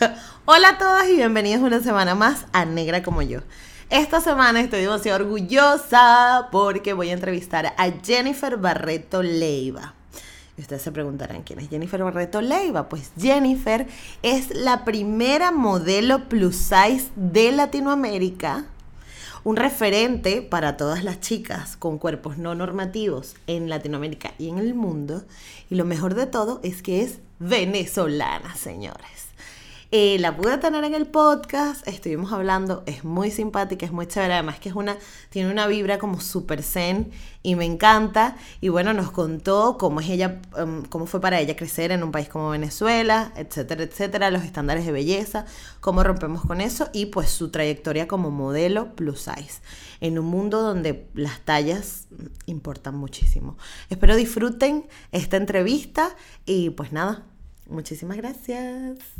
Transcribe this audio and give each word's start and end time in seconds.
Hola 0.46 0.70
a 0.70 0.78
todos 0.78 1.08
y 1.08 1.16
bienvenidos 1.16 1.62
una 1.62 1.80
semana 1.80 2.14
más 2.14 2.46
a 2.52 2.64
Negra 2.64 3.02
como 3.02 3.22
yo. 3.22 3.40
Esta 3.90 4.20
semana 4.20 4.60
estoy 4.60 4.82
demasiado 4.82 5.24
orgullosa 5.24 6.48
porque 6.50 6.92
voy 6.92 7.10
a 7.10 7.14
entrevistar 7.14 7.74
a 7.76 7.90
Jennifer 8.02 8.56
Barreto 8.56 9.22
Leiva. 9.22 9.94
Ustedes 10.56 10.82
se 10.82 10.92
preguntarán 10.92 11.42
quién 11.42 11.58
es 11.58 11.68
Jennifer 11.68 12.02
Barreto 12.02 12.40
Leiva. 12.40 12.88
Pues 12.88 13.10
Jennifer 13.18 13.86
es 14.22 14.54
la 14.54 14.84
primera 14.84 15.50
modelo 15.50 16.28
plus 16.28 16.56
size 16.56 17.10
de 17.16 17.52
Latinoamérica 17.52 18.66
un 19.42 19.56
referente 19.56 20.42
para 20.42 20.76
todas 20.76 21.02
las 21.02 21.20
chicas 21.20 21.78
con 21.78 21.96
cuerpos 21.96 22.36
no 22.36 22.54
normativos 22.54 23.36
en 23.46 23.70
Latinoamérica 23.70 24.32
y 24.38 24.50
en 24.50 24.58
el 24.58 24.74
mundo. 24.74 25.24
Y 25.70 25.76
lo 25.76 25.86
mejor 25.86 26.14
de 26.14 26.26
todo 26.26 26.60
es 26.62 26.82
que 26.82 27.02
es 27.02 27.20
venezolana, 27.38 28.54
señores. 28.54 29.29
Eh, 29.92 30.18
la 30.20 30.36
pude 30.36 30.56
tener 30.58 30.84
en 30.84 30.94
el 30.94 31.08
podcast, 31.08 31.84
estuvimos 31.88 32.32
hablando, 32.32 32.84
es 32.86 33.02
muy 33.02 33.32
simpática, 33.32 33.84
es 33.84 33.90
muy 33.90 34.06
chévere, 34.06 34.34
además 34.34 34.60
que 34.60 34.68
es 34.68 34.76
una, 34.76 34.96
tiene 35.30 35.50
una 35.50 35.66
vibra 35.66 35.98
como 35.98 36.20
super 36.20 36.62
zen 36.62 37.10
y 37.42 37.56
me 37.56 37.64
encanta. 37.64 38.36
Y 38.60 38.68
bueno, 38.68 38.92
nos 38.92 39.10
contó 39.10 39.78
cómo 39.78 40.00
es 40.00 40.08
ella, 40.08 40.42
em, 40.56 40.84
cómo 40.84 41.06
fue 41.06 41.20
para 41.20 41.40
ella 41.40 41.56
crecer 41.56 41.90
en 41.90 42.04
un 42.04 42.12
país 42.12 42.28
como 42.28 42.50
Venezuela, 42.50 43.32
etcétera, 43.34 43.82
etcétera, 43.82 44.30
los 44.30 44.44
estándares 44.44 44.86
de 44.86 44.92
belleza, 44.92 45.44
cómo 45.80 46.04
rompemos 46.04 46.42
con 46.42 46.60
eso 46.60 46.88
y 46.92 47.06
pues 47.06 47.28
su 47.30 47.50
trayectoria 47.50 48.06
como 48.06 48.30
modelo 48.30 48.94
plus 48.94 49.22
size 49.22 49.60
en 50.00 50.20
un 50.20 50.26
mundo 50.26 50.62
donde 50.62 51.08
las 51.14 51.40
tallas 51.40 52.06
importan 52.46 52.94
muchísimo. 52.96 53.58
Espero 53.88 54.14
disfruten 54.14 54.86
esta 55.10 55.36
entrevista 55.36 56.14
y 56.46 56.70
pues 56.70 56.92
nada, 56.92 57.24
muchísimas 57.68 58.16
gracias. 58.18 59.19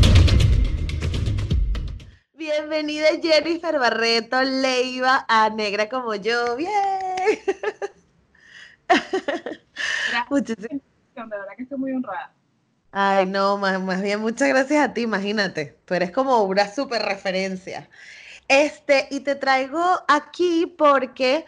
Bienvenida 2.41 3.05
Jennifer 3.21 3.77
Barreto 3.77 4.41
Leiva 4.41 5.27
a 5.27 5.51
Negra 5.51 5.87
como 5.87 6.15
yo. 6.15 6.55
Bien. 6.55 6.71
Muchísimas 10.31 10.71
De 10.71 11.23
verdad 11.23 11.53
que 11.55 11.61
estoy 11.61 11.77
muy 11.77 11.91
honrada. 11.91 12.33
Ay, 12.91 13.27
no, 13.27 13.59
más, 13.59 14.01
bien 14.01 14.21
muchas 14.21 14.49
gracias 14.49 14.83
a 14.83 14.91
ti, 14.91 15.01
imagínate. 15.01 15.77
Tú 15.85 15.93
eres 15.93 16.09
como 16.09 16.41
una 16.41 16.67
super 16.67 17.03
referencia. 17.03 17.87
Este, 18.47 19.07
y 19.11 19.19
te 19.19 19.35
traigo 19.35 19.83
aquí 20.07 20.65
porque 20.65 21.45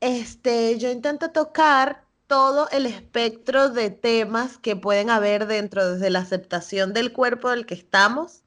este, 0.00 0.76
yo 0.76 0.90
intento 0.90 1.30
tocar 1.30 2.04
todo 2.26 2.68
el 2.68 2.84
espectro 2.84 3.70
de 3.70 3.88
temas 3.88 4.58
que 4.58 4.76
pueden 4.76 5.08
haber 5.08 5.46
dentro, 5.46 5.94
desde 5.94 6.10
la 6.10 6.18
aceptación 6.18 6.92
del 6.92 7.14
cuerpo 7.14 7.48
del 7.48 7.64
que 7.64 7.72
estamos 7.72 8.42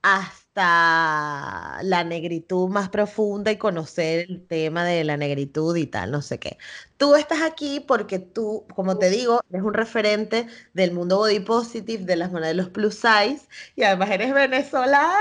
hasta 0.00 0.45
la 0.56 2.04
negritud 2.04 2.68
más 2.68 2.88
profunda 2.88 3.50
y 3.50 3.58
conocer 3.58 4.26
el 4.28 4.46
tema 4.46 4.84
de 4.84 5.04
la 5.04 5.16
negritud 5.16 5.76
y 5.76 5.86
tal, 5.86 6.10
no 6.10 6.22
sé 6.22 6.38
qué. 6.38 6.58
Tú 6.96 7.14
estás 7.14 7.42
aquí 7.42 7.80
porque 7.80 8.18
tú, 8.18 8.64
como 8.74 8.98
te 8.98 9.10
digo, 9.10 9.40
eres 9.50 9.62
un 9.62 9.74
referente 9.74 10.46
del 10.72 10.92
mundo 10.92 11.18
body 11.18 11.40
positive, 11.40 12.04
de 12.04 12.16
las 12.16 12.32
modelos 12.32 12.70
plus 12.70 12.94
size, 12.94 13.46
y 13.74 13.82
además 13.82 14.10
eres 14.10 14.32
venezolana, 14.32 15.18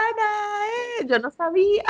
¿eh? 0.99 1.05
Yo 1.07 1.19
no 1.19 1.31
sabía. 1.31 1.83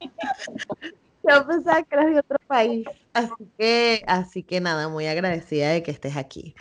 Yo 1.26 1.46
pensaba 1.46 1.82
que 1.82 1.94
eras 1.94 2.06
de 2.06 2.18
otro 2.18 2.38
país. 2.46 2.86
Así 3.14 3.32
que, 3.58 4.04
así 4.06 4.42
que 4.42 4.60
nada, 4.60 4.88
muy 4.88 5.06
agradecida 5.06 5.70
de 5.70 5.82
que 5.82 5.90
estés 5.90 6.16
aquí. 6.16 6.54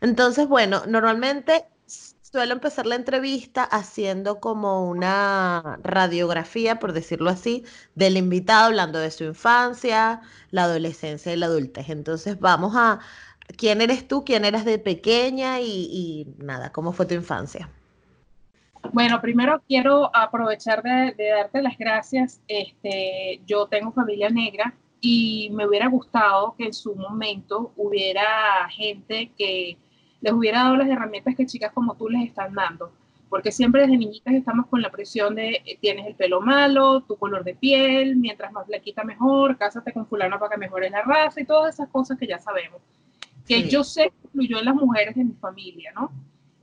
Entonces, 0.00 0.48
bueno, 0.48 0.82
normalmente 0.86 1.64
suelo 2.30 2.52
empezar 2.52 2.86
la 2.86 2.94
entrevista 2.94 3.64
haciendo 3.64 4.38
como 4.38 4.86
una 4.86 5.78
radiografía, 5.82 6.78
por 6.78 6.92
decirlo 6.92 7.30
así, 7.30 7.64
del 7.94 8.18
invitado, 8.18 8.66
hablando 8.66 8.98
de 8.98 9.10
su 9.10 9.24
infancia, 9.24 10.20
la 10.50 10.64
adolescencia 10.64 11.32
y 11.32 11.36
la 11.36 11.46
adultez. 11.46 11.88
Entonces 11.88 12.38
vamos 12.38 12.74
a, 12.76 13.00
¿quién 13.56 13.80
eres 13.80 14.06
tú? 14.06 14.24
¿Quién 14.24 14.44
eras 14.44 14.66
de 14.66 14.78
pequeña? 14.78 15.60
Y, 15.60 16.26
nada, 16.38 16.70
¿cómo 16.70 16.92
fue 16.92 17.06
tu 17.06 17.14
infancia? 17.14 17.70
Bueno, 18.92 19.20
primero 19.20 19.62
quiero 19.66 20.14
aprovechar 20.14 20.82
de, 20.82 21.14
de, 21.16 21.30
darte 21.30 21.62
las 21.62 21.78
gracias. 21.78 22.42
Este, 22.46 23.40
yo 23.46 23.66
tengo 23.66 23.90
familia 23.92 24.28
negra 24.28 24.74
y 25.00 25.50
me 25.52 25.66
hubiera 25.66 25.88
gustado 25.88 26.54
que 26.58 26.66
en 26.66 26.74
su 26.74 26.94
momento 26.94 27.72
hubiera 27.76 28.68
gente 28.70 29.32
que 29.36 29.78
les 30.20 30.32
hubiera 30.32 30.64
dado 30.64 30.76
las 30.76 30.88
herramientas 30.88 31.34
que 31.36 31.46
chicas 31.46 31.72
como 31.72 31.94
tú 31.94 32.08
les 32.08 32.28
están 32.28 32.54
dando. 32.54 32.92
Porque 33.28 33.52
siempre 33.52 33.82
desde 33.82 33.98
niñitas 33.98 34.34
estamos 34.34 34.66
con 34.66 34.80
la 34.80 34.90
presión 34.90 35.34
de 35.34 35.62
eh, 35.64 35.78
tienes 35.80 36.06
el 36.06 36.14
pelo 36.14 36.40
malo, 36.40 37.02
tu 37.02 37.16
color 37.16 37.44
de 37.44 37.54
piel, 37.54 38.16
mientras 38.16 38.52
más 38.52 38.66
quita 38.82 39.04
mejor, 39.04 39.58
cásate 39.58 39.92
con 39.92 40.06
fulano 40.06 40.38
para 40.38 40.54
que 40.54 40.58
mejore 40.58 40.88
la 40.88 41.02
raza 41.02 41.40
y 41.40 41.44
todas 41.44 41.74
esas 41.74 41.88
cosas 41.90 42.18
que 42.18 42.26
ya 42.26 42.38
sabemos. 42.38 42.80
Que 43.46 43.68
yo 43.68 43.84
sé 43.84 44.10
que 44.10 44.26
influyó 44.26 44.58
en 44.58 44.64
las 44.64 44.74
mujeres 44.74 45.14
de 45.14 45.24
mi 45.24 45.34
familia, 45.34 45.92
¿no? 45.94 46.10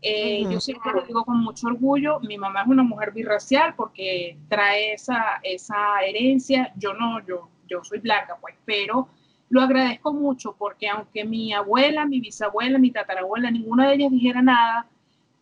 Eh, 0.08 0.44
yo 0.52 0.60
siempre 0.60 0.92
lo 0.94 1.02
digo 1.02 1.26
con 1.26 1.40
mucho 1.40 1.66
orgullo, 1.66 2.20
mi 2.20 2.38
mamá 2.38 2.62
es 2.62 2.68
una 2.68 2.84
mujer 2.84 3.12
birracial 3.12 3.74
porque 3.76 4.38
trae 4.48 4.94
esa, 4.94 5.40
esa 5.42 6.00
herencia, 6.06 6.72
yo 6.76 6.94
no, 6.94 7.26
yo, 7.26 7.50
yo 7.68 7.84
soy 7.84 8.00
blanca, 8.00 8.38
pues, 8.40 8.54
pero 8.66 9.08
lo 9.50 9.62
agradezco 9.62 10.14
mucho 10.14 10.56
porque 10.58 10.90
aunque 10.90 11.24
mi 11.24 11.54
abuela, 11.54 12.06
mi 12.06 12.20
bisabuela, 12.20 12.78
mi 12.78 12.92
tatarabuela, 12.92 13.52
ninguna 13.52 13.88
de 13.88 13.96
ellas 13.96 14.12
dijera 14.12 14.42
nada, 14.42 14.88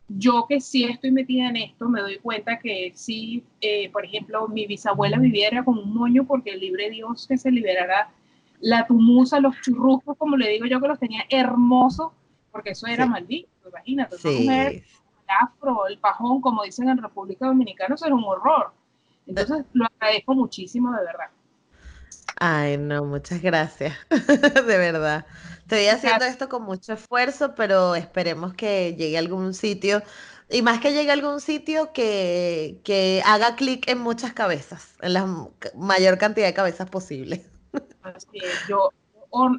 yo 0.08 0.46
que 0.48 0.60
sí 0.60 0.84
estoy 0.84 1.12
metida 1.12 1.50
en 1.50 1.58
esto, 1.58 1.88
me 1.90 2.02
doy 2.02 2.18
cuenta 2.20 2.60
que 2.60 2.92
sí, 2.94 3.44
eh, 3.62 3.90
por 3.92 4.06
ejemplo, 4.06 4.48
mi 4.48 4.68
bisabuela 4.68 5.18
viviera 5.18 5.64
con 5.64 5.78
un 5.78 5.94
moño 5.94 6.26
porque 6.26 6.52
el 6.52 6.60
libre 6.60 6.90
Dios 6.90 7.26
que 7.28 7.38
se 7.38 7.52
liberara 7.52 8.10
la 8.60 8.86
tumusa, 8.86 9.40
los 9.40 9.60
churruscos, 9.62 10.18
como 10.18 10.38
le 10.38 10.50
digo 10.50 10.66
yo, 10.66 10.80
que 10.80 10.88
los 10.88 11.00
tenía 11.00 11.24
hermosos, 11.30 12.12
porque 12.52 12.72
eso 12.72 12.88
era 12.88 13.06
maldito, 13.06 13.50
imagínate, 13.68 14.16
el 14.16 14.84
afro, 15.42 15.88
el 15.88 15.98
pajón, 15.98 16.42
como 16.42 16.64
dicen 16.64 16.90
en 16.90 16.98
República 16.98 17.48
Dominicana, 17.48 17.96
eso 17.96 18.06
era 18.06 18.16
un 18.16 18.24
horror. 18.24 18.72
Entonces, 19.26 19.66
lo 19.74 19.86
agradezco 19.86 20.36
muchísimo, 20.36 20.92
de 20.92 21.04
verdad. 21.04 21.28
Ay, 22.40 22.78
no, 22.78 23.06
muchas 23.06 23.42
gracias, 23.42 23.96
de 24.10 24.78
verdad. 24.78 25.26
Estoy 25.60 25.88
haciendo 25.88 26.26
esto 26.26 26.50
con 26.50 26.64
mucho 26.64 26.94
esfuerzo, 26.94 27.56
pero 27.56 27.96
esperemos 27.96 28.54
que 28.54 28.96
llegue 28.98 29.18
a 29.18 29.20
algún 29.20 29.54
sitio, 29.54 30.02
y 30.50 30.62
más 30.62 30.80
que 30.80 30.92
llegue 30.94 31.10
a 31.10 31.14
algún 31.14 31.40
sitio 31.40 31.94
que, 31.94 32.80
que 32.84 33.22
haga 33.26 33.56
clic 33.56 33.88
en 33.90 34.00
muchas 34.00 34.34
cabezas, 34.34 34.96
en 35.02 35.14
la 35.14 35.50
mayor 35.76 36.18
cantidad 36.18 36.48
de 36.48 36.54
cabezas 36.54 36.90
posible. 36.90 37.46
Así 38.02 38.40
yo 38.68 38.92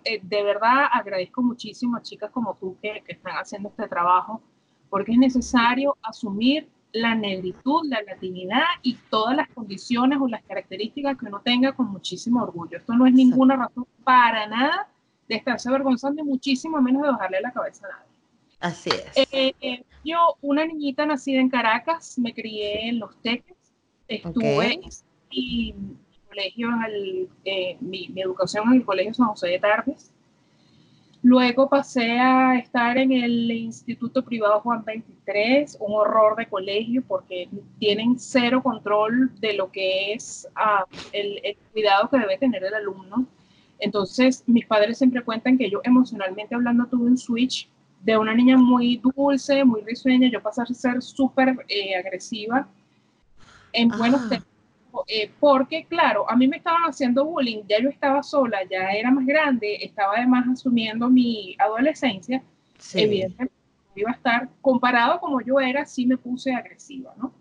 eh, 0.05 0.21
de 0.23 0.43
verdad 0.45 0.87
agradezco 0.93 1.43
muchísimo 1.43 1.97
a 1.97 2.03
chicas 2.03 2.31
como 2.31 2.55
tú 2.55 2.77
que, 2.81 3.03
que 3.05 3.13
están 3.13 3.35
haciendo 3.35 3.71
este 3.71 3.89
trabajo, 3.89 4.41
porque 4.89 5.13
es 5.13 5.19
necesario 5.19 5.97
asumir 6.03 6.69
la 6.95 7.15
negritud, 7.17 7.83
la 7.89 8.01
latinidad 8.03 8.63
y 8.83 8.95
todas 9.11 9.37
las 9.37 9.49
condiciones 9.49 10.19
o 10.21 10.29
las 10.29 10.45
características 10.45 11.19
que 11.19 11.27
uno 11.27 11.41
tenga 11.45 11.73
con 11.73 11.91
muchísimo 11.91 12.41
orgullo. 12.43 12.79
Esto 12.79 12.95
no 12.95 13.05
es 13.07 13.13
ninguna 13.13 13.57
razón 13.57 13.85
para 14.05 14.47
nada 14.47 14.89
de 15.29 15.35
estarse 15.35 15.69
avergonzando 15.69 16.23
y 16.23 16.25
muchísimo 16.25 16.81
menos 16.81 17.03
de 17.03 17.11
bajarle 17.11 17.41
la 17.41 17.53
cabeza 17.53 17.87
a 17.87 17.91
nadie. 17.91 18.15
Así 18.61 18.91
es. 18.91 19.29
Eh, 19.33 19.55
eh, 19.61 19.85
yo, 20.05 20.37
una 20.41 20.65
niñita 20.65 21.05
nacida 21.05 21.41
en 21.41 21.51
Caracas, 21.51 22.17
me 22.17 22.33
crié 22.33 22.89
en 22.89 23.01
Los 23.01 23.21
Teques, 23.21 23.57
estuve 24.07 24.81
y 25.31 25.75
mi 25.77 25.97
colegio, 26.29 26.69
en 26.69 26.85
el, 26.85 27.29
eh, 27.45 27.77
mi, 27.81 28.09
mi, 28.09 28.23
educación 28.23 28.69
en 28.69 28.75
el 28.75 28.85
Colegio 28.85 29.15
San 29.15 29.27
José 29.27 29.49
de 29.49 29.59
Tardes, 29.59 30.14
Luego 31.25 31.71
pasé 31.71 32.21
a 32.21 32.59
estar 32.59 32.99
en 32.99 33.11
el 33.11 33.51
Instituto 33.51 34.23
Privado 34.23 34.61
Juan 34.61 34.85
23, 34.85 35.79
un 35.81 35.95
horror 35.95 36.37
de 36.37 36.47
colegio 36.47 37.03
porque 37.09 37.49
tienen 37.79 38.19
cero 38.19 38.63
control 38.63 39.33
de 39.41 39.55
lo 39.55 39.73
que 39.73 40.13
es 40.13 40.47
ah, 40.55 40.85
el, 41.13 41.57
cuidado 41.73 42.11
que 42.11 42.19
debe 42.19 42.37
tener 42.37 42.63
el 42.63 42.75
alumno. 42.75 43.27
Entonces, 43.79 44.45
mis 44.47 44.67
padres 44.67 44.99
siempre 44.99 45.23
cuentan 45.23 45.57
que 45.57 45.71
yo 45.71 45.81
emocionalmente 45.83 46.55
hablando 46.55 46.85
tuve 46.85 47.07
un 47.07 47.17
switch 47.17 47.71
de 48.03 48.19
una 48.19 48.35
niña 48.35 48.59
muy 48.59 49.01
dulce, 49.17 49.65
muy 49.65 49.81
risueña, 49.81 50.29
yo 50.29 50.43
pasé 50.43 50.61
a 50.61 50.67
ser 50.67 51.01
súper 51.01 51.57
eh, 51.69 51.97
agresiva 51.97 52.69
en 53.73 53.89
buenos 53.89 54.29
eh, 55.07 55.31
porque, 55.41 55.87
claro, 55.87 56.29
a 56.31 56.37
mí 56.37 56.47
me 56.49 56.57
estaban 56.57 56.83
haciendo 56.83 57.25
bullying, 57.25 57.63
ya 57.69 57.81
yo 57.81 57.89
estaba 57.89 58.23
sola, 58.23 58.59
ya 58.71 58.91
era 58.91 59.11
más 59.11 59.27
grande, 59.27 59.77
estaba 59.81 60.15
además 60.17 60.47
asumiendo 60.49 61.09
mi 61.11 61.57
adolescencia, 61.59 62.43
evidentemente 62.95 63.55
iba 63.97 64.11
a 64.11 64.15
estar, 64.15 64.49
comparado 64.61 65.21
como 65.21 65.41
yo 65.41 65.61
era, 65.61 65.85
sí 65.85 66.07
me 66.07 66.17
puse 66.17 66.53
agresiva, 66.53 67.15
¿no? 67.17 67.33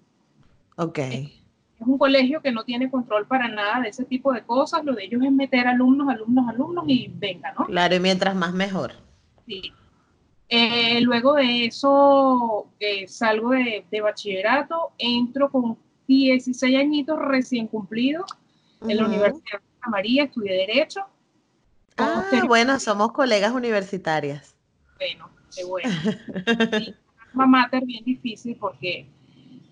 Ok. 0.77 0.99
Es 0.99 1.87
un 1.87 1.97
colegio 1.97 2.41
que 2.41 2.51
no 2.51 2.63
tiene 2.63 2.89
control 2.89 3.27
para 3.27 3.47
nada 3.47 3.81
de 3.81 3.89
ese 3.89 4.05
tipo 4.05 4.31
de 4.31 4.43
cosas, 4.43 4.83
lo 4.85 4.93
de 4.93 5.05
ellos 5.05 5.21
es 5.23 5.31
meter 5.31 5.67
alumnos, 5.67 6.09
alumnos, 6.09 6.47
alumnos 6.49 6.85
y 6.87 7.11
venga, 7.15 7.53
¿no? 7.57 7.65
Claro, 7.65 7.95
y 7.95 7.99
mientras 7.99 8.35
más 8.35 8.53
mejor. 8.53 8.93
Sí. 9.45 9.73
Eh, 10.49 11.01
luego 11.01 11.33
de 11.33 11.65
eso 11.65 12.67
eh, 12.79 13.07
salgo 13.07 13.51
de, 13.51 13.85
de, 13.89 14.01
bachillerato, 14.01 14.91
entro 14.97 15.49
con 15.49 15.77
16 16.07 16.77
añitos 16.77 17.17
recién 17.19 17.67
cumplidos 17.67 18.25
en 18.81 18.97
la 18.97 19.05
Universidad 19.05 19.59
de 19.59 19.65
Santa 19.65 19.89
María, 19.89 20.23
estudié 20.25 20.53
Derecho. 20.53 21.05
Ah, 21.97 22.23
bueno, 22.47 22.79
somos 22.79 23.11
colegas 23.11 23.53
universitarias. 23.53 24.55
Bueno, 24.97 25.29
qué 25.55 25.63
bueno. 25.63 25.89
y 26.79 26.95
alma 27.31 27.45
mater 27.45 27.85
bien 27.85 28.03
difícil 28.03 28.57
porque, 28.59 29.07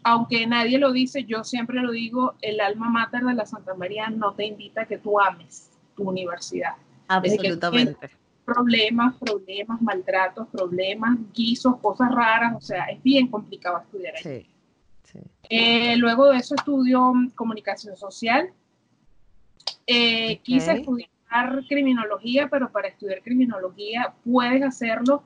aunque 0.04 0.45
nadie 0.45 0.78
lo 0.78 0.92
dice, 0.92 1.24
yo 1.24 1.44
siempre 1.44 1.81
lo 1.81 1.92
digo, 1.92 2.36
el 2.42 2.60
alma 2.60 2.89
mater 2.89 3.24
de 3.24 3.34
la 3.34 3.45
Santa 3.45 3.74
María 3.74 4.10
no 4.10 4.34
te 4.34 4.45
invita 4.45 4.81
a 4.81 4.86
que 4.86 4.98
tú 4.98 5.19
ames 5.19 5.72
tu 5.95 6.04
universidad. 6.04 6.75
Absolutamente. 7.07 8.10
Problemas, 8.45 9.16
problemas, 9.18 9.81
maltratos, 9.81 10.48
problemas, 10.50 11.18
guisos, 11.34 11.77
cosas 11.77 12.12
raras, 12.12 12.56
o 12.56 12.62
sea, 12.62 12.86
es 12.86 13.01
bien 13.04 13.27
complicado 13.27 13.80
estudiar 13.80 14.16
ahí. 14.16 14.24
Sí. 14.24 14.50
Eh, 15.50 15.96
luego 15.98 16.30
de 16.30 16.38
eso 16.38 16.56
estudio 16.56 17.13
comunicación 17.36 17.96
social. 17.98 18.52
Eh, 19.86 20.40
quise 20.44 20.74
estudiar 20.74 21.10
criminología, 21.68 22.48
pero 22.50 22.72
para 22.72 22.88
estudiar 22.88 23.22
criminología 23.22 24.13
puedes 24.24 24.63
hacerlo, 24.63 25.24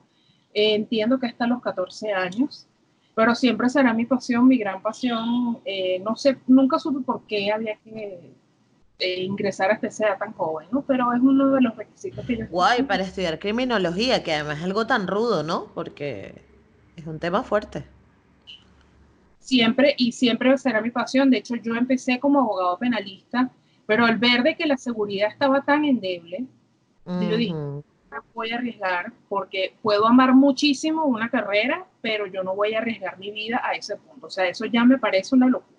eh, 0.54 0.74
entiendo 0.74 1.18
que 1.18 1.26
hasta 1.26 1.46
los 1.46 1.62
14 1.62 2.12
años, 2.12 2.66
pero 3.14 3.34
siempre 3.34 3.68
será 3.68 3.92
mi 3.92 4.04
pasión, 4.04 4.48
mi 4.48 4.58
gran 4.58 4.82
pasión. 4.82 5.60
no 6.02 6.16
sé, 6.16 6.38
nunca 6.46 6.78
supe 6.78 7.04
por 7.04 7.26
qué 7.26 7.52
había 7.52 7.76
que 7.76 8.34
ingresar 8.98 9.70
a 9.70 9.74
esta 9.74 10.06
edad 10.06 10.18
tan 10.18 10.32
joven, 10.32 10.68
¿no? 10.72 10.82
Pero 10.82 11.12
es 11.12 11.20
uno 11.20 11.50
de 11.50 11.60
los 11.60 11.76
requisitos 11.76 12.24
que 12.26 12.38
yo... 12.38 12.46
Guay, 12.48 12.82
para 12.82 13.02
estudiar 13.02 13.38
criminología, 13.38 14.22
que 14.22 14.32
además 14.32 14.58
es 14.58 14.64
algo 14.64 14.86
tan 14.86 15.06
rudo, 15.06 15.42
¿no? 15.42 15.66
Porque 15.74 16.42
es 16.96 17.06
un 17.06 17.18
tema 17.18 17.42
fuerte 17.42 17.84
siempre 19.46 19.94
y 19.96 20.12
siempre 20.12 20.56
será 20.58 20.80
mi 20.80 20.90
pasión. 20.90 21.30
De 21.30 21.38
hecho, 21.38 21.54
yo 21.56 21.74
empecé 21.76 22.18
como 22.18 22.40
abogado 22.40 22.78
penalista, 22.78 23.50
pero 23.86 24.04
al 24.04 24.18
ver 24.18 24.42
de 24.42 24.56
que 24.56 24.66
la 24.66 24.76
seguridad 24.76 25.28
estaba 25.30 25.62
tan 25.62 25.84
endeble, 25.84 26.44
yo 27.06 27.36
dije, 27.36 27.52
no 27.52 27.84
voy 28.34 28.50
a 28.50 28.56
arriesgar 28.56 29.12
porque 29.28 29.76
puedo 29.80 30.06
amar 30.06 30.34
muchísimo 30.34 31.04
una 31.04 31.30
carrera, 31.30 31.86
pero 32.00 32.26
yo 32.26 32.42
no 32.42 32.56
voy 32.56 32.74
a 32.74 32.78
arriesgar 32.78 33.16
mi 33.18 33.30
vida 33.30 33.60
a 33.62 33.74
ese 33.74 33.96
punto. 33.96 34.26
O 34.26 34.30
sea, 34.30 34.48
eso 34.48 34.66
ya 34.66 34.84
me 34.84 34.98
parece 34.98 35.36
una 35.36 35.46
locura. 35.46 35.78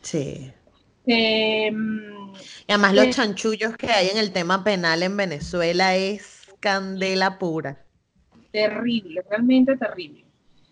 Sí. 0.00 0.50
Em, 1.06 2.32
y 2.66 2.72
además 2.72 2.94
los 2.94 3.04
eh, 3.04 3.10
chanchullos 3.10 3.76
que 3.76 3.90
hay 3.90 4.08
en 4.08 4.16
el 4.16 4.32
tema 4.32 4.64
penal 4.64 5.02
en 5.02 5.14
Venezuela 5.14 5.94
es 5.96 6.46
candela 6.60 7.38
pura. 7.38 7.84
Terrible, 8.50 9.22
realmente 9.28 9.76
terrible. 9.76 10.23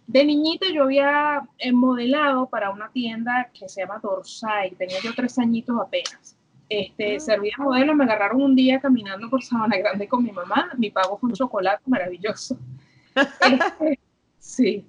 De 0.06 0.24
niñita 0.24 0.66
yo 0.72 0.84
había 0.84 1.42
eh, 1.58 1.72
modelado 1.72 2.48
para 2.48 2.70
una 2.70 2.90
tienda 2.90 3.50
que 3.52 3.68
se 3.68 3.82
llama 3.82 4.00
Dorsai, 4.02 4.72
tenía 4.72 4.98
yo 5.02 5.14
tres 5.14 5.38
añitos 5.38 5.76
apenas. 5.80 6.36
Este, 6.68 7.16
ah. 7.16 7.20
servía 7.20 7.54
modelo, 7.58 7.94
me 7.94 8.04
agarraron 8.04 8.42
un 8.42 8.56
día 8.56 8.80
caminando 8.80 9.28
por 9.28 9.42
Sabana 9.42 9.76
Grande 9.76 10.08
con 10.08 10.24
mi 10.24 10.32
mamá, 10.32 10.70
mi 10.78 10.90
pago 10.90 11.18
fue 11.18 11.30
un 11.30 11.36
chocolate 11.36 11.82
maravilloso. 11.86 12.56
Este, 13.14 13.98
sí. 14.38 14.86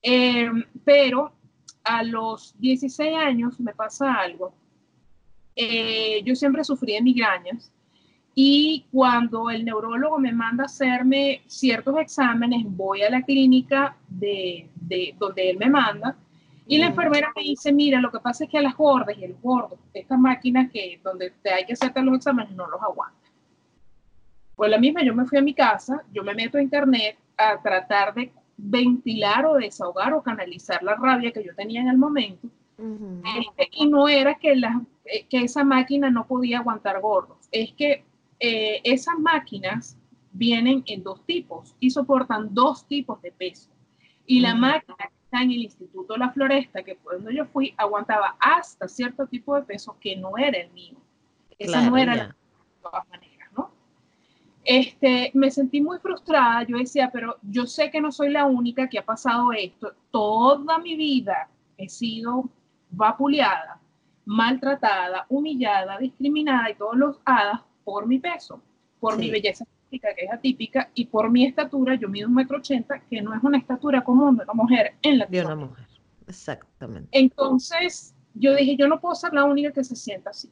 Em, 0.00 0.64
pero 0.84 1.32
a 1.82 2.04
los 2.04 2.54
16 2.60 3.16
años 3.16 3.58
me 3.58 3.74
pasa 3.74 4.14
algo. 4.14 4.54
Eh, 5.56 6.22
yo 6.24 6.36
siempre 6.36 6.62
sufrí 6.62 6.92
de 6.92 7.02
migrañas 7.02 7.72
y 8.40 8.86
cuando 8.92 9.50
el 9.50 9.64
neurólogo 9.64 10.16
me 10.20 10.30
manda 10.30 10.62
a 10.62 10.66
hacerme 10.66 11.42
ciertos 11.48 11.98
exámenes, 11.98 12.62
voy 12.68 13.02
a 13.02 13.10
la 13.10 13.22
clínica 13.22 13.96
de, 14.08 14.70
de 14.76 15.12
donde 15.18 15.50
él 15.50 15.58
me 15.58 15.68
manda 15.68 16.16
y 16.64 16.78
la 16.78 16.86
enfermera 16.86 17.32
me 17.34 17.42
dice, 17.42 17.72
mira, 17.72 18.00
lo 18.00 18.12
que 18.12 18.20
pasa 18.20 18.44
es 18.44 18.50
que 18.50 18.56
a 18.56 18.62
las 18.62 18.76
gordas 18.76 19.18
y 19.18 19.24
el 19.24 19.34
gordo, 19.42 19.76
estas 19.92 20.20
máquinas 20.20 20.70
que 20.70 21.00
donde 21.02 21.32
te 21.42 21.50
hay 21.50 21.66
que 21.66 21.72
hacerte 21.72 22.00
los 22.00 22.14
exámenes 22.14 22.52
no 22.52 22.68
los 22.68 22.80
aguanta. 22.80 23.18
Pues 24.54 24.70
la 24.70 24.78
misma, 24.78 25.02
yo 25.02 25.16
me 25.16 25.24
fui 25.24 25.38
a 25.38 25.42
mi 25.42 25.52
casa, 25.52 26.04
yo 26.12 26.22
me 26.22 26.32
meto 26.32 26.58
a 26.58 26.62
internet 26.62 27.18
a 27.36 27.60
tratar 27.60 28.14
de 28.14 28.30
ventilar 28.56 29.46
o 29.46 29.54
desahogar 29.54 30.12
o 30.12 30.22
canalizar 30.22 30.80
la 30.84 30.94
rabia 30.94 31.32
que 31.32 31.42
yo 31.42 31.56
tenía 31.56 31.80
en 31.80 31.88
el 31.88 31.98
momento. 31.98 32.46
Este, 33.40 33.68
y 33.72 33.88
no 33.88 34.08
era 34.08 34.36
que, 34.36 34.54
la, 34.54 34.80
eh, 35.06 35.26
que 35.28 35.38
esa 35.38 35.64
máquina 35.64 36.08
no 36.08 36.24
podía 36.28 36.58
aguantar 36.58 37.00
gordos, 37.00 37.36
es 37.50 37.72
que 37.72 38.04
eh, 38.40 38.80
esas 38.84 39.18
máquinas 39.18 39.98
vienen 40.32 40.82
en 40.86 41.02
dos 41.02 41.24
tipos 41.26 41.74
y 41.80 41.90
soportan 41.90 42.54
dos 42.54 42.86
tipos 42.86 43.20
de 43.22 43.32
peso. 43.32 43.70
Y 44.26 44.40
la 44.40 44.54
máquina 44.54 44.96
que 44.98 45.14
está 45.24 45.42
en 45.42 45.50
el 45.50 45.62
Instituto 45.62 46.16
La 46.16 46.30
Floresta, 46.30 46.82
que 46.82 46.98
donde 47.10 47.34
yo 47.34 47.46
fui, 47.46 47.74
aguantaba 47.76 48.36
hasta 48.38 48.86
cierto 48.88 49.26
tipo 49.26 49.56
de 49.56 49.62
peso 49.62 49.96
que 50.00 50.16
no 50.16 50.36
era 50.36 50.58
el 50.58 50.70
mío. 50.72 50.96
Esa 51.58 51.88
no 51.88 51.96
era 51.96 52.14
la 52.14 52.26
de 52.28 52.34
todas 52.82 53.08
maneras, 53.08 53.50
¿no? 53.56 53.70
Este, 54.64 55.32
me 55.34 55.50
sentí 55.50 55.80
muy 55.80 55.98
frustrada. 55.98 56.62
Yo 56.64 56.76
decía, 56.76 57.10
pero 57.12 57.36
yo 57.42 57.66
sé 57.66 57.90
que 57.90 58.00
no 58.00 58.12
soy 58.12 58.30
la 58.30 58.44
única 58.44 58.88
que 58.88 58.98
ha 58.98 59.04
pasado 59.04 59.52
esto. 59.52 59.94
Toda 60.10 60.78
mi 60.78 60.94
vida 60.94 61.48
he 61.76 61.88
sido 61.88 62.48
vapuleada, 62.90 63.80
maltratada, 64.24 65.26
humillada, 65.28 65.98
discriminada 65.98 66.70
y 66.70 66.74
todos 66.74 66.96
los 66.96 67.20
hadas 67.24 67.62
por 67.88 68.06
mi 68.06 68.18
peso, 68.18 68.60
por 69.00 69.16
mi 69.16 69.30
belleza 69.30 69.64
física, 69.64 70.14
que 70.14 70.26
es 70.26 70.30
atípica, 70.30 70.90
y 70.92 71.06
por 71.06 71.30
mi 71.30 71.46
estatura, 71.46 71.94
yo 71.94 72.06
mido 72.06 72.28
un 72.28 72.34
metro 72.34 72.58
ochenta, 72.58 73.00
que 73.00 73.22
no 73.22 73.34
es 73.34 73.42
una 73.42 73.56
estatura 73.56 74.04
común 74.04 74.36
de 74.36 74.42
una 74.42 74.52
mujer 74.52 74.96
en 75.00 75.16
la 75.16 75.24
De 75.24 75.42
una 75.42 75.56
mujer, 75.56 75.86
exactamente. 76.26 77.08
Entonces, 77.12 78.14
yo 78.34 78.54
dije, 78.54 78.76
yo 78.76 78.88
no 78.88 79.00
puedo 79.00 79.14
ser 79.14 79.32
la 79.32 79.44
única 79.44 79.72
que 79.72 79.82
se 79.84 79.96
sienta 79.96 80.28
así. 80.28 80.50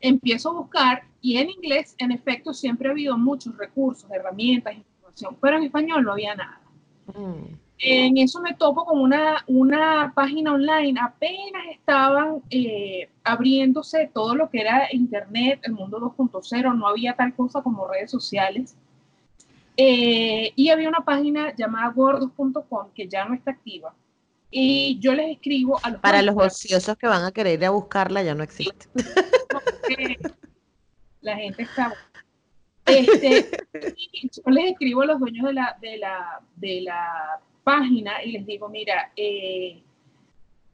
Empiezo 0.00 0.50
a 0.50 0.60
buscar, 0.60 1.04
y 1.22 1.38
en 1.38 1.48
inglés, 1.48 1.94
en 1.96 2.12
efecto, 2.12 2.52
siempre 2.52 2.88
ha 2.88 2.92
habido 2.92 3.16
muchos 3.16 3.56
recursos, 3.56 4.10
herramientas, 4.10 4.76
información, 4.76 5.38
pero 5.40 5.56
en 5.56 5.62
español 5.62 6.02
no 6.02 6.12
había 6.12 6.34
nada. 6.34 6.60
Mm 7.06 7.54
en 7.82 8.18
eso 8.18 8.40
me 8.40 8.54
topo 8.54 8.84
con 8.84 9.00
una, 9.00 9.42
una 9.46 10.12
página 10.14 10.52
online. 10.52 11.00
Apenas 11.00 11.66
estaban 11.72 12.42
eh, 12.50 13.08
abriéndose 13.24 14.10
todo 14.12 14.34
lo 14.34 14.50
que 14.50 14.60
era 14.60 14.88
Internet, 14.92 15.60
el 15.62 15.72
mundo 15.72 15.98
2.0, 15.98 16.76
no 16.76 16.86
había 16.86 17.14
tal 17.14 17.34
cosa 17.34 17.62
como 17.62 17.88
redes 17.88 18.10
sociales. 18.10 18.76
Eh, 19.76 20.52
y 20.56 20.68
había 20.68 20.90
una 20.90 21.04
página 21.04 21.54
llamada 21.56 21.90
gordos.com 21.90 22.88
que 22.94 23.08
ya 23.08 23.24
no 23.24 23.34
está 23.34 23.52
activa. 23.52 23.94
Y 24.50 24.98
yo 24.98 25.14
les 25.14 25.30
escribo 25.30 25.78
a 25.82 25.90
los... 25.90 26.00
Para 26.00 26.20
los 26.20 26.36
ociosos 26.36 26.96
que 26.98 27.06
van 27.06 27.24
a 27.24 27.32
querer 27.32 27.60
ir 27.60 27.64
a 27.64 27.70
buscarla, 27.70 28.22
ya 28.22 28.34
no 28.34 28.42
existe. 28.42 28.88
La 31.22 31.36
gente 31.36 31.62
está... 31.62 31.94
Este, 32.84 33.48
yo 33.72 34.50
les 34.50 34.72
escribo 34.72 35.02
a 35.02 35.06
los 35.06 35.20
dueños 35.20 35.46
de 35.46 35.52
la, 35.54 35.78
de 35.80 35.96
la, 35.98 36.40
de 36.56 36.80
la 36.82 37.40
página 37.62 38.22
y 38.24 38.32
les 38.32 38.46
digo, 38.46 38.68
mira, 38.68 39.12
eh, 39.16 39.82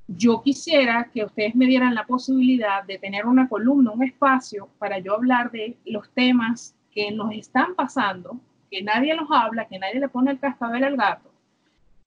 yo 0.08 0.42
quisiera 0.42 1.10
que 1.12 1.24
ustedes 1.24 1.54
me 1.54 1.66
dieran 1.66 1.94
la 1.94 2.06
posibilidad 2.06 2.84
de 2.84 2.98
tener 2.98 3.26
una 3.26 3.48
columna, 3.48 3.90
un 3.90 4.04
espacio 4.04 4.68
para 4.78 4.98
yo 4.98 5.14
hablar 5.14 5.50
de 5.50 5.76
los 5.84 6.08
temas 6.10 6.76
que 6.92 7.10
nos 7.10 7.32
están 7.32 7.74
pasando, 7.74 8.40
que 8.70 8.82
nadie 8.82 9.14
los 9.14 9.28
habla, 9.30 9.66
que 9.66 9.78
nadie 9.78 10.00
le 10.00 10.08
pone 10.08 10.30
el 10.30 10.38
cascabel 10.38 10.84
al 10.84 10.96
gato, 10.96 11.30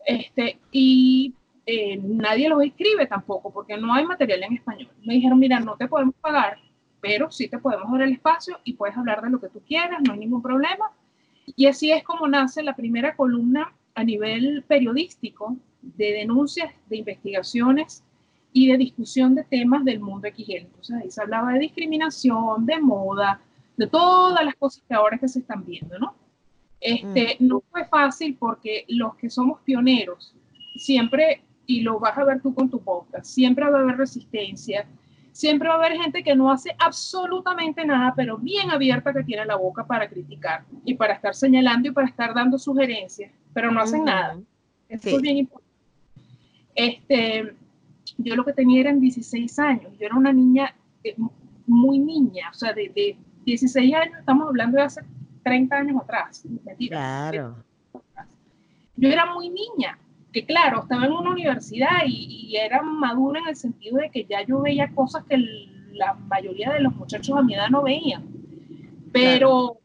este, 0.05 0.59
y 0.71 1.33
eh, 1.65 1.99
nadie 2.01 2.49
los 2.49 2.63
escribe 2.63 3.05
tampoco, 3.05 3.51
porque 3.51 3.77
no 3.77 3.93
hay 3.93 4.05
material 4.05 4.43
en 4.43 4.53
español. 4.53 4.89
Me 5.03 5.15
dijeron, 5.15 5.37
mira, 5.37 5.59
no 5.59 5.75
te 5.75 5.87
podemos 5.87 6.15
pagar, 6.15 6.57
pero 7.01 7.29
sí 7.31 7.47
te 7.47 7.59
podemos 7.59 7.91
dar 7.91 8.01
el 8.01 8.13
espacio 8.13 8.59
y 8.63 8.73
puedes 8.73 8.97
hablar 8.97 9.21
de 9.21 9.29
lo 9.29 9.39
que 9.39 9.49
tú 9.49 9.61
quieras, 9.67 10.01
no 10.05 10.13
hay 10.13 10.19
ningún 10.19 10.41
problema. 10.41 10.91
Y 11.55 11.67
así 11.67 11.91
es 11.91 12.03
como 12.03 12.27
nace 12.27 12.63
la 12.63 12.75
primera 12.75 13.15
columna 13.15 13.73
a 13.99 14.03
nivel 14.03 14.63
periodístico 14.67 15.55
de 15.81 16.13
denuncias, 16.13 16.73
de 16.89 16.97
investigaciones 16.97 18.03
y 18.51 18.71
de 18.71 18.77
discusión 18.77 19.35
de 19.35 19.43
temas 19.43 19.85
del 19.85 19.99
mundo 19.99 20.27
XL. 20.27 20.51
Entonces 20.51 20.95
ahí 20.95 21.11
se 21.11 21.21
hablaba 21.21 21.53
de 21.53 21.59
discriminación, 21.59 22.65
de 22.65 22.79
moda, 22.79 23.41
de 23.77 23.87
todas 23.87 24.43
las 24.43 24.55
cosas 24.55 24.83
que 24.87 24.93
ahora 24.93 25.17
que 25.17 25.27
se 25.27 25.39
están 25.39 25.65
viendo, 25.65 25.97
¿no? 25.99 26.15
Este, 26.81 27.37
mm. 27.39 27.47
No 27.47 27.61
fue 27.71 27.85
fácil 27.85 28.35
porque 28.39 28.85
los 28.87 29.15
que 29.15 29.29
somos 29.29 29.59
pioneros, 29.61 30.33
siempre, 30.77 31.41
y 31.65 31.81
lo 31.81 31.99
vas 31.99 32.17
a 32.17 32.23
ver 32.23 32.41
tú 32.41 32.53
con 32.53 32.69
tu 32.69 32.79
podcast, 32.79 33.25
siempre 33.25 33.69
va 33.69 33.79
a 33.79 33.81
haber 33.81 33.97
resistencia, 33.97 34.87
siempre 35.39 35.69
va 35.69 35.75
a 35.75 35.77
haber 35.77 35.93
gente 35.93 36.21
que 36.21 36.35
no 36.35 36.51
hace 36.51 36.75
absolutamente 36.77 37.85
nada, 37.85 38.13
pero 38.13 38.37
bien 38.37 38.71
abierta 38.71 39.13
que 39.13 39.23
tiene 39.23 39.45
la 39.45 39.55
boca 39.55 39.87
para 39.87 40.09
criticar 40.09 40.65
y 40.83 40.95
para 40.95 41.13
estar 41.13 41.33
señalando 41.33 41.87
y 41.87 41.91
para 41.91 42.07
estar 42.07 42.33
dando 42.33 42.57
sugerencias, 42.57 43.31
pero 43.53 43.71
no 43.71 43.79
hacen 43.79 44.03
nada. 44.03 44.37
Eso 44.89 45.15
es 45.15 45.21
bien 45.21 45.37
importante. 45.37 45.73
Este, 46.75 47.55
yo 48.17 48.35
lo 48.35 48.43
que 48.43 48.51
tenía 48.51 48.81
eran 48.81 48.99
16 48.99 49.59
años, 49.59 49.97
yo 49.97 50.07
era 50.07 50.15
una 50.17 50.33
niña 50.33 50.75
eh, 51.05 51.15
muy 51.65 51.99
niña, 51.99 52.49
o 52.51 52.53
sea, 52.53 52.73
de, 52.73 52.89
de 52.93 53.17
16 53.45 53.93
años, 53.95 54.17
estamos 54.19 54.45
hablando 54.45 54.75
de 54.75 54.83
hace 54.83 55.01
30 55.43 55.73
años 55.73 56.01
atrás. 56.01 56.43
Mentira. 56.65 56.97
Claro. 56.97 57.63
Yo 58.97 59.07
era 59.07 59.33
muy 59.33 59.47
niña, 59.47 59.97
que 60.31 60.45
claro, 60.45 60.81
estaba 60.81 61.05
en 61.05 61.11
una 61.11 61.31
universidad 61.31 62.03
y, 62.05 62.55
era 62.55 62.81
madura 62.81 63.41
en 63.41 63.49
el 63.49 63.55
sentido 63.55 63.97
de 63.97 64.09
que 64.09 64.25
ya 64.25 64.43
yo 64.43 64.61
veía 64.61 64.89
cosas 64.93 65.23
que 65.25 65.37
la 65.91 66.13
mayoría 66.13 66.71
de 66.71 66.81
los 66.81 66.95
muchachos 66.95 67.37
a 67.37 67.41
mi 67.41 67.53
edad 67.53 67.69
no 67.69 67.83
veían. 67.83 68.27
Pero 69.11 69.79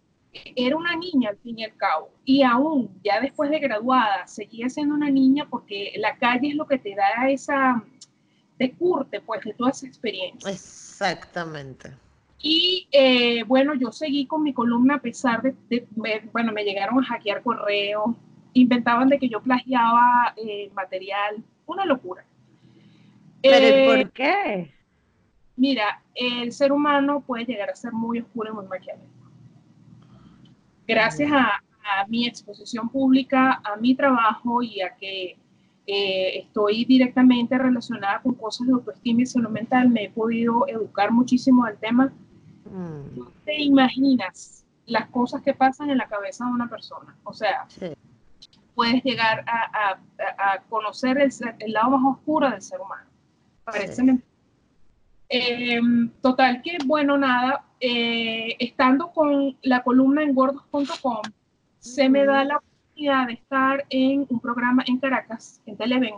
era 0.56 0.76
una 0.76 0.96
niña 0.96 1.30
al 1.30 1.36
fin 1.38 1.58
y 1.58 1.64
al 1.64 1.76
cabo. 1.76 2.10
Y 2.24 2.42
aún, 2.42 2.90
ya 3.04 3.20
después 3.20 3.50
de 3.50 3.58
graduada, 3.58 4.26
seguía 4.26 4.68
siendo 4.68 4.94
una 4.94 5.10
niña 5.10 5.46
porque 5.48 5.92
la 5.96 6.16
calle 6.16 6.48
es 6.48 6.54
lo 6.54 6.66
que 6.66 6.78
te 6.78 6.94
da 6.94 7.28
esa, 7.28 7.84
te 8.58 8.72
curte 8.72 9.20
pues 9.20 9.42
de 9.44 9.54
toda 9.54 9.70
esa 9.70 9.86
experiencia. 9.86 10.50
Exactamente. 10.50 11.92
Y 12.38 12.88
eh, 12.92 13.42
bueno, 13.44 13.74
yo 13.74 13.90
seguí 13.90 14.26
con 14.26 14.42
mi 14.42 14.52
columna 14.52 14.96
a 14.96 15.00
pesar 15.00 15.42
de, 15.42 15.86
bueno, 16.32 16.52
me 16.52 16.64
llegaron 16.64 17.02
a 17.02 17.06
hackear 17.06 17.42
correo, 17.42 18.16
inventaban 18.54 19.08
de 19.08 19.18
que 19.18 19.28
yo 19.28 19.42
plagiaba 19.42 20.34
eh, 20.36 20.70
material, 20.74 21.42
una 21.66 21.84
locura. 21.84 22.24
¿Pero 23.42 23.66
eh, 23.66 23.86
por 23.86 24.12
qué? 24.12 24.74
Mira, 25.56 26.02
el 26.14 26.52
ser 26.52 26.72
humano 26.72 27.20
puede 27.20 27.44
llegar 27.44 27.70
a 27.70 27.76
ser 27.76 27.92
muy 27.92 28.20
oscuro 28.20 28.50
y 28.50 28.54
muy 28.54 28.66
maquiavélico. 28.66 29.12
Gracias 30.86 31.30
a, 31.30 31.62
a, 31.82 32.06
mi 32.08 32.26
exposición 32.26 32.88
pública, 32.88 33.60
a 33.64 33.76
mi 33.76 33.94
trabajo 33.94 34.62
y 34.62 34.80
a 34.80 34.94
que 34.96 35.36
eh, 35.86 36.38
estoy 36.38 36.86
directamente 36.86 37.58
relacionada 37.58 38.22
con 38.22 38.34
cosas 38.34 38.66
de 38.66 38.72
autoestima 38.72 39.22
y 39.22 39.26
salud 39.26 39.50
mental, 39.50 39.90
me 39.90 40.04
he 40.04 40.10
podido 40.10 40.66
educar 40.66 41.10
muchísimo 41.10 41.66
del 41.66 41.76
tema. 41.76 42.12
Mm. 42.64 43.20
te 43.44 43.62
imaginas 43.62 44.64
las 44.86 45.08
cosas 45.10 45.42
que 45.42 45.52
pasan 45.52 45.90
en 45.90 45.98
la 45.98 46.08
cabeza 46.08 46.46
de 46.46 46.50
una 46.50 46.68
persona. 46.68 47.14
O 47.24 47.32
sea, 47.32 47.66
puedes 48.74 49.02
llegar 49.04 49.44
a, 49.46 49.98
conocer 50.68 51.18
el, 51.18 51.72
lado 51.72 51.90
más 51.90 52.16
oscuro 52.16 52.50
del 52.50 52.62
ser 52.62 52.80
humano. 52.80 53.08
Parece 53.64 54.02
em, 55.28 56.10
total 56.20 56.62
que, 56.62 56.78
bueno, 56.84 57.16
nada, 57.16 57.64
eh, 57.80 58.56
estando 58.58 59.12
con 59.12 59.56
la 59.62 59.82
columna 59.82 60.22
en 60.22 60.34
gordos.com, 60.34 61.22
se 61.78 62.08
me 62.08 62.24
da 62.24 62.44
la 62.44 62.56
oportunidad 62.58 63.26
de 63.26 63.32
estar 63.34 63.84
en 63.90 64.26
un 64.28 64.40
programa 64.40 64.84
en 64.86 64.98
Caracas, 64.98 65.60
en 65.66 65.76
Televen. 65.76 66.14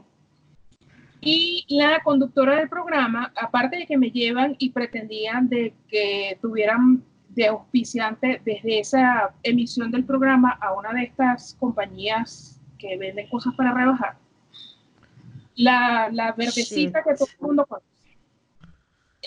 Y 1.21 1.65
la 1.69 2.01
conductora 2.05 2.57
del 2.57 2.69
programa, 2.69 3.33
aparte 3.41 3.79
de 3.79 3.87
que 3.87 3.99
me 3.99 4.11
llevan 4.11 4.55
y 4.59 4.71
pretendían 4.71 5.49
de 5.49 5.75
que 5.89 6.39
tuvieran 6.41 7.03
de 7.37 7.47
auspiciante 7.49 8.41
desde 8.45 8.81
esa 8.81 9.35
emisión 9.43 9.91
del 9.91 10.05
programa 10.05 10.59
a 10.61 10.73
una 10.73 10.93
de 10.95 11.05
estas 11.05 11.55
compañías 11.61 12.59
que 12.79 12.97
venden 12.97 13.29
cosas 13.29 13.55
para 13.55 13.75
rebajar. 13.75 14.17
La, 15.55 16.09
la 16.11 16.33
verdecita 16.33 17.03
que 17.03 17.15
todo 17.15 17.29
el 17.31 17.47
mundo 17.47 17.67
conoce. 17.67 17.87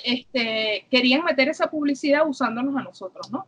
Este, 0.03 0.87
querían 0.89 1.23
meter 1.23 1.49
esa 1.49 1.69
publicidad 1.69 2.27
usándonos 2.27 2.75
a 2.75 2.81
nosotros, 2.81 3.31
¿no? 3.31 3.45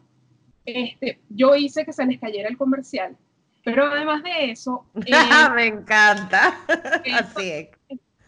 Este, 0.63 1.19
yo 1.29 1.55
hice 1.55 1.83
que 1.83 1.93
se 1.93 2.05
les 2.05 2.19
cayera 2.19 2.47
el 2.47 2.57
comercial, 2.57 3.17
pero 3.63 3.87
además 3.87 4.21
de 4.21 4.51
eso... 4.51 4.85
Eh, 4.95 5.49
Me 5.55 5.65
encanta. 5.67 6.55
Así 7.15 7.49
es. 7.49 7.69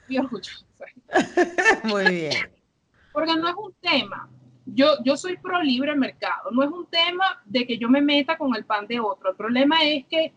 Muy 1.83 2.09
bien. 2.09 2.33
Porque 3.11 3.35
no 3.35 3.49
es 3.49 3.55
un 3.55 3.73
tema 3.81 4.29
yo, 4.65 5.03
yo 5.03 5.17
soy 5.17 5.38
pro 5.38 5.62
libre 5.62 5.96
mercado, 5.96 6.51
no 6.51 6.63
es 6.63 6.70
un 6.70 6.86
tema 6.88 7.41
de 7.46 7.65
que 7.67 7.77
yo 7.77 7.89
me 7.89 8.01
meta 8.01 8.38
con 8.38 8.55
el 8.55 8.65
pan 8.65 8.88
de 8.88 9.00
otro. 9.00 9.32
El 9.32 9.36
problema 9.36 9.84
es 9.84 10.05
que 10.08 10.34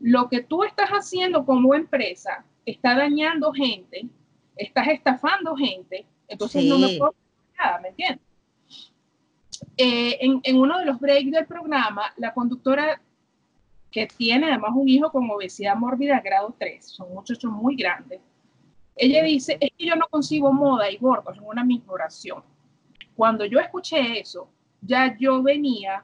lo 0.00 0.28
que 0.28 0.42
tú 0.42 0.64
estás 0.64 0.90
haciendo 0.90 1.44
como 1.44 1.74
empresa 1.74 2.44
está 2.64 2.94
dañando 2.94 3.52
gente, 3.52 4.08
estás 4.56 4.88
estafando 4.88 5.56
gente, 5.56 6.06
entonces 6.28 6.64
no 6.64 6.78
me 6.78 6.96
puedo 6.96 7.14
nada, 7.58 7.80
¿me 7.80 7.88
entiendes? 7.88 8.24
Eh, 9.76 10.18
en, 10.20 10.40
en, 10.42 10.56
uno 10.56 10.78
de 10.78 10.86
los 10.86 10.98
breaks 11.00 11.30
del 11.30 11.46
programa, 11.46 12.12
la 12.16 12.32
conductora 12.32 13.00
que 13.90 14.06
tiene 14.06 14.46
además 14.46 14.70
un 14.74 14.88
hijo 14.88 15.10
con 15.10 15.28
obesidad 15.30 15.76
mórbida 15.76 16.20
grado 16.20 16.54
3, 16.58 16.84
son 16.84 17.12
muchachos 17.12 17.50
muy 17.50 17.76
grandes, 17.76 18.20
ella 18.96 19.22
dice, 19.22 19.56
es 19.60 19.70
que 19.76 19.86
yo 19.86 19.96
no 19.96 20.06
consigo 20.08 20.52
moda 20.52 20.90
y 20.90 20.98
gordos 20.98 21.36
en 21.36 21.44
una 21.44 21.64
misma 21.64 21.94
oración. 21.94 22.42
Cuando 23.20 23.44
yo 23.44 23.60
escuché 23.60 24.18
eso, 24.18 24.48
ya 24.80 25.14
yo 25.18 25.42
venía 25.42 26.02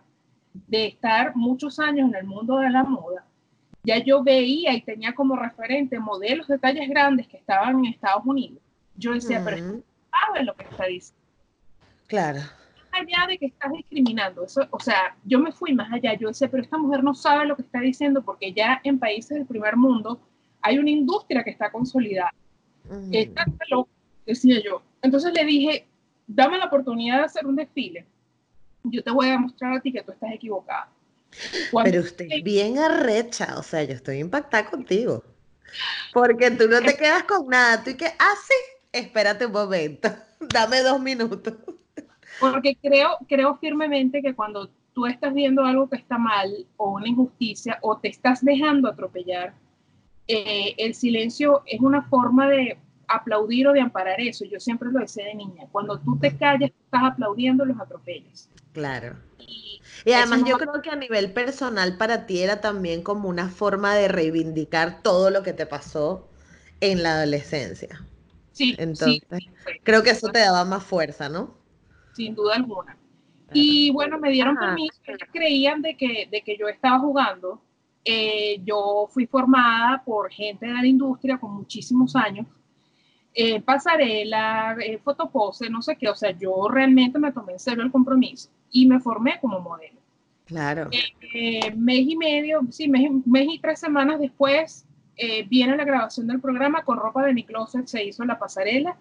de 0.52 0.88
estar 0.88 1.34
muchos 1.34 1.78
años 1.78 2.10
en 2.10 2.14
el 2.14 2.26
mundo 2.26 2.58
de 2.58 2.68
la 2.68 2.84
moda, 2.84 3.24
ya 3.84 4.04
yo 4.04 4.22
veía 4.22 4.74
y 4.74 4.82
tenía 4.82 5.14
como 5.14 5.34
referente 5.34 5.98
modelos 5.98 6.46
de 6.46 6.58
tallas 6.58 6.86
grandes 6.86 7.26
que 7.26 7.38
estaban 7.38 7.78
en 7.78 7.86
Estados 7.86 8.20
Unidos. 8.26 8.58
Yo 8.96 9.14
decía, 9.14 9.40
pero 9.42 9.56
¿sabes 10.10 10.44
lo 10.44 10.54
que 10.56 10.64
está 10.64 10.84
diciendo? 10.84 11.24
Claro. 12.06 12.40
Allá 12.92 13.26
de 13.28 13.38
que 13.38 13.46
estás 13.46 13.72
discriminando, 13.72 14.44
eso, 14.44 14.68
o 14.70 14.78
sea, 14.78 15.16
yo 15.24 15.38
me 15.38 15.52
fui 15.52 15.72
más 15.72 15.90
allá, 15.90 16.12
yo 16.18 16.28
decía, 16.28 16.50
pero 16.50 16.64
esta 16.64 16.76
mujer 16.76 17.02
no 17.02 17.14
sabe 17.14 17.46
lo 17.46 17.56
que 17.56 17.62
está 17.62 17.80
diciendo 17.80 18.22
porque 18.22 18.52
ya 18.52 18.82
en 18.84 18.98
países 18.98 19.38
del 19.38 19.46
primer 19.46 19.74
mundo 19.78 20.20
hay 20.60 20.78
una 20.78 20.90
industria 20.90 21.42
que 21.42 21.48
está 21.48 21.72
consolidada. 21.72 22.34
Está 23.10 23.46
loco, 23.70 23.88
decía 24.26 24.60
yo. 24.62 24.82
Entonces 25.00 25.32
le 25.32 25.46
dije, 25.46 25.86
dame 26.26 26.58
la 26.58 26.66
oportunidad 26.66 27.18
de 27.18 27.24
hacer 27.24 27.46
un 27.46 27.56
desfile, 27.56 28.06
yo 28.84 29.02
te 29.02 29.10
voy 29.10 29.28
a 29.28 29.32
demostrar 29.32 29.74
a 29.74 29.80
ti 29.80 29.92
que 29.92 30.02
tú 30.02 30.12
estás 30.12 30.32
equivocada. 30.32 30.88
Pero 31.84 32.00
usted 32.00 32.26
es 32.30 32.42
bien 32.42 32.78
arrecha, 32.78 33.58
o 33.58 33.62
sea, 33.62 33.82
yo 33.84 33.94
estoy 33.94 34.18
impactada 34.18 34.70
contigo. 34.70 35.22
Porque 36.12 36.50
tú 36.52 36.68
no 36.68 36.80
te 36.80 36.96
quedas 36.96 37.24
con 37.24 37.48
nada, 37.48 37.82
tú 37.82 37.90
y 37.90 37.94
que, 37.94 38.06
ah, 38.06 38.34
sí, 38.46 38.54
espérate 38.92 39.46
un 39.46 39.52
momento, 39.52 40.08
dame 40.40 40.82
dos 40.82 41.00
minutos. 41.00 41.54
Porque 42.40 42.76
creo, 42.80 43.18
creo 43.28 43.56
firmemente 43.56 44.22
que 44.22 44.34
cuando 44.34 44.70
tú 44.94 45.06
estás 45.06 45.34
viendo 45.34 45.64
algo 45.64 45.88
que 45.88 45.96
está 45.96 46.16
mal 46.16 46.66
o 46.76 46.92
una 46.92 47.08
injusticia 47.08 47.78
o 47.82 47.98
te 47.98 48.08
estás 48.08 48.44
dejando 48.44 48.88
atropellar, 48.88 49.54
eh, 50.28 50.74
el 50.78 50.94
silencio 50.94 51.62
es 51.66 51.80
una 51.80 52.02
forma 52.02 52.48
de 52.48 52.78
aplaudir 53.08 53.68
o 53.68 53.72
de 53.72 53.80
amparar 53.80 54.20
eso. 54.20 54.44
Yo 54.44 54.60
siempre 54.60 54.90
lo 54.90 55.00
decía 55.00 55.26
de 55.26 55.34
niña. 55.34 55.64
Cuando 55.70 55.98
tú 55.98 56.18
te 56.18 56.36
callas, 56.36 56.70
estás 56.70 57.02
aplaudiendo 57.04 57.64
los 57.64 57.78
atropellos. 57.78 58.48
Claro. 58.72 59.16
Y, 59.38 59.80
además 60.12 60.44
yo 60.46 60.58
creo 60.58 60.82
que 60.82 60.90
a 60.90 60.96
nivel 60.96 61.32
personal 61.32 61.96
para 61.96 62.26
ti 62.26 62.42
era 62.42 62.60
también 62.60 63.02
como 63.02 63.28
una 63.28 63.48
forma 63.48 63.94
de 63.94 64.08
reivindicar 64.08 65.02
todo 65.02 65.30
lo 65.30 65.42
que 65.42 65.52
te 65.52 65.66
pasó 65.66 66.28
en 66.80 67.02
la 67.02 67.16
adolescencia. 67.16 68.04
Sí. 68.52 68.74
Entonces, 68.78 69.22
creo 69.82 70.02
que 70.02 70.10
eso 70.10 70.28
te 70.28 70.40
daba 70.40 70.64
más 70.64 70.84
fuerza, 70.84 71.28
¿no? 71.28 71.54
Sin 72.14 72.34
duda 72.34 72.56
alguna. 72.56 72.96
Y 73.52 73.90
bueno, 73.92 74.18
me 74.18 74.30
dieron 74.30 74.56
permiso, 74.56 75.00
ellos 75.06 75.28
creían 75.32 75.80
de 75.80 75.96
que, 75.96 76.28
de 76.30 76.42
que 76.42 76.56
yo 76.58 76.68
estaba 76.68 76.98
jugando. 76.98 77.62
Eh, 78.04 78.60
yo 78.64 79.08
fui 79.10 79.26
formada 79.26 80.02
por 80.04 80.30
gente 80.30 80.66
de 80.66 80.74
la 80.74 80.86
industria 80.86 81.38
con 81.38 81.52
muchísimos 81.54 82.14
años 82.14 82.46
eh, 83.38 83.60
pasarela, 83.60 84.74
eh, 84.80 84.96
fotopose, 84.96 85.68
no 85.68 85.82
sé 85.82 85.94
qué. 85.96 86.08
O 86.08 86.14
sea, 86.14 86.30
yo 86.30 86.68
realmente 86.68 87.18
me 87.18 87.30
tomé 87.32 87.52
en 87.52 87.58
serio 87.58 87.84
el 87.84 87.92
compromiso 87.92 88.48
y 88.70 88.86
me 88.86 88.98
formé 88.98 89.38
como 89.42 89.60
modelo. 89.60 90.00
Claro. 90.46 90.88
Eh, 91.34 91.70
mes 91.76 92.08
y 92.08 92.16
medio, 92.16 92.62
sí, 92.70 92.88
mes, 92.88 93.10
mes, 93.26 93.46
y 93.50 93.58
tres 93.58 93.78
semanas 93.78 94.20
después 94.20 94.86
viene 95.48 95.76
la 95.76 95.84
grabación 95.84 96.26
del 96.26 96.40
programa 96.40 96.82
con 96.82 96.98
ropa 96.98 97.24
de 97.24 97.32
mi 97.32 97.42
closet, 97.42 97.86
se 97.86 98.04
hizo 98.04 98.24
la 98.24 98.38
pasarela. 98.38 98.96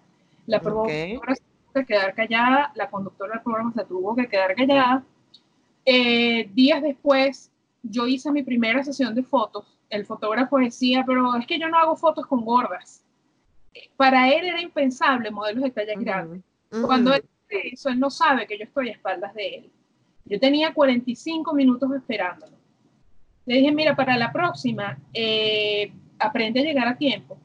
La 0.46 0.60
productora 0.60 1.34
se 1.34 1.42
tuvo 1.42 1.72
que 1.74 1.86
quedar 1.86 2.14
callada, 2.14 2.72
la 2.74 2.90
conductora 2.90 3.34
del 3.34 3.42
programa 3.42 3.72
se 3.72 3.84
tuvo 3.84 4.16
que 4.16 4.26
quedar 4.26 4.54
callada. 4.54 5.04
días 5.84 6.82
después, 6.82 7.50
yo 7.82 8.06
hice 8.06 8.30
mi 8.32 8.42
primera 8.42 8.84
sesión 8.84 9.14
de 9.14 9.22
fotos. 9.22 9.78
El 9.88 10.04
fotógrafo 10.04 10.58
decía, 10.58 11.04
pero 11.06 11.36
es 11.36 11.46
que 11.46 11.58
yo 11.58 11.68
no 11.68 11.78
hago 11.78 11.96
fotos 11.96 12.26
con 12.26 12.44
gordas 12.44 13.02
para 13.96 14.32
él 14.32 14.46
era 14.46 14.60
impensable 14.60 15.30
modelos 15.30 15.64
de 15.64 15.70
talla 15.70 15.94
grande. 15.96 16.40
Cuando 16.70 17.14
él 17.14 17.24
eso, 17.48 17.88
él 17.88 17.98
no 17.98 18.10
sabe 18.10 18.46
que 18.46 18.58
yo 18.58 18.64
estoy 18.64 18.88
a 18.88 18.92
espaldas 18.92 19.34
de 19.34 19.48
él. 19.56 19.70
Yo 20.24 20.40
tenía 20.40 20.74
45 20.74 21.54
minutos 21.54 21.90
esperándolo. 21.94 22.56
Le 23.44 23.56
dije, 23.56 23.72
mira, 23.72 23.94
para 23.94 24.16
la 24.16 24.32
próxima, 24.32 24.98
eh, 25.14 25.92
aprende 26.18 26.60
a 26.60 26.64
llegar 26.64 26.88
a 26.88 26.96
tiempo. 26.96 27.38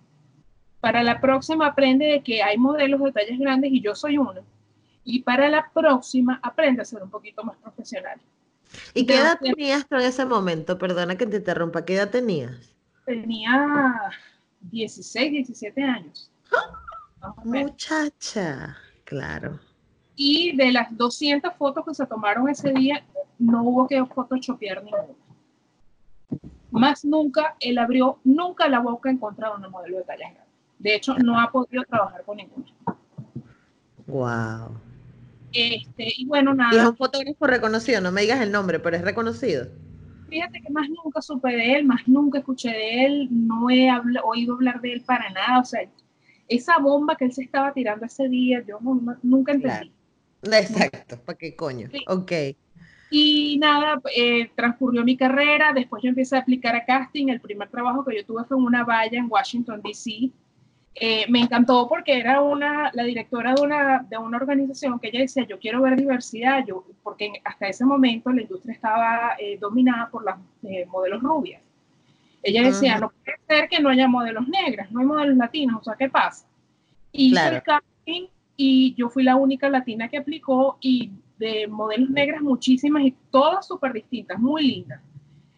Para 0.79 1.03
la 1.03 1.21
próxima, 1.21 1.67
aprende 1.67 2.05
de 2.05 2.23
que 2.23 2.41
hay 2.41 2.57
modelos 2.57 3.01
de 3.03 3.11
tallas 3.11 3.37
grandes 3.37 3.71
y 3.71 3.81
yo 3.81 3.93
soy 3.93 4.17
uno. 4.17 4.41
Y 5.03 5.21
para 5.21 5.47
la 5.49 5.69
próxima, 5.71 6.39
aprende 6.41 6.81
a 6.81 6.85
ser 6.85 7.03
un 7.03 7.09
poquito 7.11 7.43
más 7.43 7.55
profesional. 7.57 8.19
¿Y 8.95 9.05
qué 9.05 9.15
edad 9.15 9.37
tenías 9.39 9.85
en 9.91 9.99
ese 9.99 10.25
momento? 10.25 10.77
Perdona 10.77 11.17
que 11.17 11.27
te 11.27 11.37
interrumpa, 11.37 11.85
¿qué 11.85 11.95
edad 11.95 12.09
tenías? 12.09 12.73
Tenía 13.05 14.11
16, 14.61 15.31
17 15.31 15.83
años. 15.83 16.31
Muchacha, 17.43 18.77
claro. 19.03 19.59
Y 20.15 20.55
de 20.55 20.71
las 20.71 20.95
200 20.95 21.53
fotos 21.55 21.85
que 21.85 21.93
se 21.93 22.05
tomaron 22.05 22.49
ese 22.49 22.71
día, 22.71 23.03
no 23.39 23.63
hubo 23.63 23.87
que 23.87 24.05
photoshopear 24.05 24.83
ninguna. 24.83 25.15
Más 26.71 27.03
nunca, 27.03 27.55
él 27.59 27.77
abrió 27.77 28.19
nunca 28.23 28.67
la 28.69 28.79
boca 28.79 29.09
en 29.09 29.17
contra 29.17 29.49
de 29.49 29.57
una 29.57 29.69
modelo 29.69 29.97
de 29.97 30.03
talla 30.03 30.31
grande. 30.31 30.51
De 30.79 30.95
hecho, 30.95 31.15
no 31.19 31.39
ha 31.39 31.51
podido 31.51 31.83
trabajar 31.83 32.23
con 32.23 32.37
ninguna. 32.37 32.65
Wow. 34.07 34.77
Este, 35.53 36.07
y 36.17 36.25
bueno, 36.25 36.53
nada. 36.53 36.73
Y 36.73 36.77
es 36.77 36.85
un 36.85 36.95
fotógrafo 36.95 37.45
reconocido, 37.45 38.01
no 38.01 38.11
me 38.11 38.21
digas 38.21 38.41
el 38.41 38.51
nombre, 38.51 38.79
pero 38.79 38.95
es 38.95 39.03
reconocido. 39.03 39.67
Fíjate 40.31 40.61
que 40.61 40.69
más 40.71 40.87
nunca 40.87 41.21
supe 41.21 41.51
de 41.51 41.75
él, 41.75 41.83
más 41.83 42.07
nunca 42.07 42.39
escuché 42.39 42.69
de 42.69 43.05
él, 43.05 43.27
no 43.29 43.69
he 43.69 43.89
oído 44.23 44.53
hablar 44.53 44.79
de 44.79 44.93
él 44.93 45.03
para 45.05 45.29
nada. 45.29 45.59
O 45.59 45.65
sea, 45.65 45.81
esa 46.47 46.79
bomba 46.79 47.17
que 47.17 47.25
él 47.25 47.33
se 47.33 47.43
estaba 47.43 47.73
tirando 47.73 48.05
ese 48.05 48.29
día, 48.29 48.63
yo 48.65 48.79
nunca 49.23 49.51
entendí. 49.51 49.91
Exacto, 50.43 51.19
¿para 51.25 51.37
qué 51.37 51.53
coño? 51.53 51.89
Ok. 52.07 52.31
Y 53.09 53.57
nada, 53.59 54.01
eh, 54.15 54.49
transcurrió 54.55 55.03
mi 55.03 55.17
carrera, 55.17 55.73
después 55.73 56.01
yo 56.01 56.07
empecé 56.07 56.37
a 56.37 56.39
aplicar 56.39 56.77
a 56.77 56.85
casting, 56.85 57.27
el 57.27 57.41
primer 57.41 57.67
trabajo 57.69 58.05
que 58.05 58.15
yo 58.15 58.25
tuve 58.25 58.45
fue 58.45 58.55
en 58.55 58.63
una 58.63 58.85
valla 58.85 59.19
en 59.19 59.27
Washington, 59.29 59.81
D.C., 59.83 60.31
eh, 60.93 61.25
me 61.29 61.39
encantó 61.39 61.87
porque 61.87 62.19
era 62.19 62.41
una, 62.41 62.91
la 62.93 63.03
directora 63.03 63.53
de 63.53 63.61
una, 63.61 64.05
de 64.09 64.17
una 64.17 64.37
organización 64.37 64.99
que 64.99 65.07
ella 65.07 65.21
decía, 65.21 65.45
yo 65.47 65.57
quiero 65.57 65.81
ver 65.81 65.95
diversidad, 65.95 66.65
yo, 66.67 66.85
porque 67.01 67.31
hasta 67.43 67.67
ese 67.67 67.85
momento 67.85 68.31
la 68.31 68.41
industria 68.41 68.73
estaba 68.73 69.35
eh, 69.39 69.57
dominada 69.57 70.09
por 70.09 70.25
las 70.25 70.37
modelos 70.87 71.21
rubias. 71.21 71.61
Ella 72.43 72.63
decía, 72.63 72.97
no 72.97 73.11
puede 73.11 73.37
ser 73.47 73.69
que 73.69 73.79
no 73.79 73.89
haya 73.89 74.07
modelos 74.07 74.47
negras, 74.47 74.91
no 74.91 74.99
hay 74.99 75.05
modelos 75.05 75.37
latinos, 75.37 75.79
o 75.79 75.83
sea, 75.83 75.95
¿qué 75.95 76.09
pasa? 76.09 76.47
Y 77.11 77.37
el 77.37 77.61
casting 77.61 78.27
y 78.57 78.93
yo 78.95 79.09
fui 79.09 79.23
la 79.23 79.35
única 79.35 79.69
latina 79.69 80.09
que 80.09 80.17
aplicó 80.17 80.77
y 80.81 81.11
de 81.37 81.67
modelos 81.67 82.09
negras 82.09 82.41
muchísimas 82.41 83.03
y 83.03 83.15
todas 83.31 83.65
súper 83.67 83.93
distintas, 83.93 84.39
muy 84.39 84.63
lindas. 84.63 85.01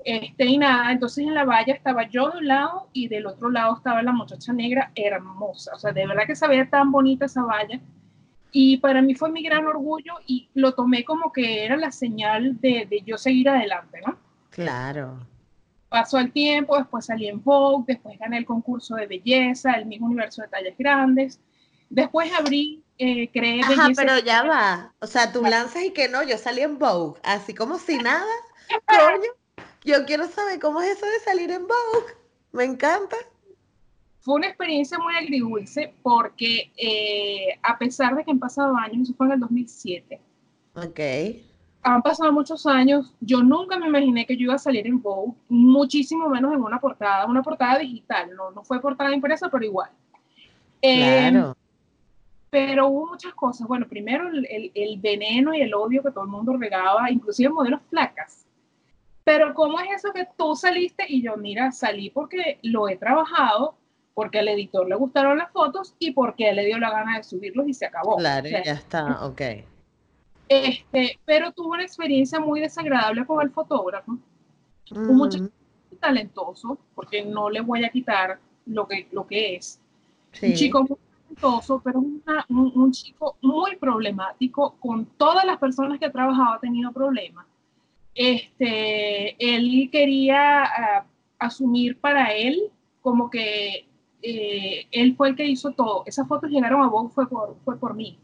Este, 0.06 0.46
y 0.46 0.58
nada, 0.58 0.92
entonces 0.92 1.26
en 1.26 1.34
la 1.34 1.46
valla 1.46 1.74
estaba 1.74 2.08
yo 2.10 2.30
de 2.30 2.40
un 2.40 2.48
lado 2.48 2.90
y 2.92 3.08
del 3.08 3.26
otro 3.26 3.50
lado 3.50 3.76
estaba 3.78 4.02
la 4.02 4.12
muchacha 4.12 4.52
negra 4.52 4.92
hermosa. 4.96 5.72
O 5.76 5.80
sea, 5.80 5.92
de 5.92 6.06
verdad 6.06 6.24
que 6.28 6.36
se 6.36 6.48
veía 6.48 6.70
tan 6.70 6.92
bonita 6.92 7.26
esa 7.26 7.44
valla. 7.44 7.80
Y 8.52 8.78
para 8.78 9.02
mí 9.02 9.16
fue 9.16 9.32
mi 9.32 9.42
gran 9.42 9.66
orgullo 9.66 10.14
y 10.28 10.50
lo 10.54 10.74
tomé 10.74 11.04
como 11.04 11.32
que 11.32 11.66
era 11.66 11.76
la 11.76 11.92
señal 11.92 12.60
de, 12.60 12.86
de 12.88 13.02
yo 13.06 13.18
seguir 13.18 13.50
adelante, 13.50 14.00
¿no? 14.06 14.18
Claro. 14.52 15.20
Pasó 15.90 16.20
el 16.20 16.32
tiempo, 16.32 16.78
después 16.78 17.06
salí 17.06 17.28
en 17.28 17.44
Vogue, 17.44 17.86
después 17.88 18.18
gané 18.20 18.40
el 18.40 18.46
concurso 18.46 18.96
de 18.96 19.08
belleza, 19.08 19.74
el 19.74 19.86
mismo 19.86 20.08
universo 20.08 20.42
de 20.42 20.48
tallas 20.50 20.78
grandes. 20.78 21.40
Después 21.90 22.32
abrí, 22.34 22.84
eh, 22.98 23.30
creé 23.32 23.62
Ajá, 23.62 23.90
pero 23.96 24.20
ya 24.20 24.44
va. 24.44 24.94
O 25.00 25.08
sea, 25.08 25.32
tú 25.32 25.44
lanzas 25.44 25.84
y 25.84 25.92
que 25.92 26.10
no, 26.10 26.24
yo 26.24 26.38
salí 26.38 26.62
en 26.62 26.78
Vogue, 26.78 27.20
así 27.24 27.54
como 27.54 27.78
si 27.78 27.98
nada. 27.98 28.26
Coño. 28.88 29.43
Yo 29.86 30.06
quiero 30.06 30.26
saber 30.28 30.60
cómo 30.60 30.82
es 30.82 30.98
eso 30.98 31.06
de 31.06 31.20
salir 31.20 31.52
en 31.52 31.64
Vogue. 31.64 32.14
Me 32.54 32.64
encanta. 32.64 33.18
Fue 34.20 34.36
una 34.36 34.48
experiencia 34.48 34.98
muy 34.98 35.16
agridulce 35.16 35.94
porque 36.02 36.72
eh, 36.78 37.60
a 37.62 37.78
pesar 37.78 38.16
de 38.16 38.24
que 38.24 38.32
han 38.32 38.40
pasado 38.40 38.76
años, 38.78 39.10
eso 39.10 39.14
fue 39.16 39.26
en 39.28 39.34
el 39.34 39.40
2007. 39.42 40.22
Ok. 40.76 41.00
Han 41.82 42.02
pasado 42.02 42.32
muchos 42.32 42.66
años, 42.66 43.14
yo 43.20 43.44
nunca 43.44 43.78
me 43.78 43.88
imaginé 43.88 44.26
que 44.26 44.38
yo 44.38 44.44
iba 44.44 44.54
a 44.54 44.60
salir 44.60 44.88
en 44.88 45.02
Vogue, 45.02 45.34
muchísimo 45.50 46.30
menos 46.30 46.54
en 46.54 46.62
una 46.62 46.80
portada, 46.80 47.26
una 47.26 47.44
portada 47.44 47.80
digital, 47.80 48.34
no, 48.38 48.52
no 48.52 48.64
fue 48.64 48.80
portada 48.80 49.14
impresa, 49.14 49.50
pero 49.50 49.66
igual. 49.66 49.90
Claro. 50.82 51.52
Eh, 51.52 51.54
pero 52.50 52.88
hubo 52.88 53.08
muchas 53.08 53.34
cosas. 53.34 53.68
Bueno, 53.68 53.88
primero 53.90 54.30
el, 54.30 54.46
el, 54.46 54.72
el, 54.76 55.00
veneno 55.02 55.54
y 55.54 55.62
el 55.62 55.74
odio 55.74 56.02
que 56.02 56.12
todo 56.12 56.24
el 56.24 56.30
mundo 56.30 56.56
regaba, 56.56 57.12
inclusive 57.12 57.50
modelos 57.50 57.82
flacas 57.90 58.44
pero 59.24 59.54
¿cómo 59.54 59.80
es 59.80 59.88
eso 59.98 60.12
que 60.14 60.28
tú 60.38 60.56
saliste 60.56 61.06
y 61.08 61.22
yo, 61.22 61.38
mira, 61.38 61.72
salí 61.72 62.10
porque 62.10 62.60
lo 62.62 62.90
he 62.90 62.98
trabajado, 62.98 63.76
porque 64.14 64.40
al 64.40 64.50
editor 64.50 64.88
le 64.88 64.96
gustaron 64.96 65.38
las 65.38 65.52
fotos 65.52 65.96
y 66.00 66.12
porque 66.12 66.50
él 66.50 66.58
le 66.58 66.66
dio 66.66 66.78
la 66.78 66.92
gana 66.92 67.18
de 67.18 67.24
subirlos 67.24 67.68
y 67.68 67.74
se 67.74 67.86
acabó. 67.86 68.18
Claro, 68.18 68.50
ya 68.50 68.74
está, 68.74 69.26
ok. 69.26 69.42
Este, 70.50 71.20
pero 71.26 71.52
tuvo 71.52 71.70
una 71.70 71.84
experiencia 71.84 72.40
muy 72.40 72.60
desagradable 72.60 73.26
con 73.26 73.42
el 73.42 73.52
fotógrafo. 73.52 74.18
Un 74.92 75.16
muchacho 75.16 75.50
talentoso, 76.00 76.78
porque 76.94 77.24
no 77.24 77.50
le 77.50 77.62
voy 77.62 77.86
a 77.86 77.90
quitar 77.90 78.40
lo 78.66 78.88
que, 78.88 79.08
lo 79.12 79.26
que 79.26 79.56
es. 79.56 79.80
Un 80.42 80.54
chico 80.54 80.82
muy 80.84 80.98
talentoso, 80.98 81.82
pero 81.84 82.00
un, 82.00 82.22
un, 82.50 82.92
chico 82.92 83.38
muy 83.42 83.78
problemático. 83.78 84.76
Con 84.80 85.06
todas 85.06 85.46
las 85.46 85.58
personas 85.58 85.98
que 85.98 86.06
ha 86.06 86.12
trabajado 86.12 86.54
ha 86.54 86.60
tenido 86.60 86.92
problemas 86.92 87.46
este, 88.16 89.36
él 89.40 89.90
quería 89.92 90.64
ah, 90.64 91.06
asumir 91.40 92.00
para 92.00 92.34
él 92.34 92.72
como 93.02 93.30
que 93.30 93.88
eh, 94.22 94.88
él 94.92 95.16
fue 95.16 95.30
el 95.30 95.36
que 95.36 95.46
hizo 95.46 95.72
todo. 95.72 96.04
Esas 96.06 96.28
fotos 96.28 96.50
llegaron 96.50 96.82
a 96.82 96.88
Vogue 96.88 97.14
fue 97.14 97.28
por, 97.28 97.58
fue 97.66 97.78
por 97.78 97.94
mí, 97.94 98.18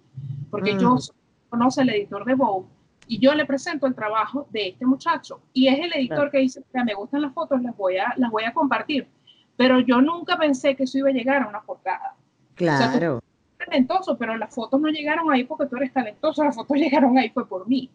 porque 0.49 0.77
yo 0.79 0.95
mm. 0.95 1.49
conozco 1.49 1.81
el 1.81 1.89
editor 1.89 2.25
de 2.25 2.35
Vogue 2.35 2.67
y 3.07 3.19
yo 3.19 3.33
le 3.33 3.45
presento 3.45 3.87
el 3.87 3.95
trabajo 3.95 4.47
de 4.51 4.69
este 4.69 4.85
muchacho 4.85 5.41
y 5.51 5.67
es 5.67 5.79
el 5.79 5.91
editor 5.93 6.31
que 6.31 6.37
dice, 6.37 6.63
me 6.85 6.93
gustan 6.93 7.23
las 7.23 7.33
fotos, 7.33 7.61
las 7.61 7.75
voy, 7.75 7.97
a, 7.97 8.13
las 8.17 8.31
voy 8.31 8.43
a 8.43 8.53
compartir. 8.53 9.07
Pero 9.57 9.81
yo 9.81 9.99
nunca 9.99 10.37
pensé 10.37 10.75
que 10.75 10.83
eso 10.83 10.99
iba 10.99 11.09
a 11.09 11.11
llegar 11.13 11.41
a 11.41 11.47
una 11.47 11.61
portada. 11.61 12.15
Claro. 12.55 13.19
talentoso, 13.57 14.17
pero 14.17 14.37
las 14.37 14.53
fotos 14.53 14.79
no 14.79 14.89
llegaron 14.89 15.31
ahí 15.31 15.43
porque 15.43 15.65
tú 15.65 15.75
eres 15.75 15.91
talentoso, 15.91 16.43
las 16.43 16.55
fotos 16.55 16.77
llegaron 16.77 17.17
ahí 17.17 17.29
fue 17.29 17.47
por 17.47 17.67
mí. 17.67 17.89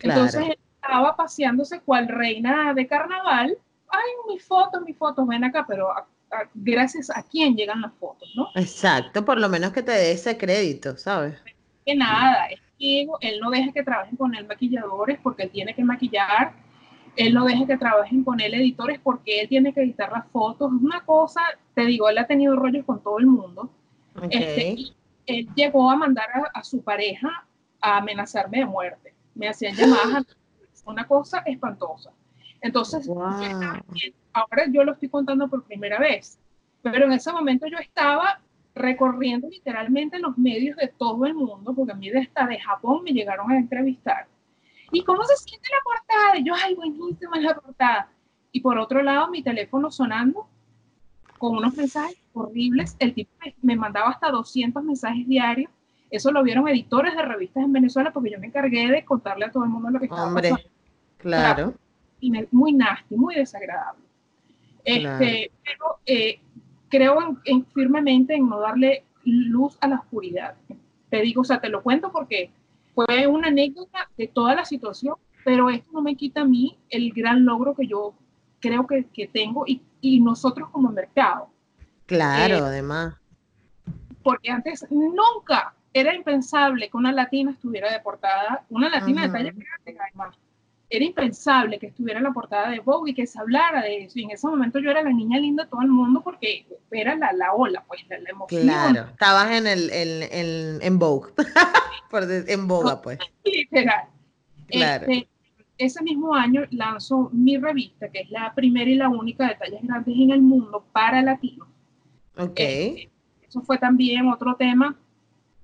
Entonces, 0.00 0.56
estaba 0.86 1.16
paseándose 1.16 1.80
cual 1.80 2.08
reina 2.08 2.72
de 2.74 2.86
carnaval. 2.86 3.56
Ay, 3.88 4.34
mis 4.34 4.44
fotos, 4.44 4.82
mis 4.82 4.96
fotos, 4.96 5.26
ven 5.26 5.44
acá, 5.44 5.64
pero 5.66 5.88
gracias 6.54 7.10
a 7.10 7.22
quién 7.22 7.56
llegan 7.56 7.80
las 7.80 7.92
fotos, 7.94 8.28
¿no? 8.34 8.48
Exacto, 8.54 9.24
por 9.24 9.38
lo 9.38 9.48
menos 9.48 9.72
que 9.72 9.82
te 9.82 9.92
dé 9.92 10.12
ese 10.12 10.36
crédito, 10.36 10.96
¿sabes? 10.96 11.38
Que 11.84 11.94
nada, 11.94 12.46
es 12.46 12.60
que 12.78 13.06
él 13.20 13.40
no 13.40 13.50
deja 13.50 13.72
que 13.72 13.82
trabajen 13.82 14.16
con 14.16 14.34
él 14.34 14.46
maquilladores 14.46 15.18
porque 15.22 15.44
él 15.44 15.50
tiene 15.50 15.74
que 15.74 15.84
maquillar, 15.84 16.52
él 17.14 17.32
no 17.32 17.44
deja 17.44 17.66
que 17.66 17.78
trabajen 17.78 18.24
con 18.24 18.40
él 18.40 18.54
editores 18.54 19.00
porque 19.02 19.40
él 19.40 19.48
tiene 19.48 19.72
que 19.72 19.80
editar 19.80 20.10
las 20.12 20.26
fotos. 20.28 20.70
Una 20.70 21.00
cosa, 21.00 21.40
te 21.74 21.86
digo, 21.86 22.08
él 22.08 22.18
ha 22.18 22.26
tenido 22.26 22.56
rollos 22.56 22.84
con 22.84 23.02
todo 23.02 23.18
el 23.18 23.26
mundo. 23.26 23.70
Este, 24.30 24.76
él 25.24 25.48
llegó 25.54 25.90
a 25.90 25.96
mandar 25.96 26.26
a, 26.34 26.58
a, 26.58 26.64
su 26.64 26.82
pareja 26.82 27.46
a 27.80 27.98
amenazarme 27.98 28.58
de 28.58 28.66
muerte. 28.66 29.14
Me 29.34 29.48
hacían 29.48 29.74
llamadas 29.76 30.26
una 30.86 31.06
cosa 31.06 31.40
espantosa. 31.40 32.12
Entonces, 32.60 33.08
ahora 34.32 34.64
yo 34.70 34.84
lo 34.84 34.92
estoy 34.92 35.08
contando 35.08 35.48
por 35.48 35.64
primera 35.64 35.98
vez, 35.98 36.38
pero 36.82 37.04
en 37.04 37.12
ese 37.12 37.32
momento 37.32 37.66
yo 37.66 37.78
estaba 37.78 38.40
recorriendo 38.74 39.48
literalmente 39.48 40.18
los 40.18 40.36
medios 40.36 40.76
de 40.76 40.88
todo 40.88 41.26
el 41.26 41.34
mundo, 41.34 41.74
porque 41.74 41.92
a 41.92 41.96
mí 41.96 42.10
de 42.10 42.20
esta 42.20 42.46
de 42.46 42.58
Japón 42.58 43.02
me 43.04 43.12
llegaron 43.12 43.50
a 43.50 43.56
entrevistar. 43.56 44.26
¿Y 44.92 45.02
cómo 45.02 45.24
se 45.24 45.36
siente 45.36 45.68
la 45.70 45.82
portada? 45.82 46.38
Y 46.38 46.44
yo, 46.44 46.54
ay, 46.54 46.74
buenísima 46.74 47.40
la 47.40 47.54
portada. 47.54 48.08
Y 48.52 48.60
por 48.60 48.78
otro 48.78 49.02
lado, 49.02 49.28
mi 49.28 49.42
teléfono 49.42 49.90
sonando 49.90 50.46
con 51.38 51.56
unos 51.56 51.74
mensajes 51.76 52.16
horribles. 52.32 52.96
El 52.98 53.14
tipo 53.14 53.30
me 53.62 53.76
mandaba 53.76 54.10
hasta 54.10 54.30
200 54.30 54.82
mensajes 54.84 55.26
diarios. 55.26 55.70
Eso 56.10 56.30
lo 56.30 56.42
vieron 56.42 56.68
editores 56.68 57.14
de 57.14 57.22
revistas 57.22 57.64
en 57.64 57.72
Venezuela 57.72 58.12
porque 58.12 58.30
yo 58.30 58.38
me 58.38 58.46
encargué 58.46 58.90
de 58.90 59.04
contarle 59.04 59.46
a 59.46 59.50
todo 59.50 59.64
el 59.64 59.70
mundo 59.70 59.90
lo 59.90 59.98
que 59.98 60.06
estaba 60.06 60.32
pasando. 60.32 60.60
Claro. 61.26 61.74
Y 62.20 62.32
muy 62.52 62.72
nasty, 62.72 63.16
muy 63.16 63.34
desagradable. 63.34 64.04
Este, 64.84 65.50
Pero 65.64 65.98
eh, 66.06 66.40
creo 66.88 67.18
en, 67.44 67.66
firmemente 67.66 68.34
en 68.34 68.48
no 68.48 68.60
darle 68.60 69.04
luz 69.24 69.76
a 69.80 69.88
la 69.88 69.96
oscuridad. 69.96 70.54
Te 71.10 71.20
digo, 71.22 71.40
o 71.40 71.44
sea, 71.44 71.60
te 71.60 71.68
lo 71.68 71.82
cuento 71.82 72.12
porque 72.12 72.50
fue 72.94 73.26
una 73.26 73.48
anécdota 73.48 74.08
de 74.16 74.28
toda 74.28 74.54
la 74.54 74.64
situación, 74.64 75.16
pero 75.44 75.68
esto 75.68 75.90
no 75.92 76.00
me 76.00 76.14
quita 76.14 76.42
a 76.42 76.44
mí 76.44 76.78
el 76.90 77.12
gran 77.12 77.44
logro 77.44 77.74
que 77.74 77.88
yo 77.88 78.14
creo 78.60 78.86
que, 78.86 79.06
que 79.06 79.26
tengo 79.26 79.64
y, 79.66 79.82
y, 80.00 80.20
nosotros 80.20 80.70
como 80.70 80.90
mercado. 80.92 81.48
Claro, 82.06 82.54
eh, 82.54 82.60
además. 82.60 83.14
Porque 84.22 84.50
antes 84.50 84.86
nunca 84.90 85.74
era 85.92 86.14
impensable 86.14 86.88
que 86.88 86.96
una 86.96 87.10
latina 87.10 87.50
estuviera 87.50 87.90
deportada, 87.90 88.64
una 88.70 88.88
latina 88.88 89.22
de 89.22 89.28
talla 89.28 89.50
grande 89.50 90.00
además, 90.00 90.36
era 90.96 91.04
impensable 91.04 91.78
que 91.78 91.86
estuviera 91.86 92.18
en 92.18 92.24
la 92.24 92.32
portada 92.32 92.70
de 92.70 92.80
Vogue 92.80 93.10
y 93.10 93.14
que 93.14 93.26
se 93.26 93.38
hablara 93.38 93.82
de 93.82 94.04
eso. 94.04 94.18
Y 94.18 94.24
en 94.24 94.30
ese 94.30 94.46
momento 94.46 94.78
yo 94.78 94.90
era 94.90 95.02
la 95.02 95.12
niña 95.12 95.38
linda 95.38 95.64
de 95.64 95.70
todo 95.70 95.82
el 95.82 95.88
mundo 95.88 96.22
porque 96.22 96.66
era 96.90 97.14
la, 97.16 97.32
la 97.32 97.52
ola, 97.52 97.84
pues, 97.86 98.02
la, 98.08 98.16
emoción. 98.28 98.62
Claro, 98.62 99.08
estabas 99.10 99.50
en, 99.52 99.66
el, 99.66 99.90
el, 99.90 100.78
en 100.82 100.98
Vogue, 100.98 101.32
en 102.48 102.66
Vogue, 102.68 102.96
pues. 103.02 103.18
Literal. 103.44 104.08
Claro. 104.68 105.06
Este, 105.08 105.28
ese 105.78 106.02
mismo 106.02 106.34
año 106.34 106.62
lanzó 106.70 107.28
mi 107.32 107.58
revista, 107.58 108.08
que 108.10 108.20
es 108.20 108.30
la 108.30 108.54
primera 108.54 108.90
y 108.90 108.94
la 108.94 109.08
única 109.08 109.46
de 109.48 109.54
tallas 109.56 109.82
grandes 109.82 110.14
en 110.16 110.30
el 110.30 110.40
mundo 110.40 110.84
para 110.92 111.22
latinos. 111.22 111.68
Ok. 112.38 112.58
Este, 112.58 113.10
eso 113.46 113.62
fue 113.62 113.78
también 113.78 114.28
otro 114.28 114.56
tema. 114.56 114.96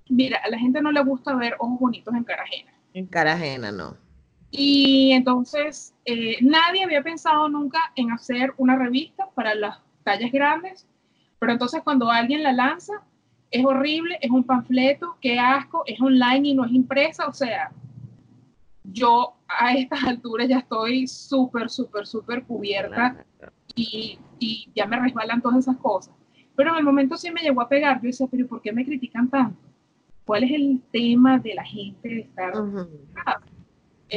Mira, 0.09 0.39
a 0.45 0.51
la 0.51 0.59
gente 0.59 0.83
no 0.83 0.93
le 0.93 1.03
gusta 1.03 1.35
ver 1.35 1.57
ojos 1.59 1.81
bonitos 1.81 2.15
en 2.15 2.25
cara 2.25 2.43
ajena. 2.43 2.73
En 2.95 3.07
cara 3.07 3.33
ajena, 3.33 3.73
no. 3.73 3.97
Y 4.55 5.13
entonces 5.13 5.95
eh, 6.05 6.37
nadie 6.43 6.85
había 6.85 7.03
pensado 7.03 7.49
nunca 7.49 7.79
en 7.97 8.11
hacer 8.13 8.53
una 8.59 8.77
revista 8.77 9.27
para 9.35 9.55
las 9.55 9.79
tallas 10.05 10.31
grandes, 10.31 10.87
pero 11.39 11.53
entonces 11.53 11.81
cuando 11.83 12.11
alguien 12.11 12.43
la 12.43 12.53
lanza, 12.53 12.93
es 13.51 13.65
horrible, 13.65 14.19
es 14.21 14.31
un 14.31 14.45
panfleto, 14.45 15.17
qué 15.23 15.39
asco, 15.39 15.85
es 15.87 15.99
online 16.01 16.51
y 16.51 16.55
no 16.55 16.67
es 16.67 16.73
impresa, 16.73 17.27
o 17.27 17.33
sea, 17.33 17.73
yo 18.85 19.37
a 19.49 19.73
estas 19.73 20.05
alturas 20.05 20.49
ya 20.49 20.59
estoy 20.59 21.07
súper, 21.07 21.71
súper, 21.71 22.07
súper 22.07 22.45
cubierta 22.45 23.25
y, 23.75 24.19
y, 24.39 24.71
ya 24.75 24.87
me 24.87 25.01
resbalan 25.01 25.41
todas 25.41 25.61
esas 25.61 25.79
cosas. 25.79 26.15
Pero 26.55 26.73
en 26.73 26.77
el 26.77 26.85
momento 26.85 27.17
sí 27.17 27.31
me 27.31 27.41
llegó 27.41 27.63
a 27.63 27.69
pegar, 27.69 28.03
yo 28.03 28.09
decía, 28.09 28.27
pero 28.31 28.47
¿por 28.47 28.61
qué 28.61 28.71
me 28.71 28.85
critican 28.85 29.31
tanto? 29.31 29.59
¿Cuál 30.27 30.45
es 30.45 30.53
el 30.53 30.83
tema 30.93 31.39
de 31.39 31.55
la 31.55 31.65
gente 31.65 32.09
de 32.09 32.21
estar... 32.21 32.53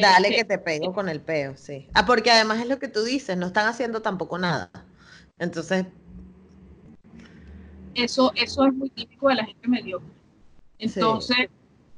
Dale 0.01 0.29
que 0.29 0.43
te 0.43 0.57
pego 0.57 0.93
con 0.93 1.09
el 1.09 1.21
peo, 1.21 1.55
sí. 1.55 1.87
Ah, 1.93 2.05
porque 2.05 2.31
además 2.31 2.59
es 2.59 2.67
lo 2.67 2.79
que 2.79 2.87
tú 2.87 3.03
dices, 3.03 3.37
no 3.37 3.47
están 3.47 3.67
haciendo 3.67 4.01
tampoco 4.01 4.37
nada. 4.37 4.69
Entonces... 5.39 5.85
Eso, 7.93 8.31
eso 8.35 8.65
es 8.65 8.73
muy 8.73 8.89
típico 8.89 9.29
de 9.29 9.35
la 9.35 9.45
gente 9.45 9.67
mediocre. 9.67 10.09
Entonces, 10.79 11.47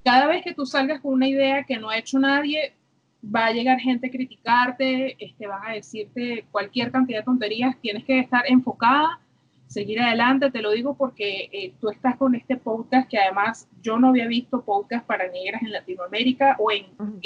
cada 0.06 0.28
vez 0.28 0.44
que 0.44 0.54
tú 0.54 0.66
salgas 0.66 1.02
con 1.02 1.14
una 1.14 1.28
idea 1.28 1.64
que 1.64 1.78
no 1.78 1.90
ha 1.90 1.98
hecho 1.98 2.20
nadie, 2.20 2.74
va 3.24 3.48
a 3.48 3.52
llegar 3.52 3.80
gente 3.80 4.08
a 4.08 4.12
criticarte, 4.12 5.18
este, 5.20 5.48
van 5.48 5.66
a 5.66 5.74
decirte 5.74 6.46
cualquier 6.52 6.92
cantidad 6.92 7.20
de 7.20 7.26
tonterías, 7.26 7.76
tienes 7.82 8.06
que 8.06 8.20
estar 8.20 8.44
enfocada, 8.48 9.20
seguir 9.66 10.00
adelante, 10.00 10.52
te 10.52 10.62
lo 10.62 10.72
digo 10.72 10.96
porque 10.96 11.50
eh, 11.52 11.74
tú 11.82 11.90
estás 11.90 12.16
con 12.16 12.36
este 12.36 12.58
podcast 12.58 13.10
que 13.10 13.18
además 13.18 13.68
yo 13.82 13.98
no 13.98 14.10
había 14.10 14.28
visto 14.28 14.64
podcast 14.64 15.06
para 15.06 15.28
negras 15.30 15.62
en 15.62 15.72
Latinoamérica 15.72 16.56
o 16.60 16.72
en 16.72 16.86
uh 17.00 17.20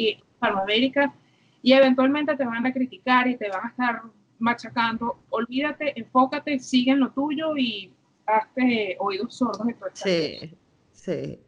y 1.63 1.73
eventualmente 1.73 2.35
te 2.35 2.45
van 2.45 2.65
a 2.65 2.73
criticar 2.73 3.27
y 3.27 3.37
te 3.37 3.49
van 3.49 3.65
a 3.65 3.69
estar 3.69 4.01
machacando. 4.39 5.19
Olvídate, 5.29 5.93
enfócate, 5.99 6.59
sigue 6.59 6.91
en 6.91 6.99
lo 6.99 7.11
tuyo 7.11 7.55
y 7.55 7.93
hazte 8.25 8.97
oídos 8.99 9.35
sordos 9.35 9.67
de 9.67 9.75
Sí, 9.93 10.57
sí. 10.91 11.39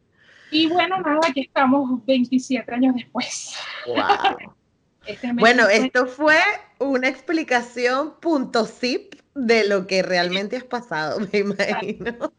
Y 0.52 0.68
bueno, 0.68 1.00
nada, 1.00 1.20
aquí 1.28 1.42
estamos 1.42 2.06
27 2.06 2.72
años 2.74 2.96
después. 2.96 3.56
Este 5.06 5.34
bueno, 5.34 5.68
esto 5.68 6.08
fue 6.08 6.40
una 6.80 7.10
explicación 7.10 8.14
punto 8.22 8.66
zip 8.66 9.16
de 9.36 9.68
lo 9.68 9.86
que 9.86 10.02
realmente 10.02 10.56
has 10.56 10.64
pasado, 10.64 11.20
me 11.34 11.40
imagino. 11.40 12.32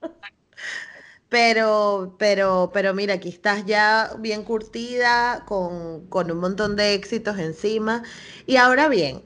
Pero, 1.35 2.15
pero, 2.17 2.71
pero 2.73 2.95
mira, 2.95 3.15
aquí 3.15 3.29
estás 3.29 3.67
ya 3.67 4.13
bien 4.21 4.45
curtida, 4.45 5.45
con, 5.47 6.07
con 6.09 6.31
un 6.31 6.39
montón 6.39 6.77
de 6.77 6.95
éxitos 6.95 7.39
encima. 7.41 8.05
Y 8.47 8.57
ahora 8.57 8.89
bien, 8.89 9.25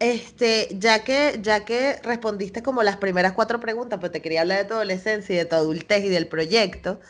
este, 0.00 0.68
ya 0.78 1.04
que, 1.04 1.38
ya 1.42 1.64
que 1.64 2.00
respondiste 2.02 2.62
como 2.62 2.82
las 2.82 2.98
primeras 2.98 3.32
cuatro 3.34 3.60
preguntas, 3.60 4.00
pues 4.00 4.12
te 4.12 4.22
quería 4.22 4.42
hablar 4.42 4.58
de 4.58 4.64
tu 4.66 4.74
adolescencia 4.74 5.34
y 5.34 5.38
de 5.38 5.46
tu 5.46 5.56
adultez 5.56 6.04
y 6.04 6.10
del 6.10 6.28
proyecto. 6.28 7.00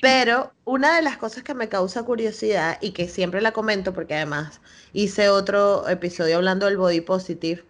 Pero 0.00 0.54
una 0.64 0.96
de 0.96 1.02
las 1.02 1.18
cosas 1.18 1.44
que 1.44 1.54
me 1.54 1.68
causa 1.68 2.04
curiosidad 2.04 2.78
y 2.80 2.92
que 2.92 3.08
siempre 3.08 3.42
la 3.42 3.52
comento, 3.52 3.92
porque 3.94 4.14
además 4.16 4.60
hice 4.92 5.28
otro 5.30 5.88
episodio 5.88 6.36
hablando 6.36 6.66
del 6.66 6.78
body 6.78 7.02
positive, 7.02 7.64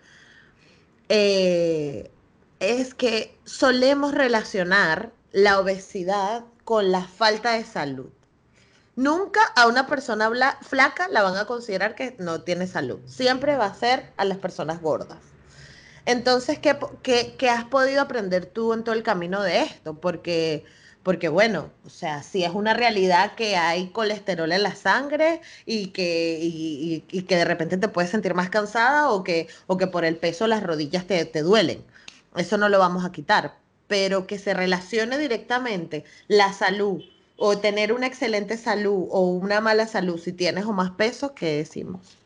eh, 1.09 2.11
es 2.61 2.95
que 2.95 3.41
solemos 3.45 4.15
relacionar 4.15 5.13
la 5.33 5.59
obesidad 5.59 6.45
con 6.65 6.93
la 6.93 7.03
falta 7.03 7.53
de 7.53 7.65
salud. 7.65 8.11
Nunca 8.95 9.41
a 9.57 9.67
una 9.67 9.87
persona 9.87 10.31
flaca 10.61 11.09
la 11.09 11.23
van 11.23 11.37
a 11.37 11.47
considerar 11.47 11.95
que 11.95 12.15
no 12.19 12.43
tiene 12.43 12.67
salud. 12.67 13.01
Siempre 13.07 13.57
va 13.57 13.67
a 13.67 13.75
ser 13.75 14.13
a 14.17 14.25
las 14.25 14.39
personas 14.39 14.83
gordas. 14.83 15.19
Entonces, 16.05 16.59
¿qué, 16.59 16.77
qué 17.39 17.51
has 17.51 17.65
podido 17.65 18.03
aprender 18.03 18.47
tú 18.47 18.73
en 18.73 18.85
todo 18.85 18.95
el 18.95 19.03
camino 19.03 19.43
de 19.43 19.63
esto? 19.63 19.95
Porque 19.95 20.65
porque 21.03 21.29
bueno, 21.29 21.71
o 21.85 21.91
sea, 21.91 22.23
si 22.23 22.45
es 22.45 22.53
una 22.53 22.75
realidad 22.75 23.35
que 23.35 23.57
hay 23.57 23.89
colesterol 23.89 24.53
en 24.53 24.63
la 24.63 24.75
sangre 24.75 25.41
y 25.67 25.89
que, 25.89 26.39
y, 26.41 27.23
que 27.23 27.37
de 27.37 27.45
repente 27.45 27.77
te 27.77 27.89
puedes 27.89 28.11
sentir 28.11 28.35
más 28.35 28.51
cansada 28.51 29.11
o 29.11 29.25
que, 29.25 29.49
o 29.67 29.77
que 29.77 29.89
por 29.89 30.05
el 30.05 30.17
peso 30.17 30.47
las 30.47 30.63
rodillas 30.63 31.07
te, 31.07 31.25
te 31.25 31.43
duelen. 31.43 31.85
Eso 32.37 32.57
no 32.57 32.69
lo 32.69 32.79
vamos 32.79 33.05
a 33.05 33.13
quitar, 33.13 33.57
pero 33.89 34.27
que 34.27 34.39
se 34.39 34.55
relacione 34.55 35.19
directamente 35.19 36.05
la 36.29 36.53
salud 36.53 37.03
o 37.37 37.59
tener 37.59 37.93
una 37.93 38.07
excelente 38.07 38.57
salud 38.57 39.07
o 39.11 39.27
una 39.27 39.61
mala 39.61 39.87
salud 39.87 40.19
si 40.19 40.33
tienes 40.33 40.65
o 40.65 40.73
más 40.73 40.93
peso, 40.93 41.35
¿qué 41.35 41.57
decimos? 41.57 42.17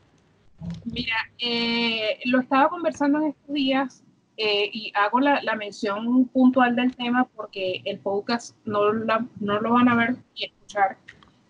Mira, 0.85 1.16
eh, 1.38 2.19
lo 2.25 2.40
estaba 2.40 2.69
conversando 2.69 3.21
en 3.21 3.29
estos 3.29 3.55
días 3.55 4.03
eh, 4.37 4.71
y 4.73 4.92
hago 4.95 5.21
la, 5.21 5.42
la, 5.42 5.55
mención 5.55 6.27
puntual 6.27 6.77
del 6.77 6.95
tema 6.95 7.27
porque 7.35 7.81
el 7.85 7.99
podcast 7.99 8.55
no, 8.64 8.92
no 8.92 9.61
lo 9.61 9.73
van 9.73 9.88
a 9.88 9.95
ver 9.95 10.16
y 10.35 10.45
escuchar 10.47 10.99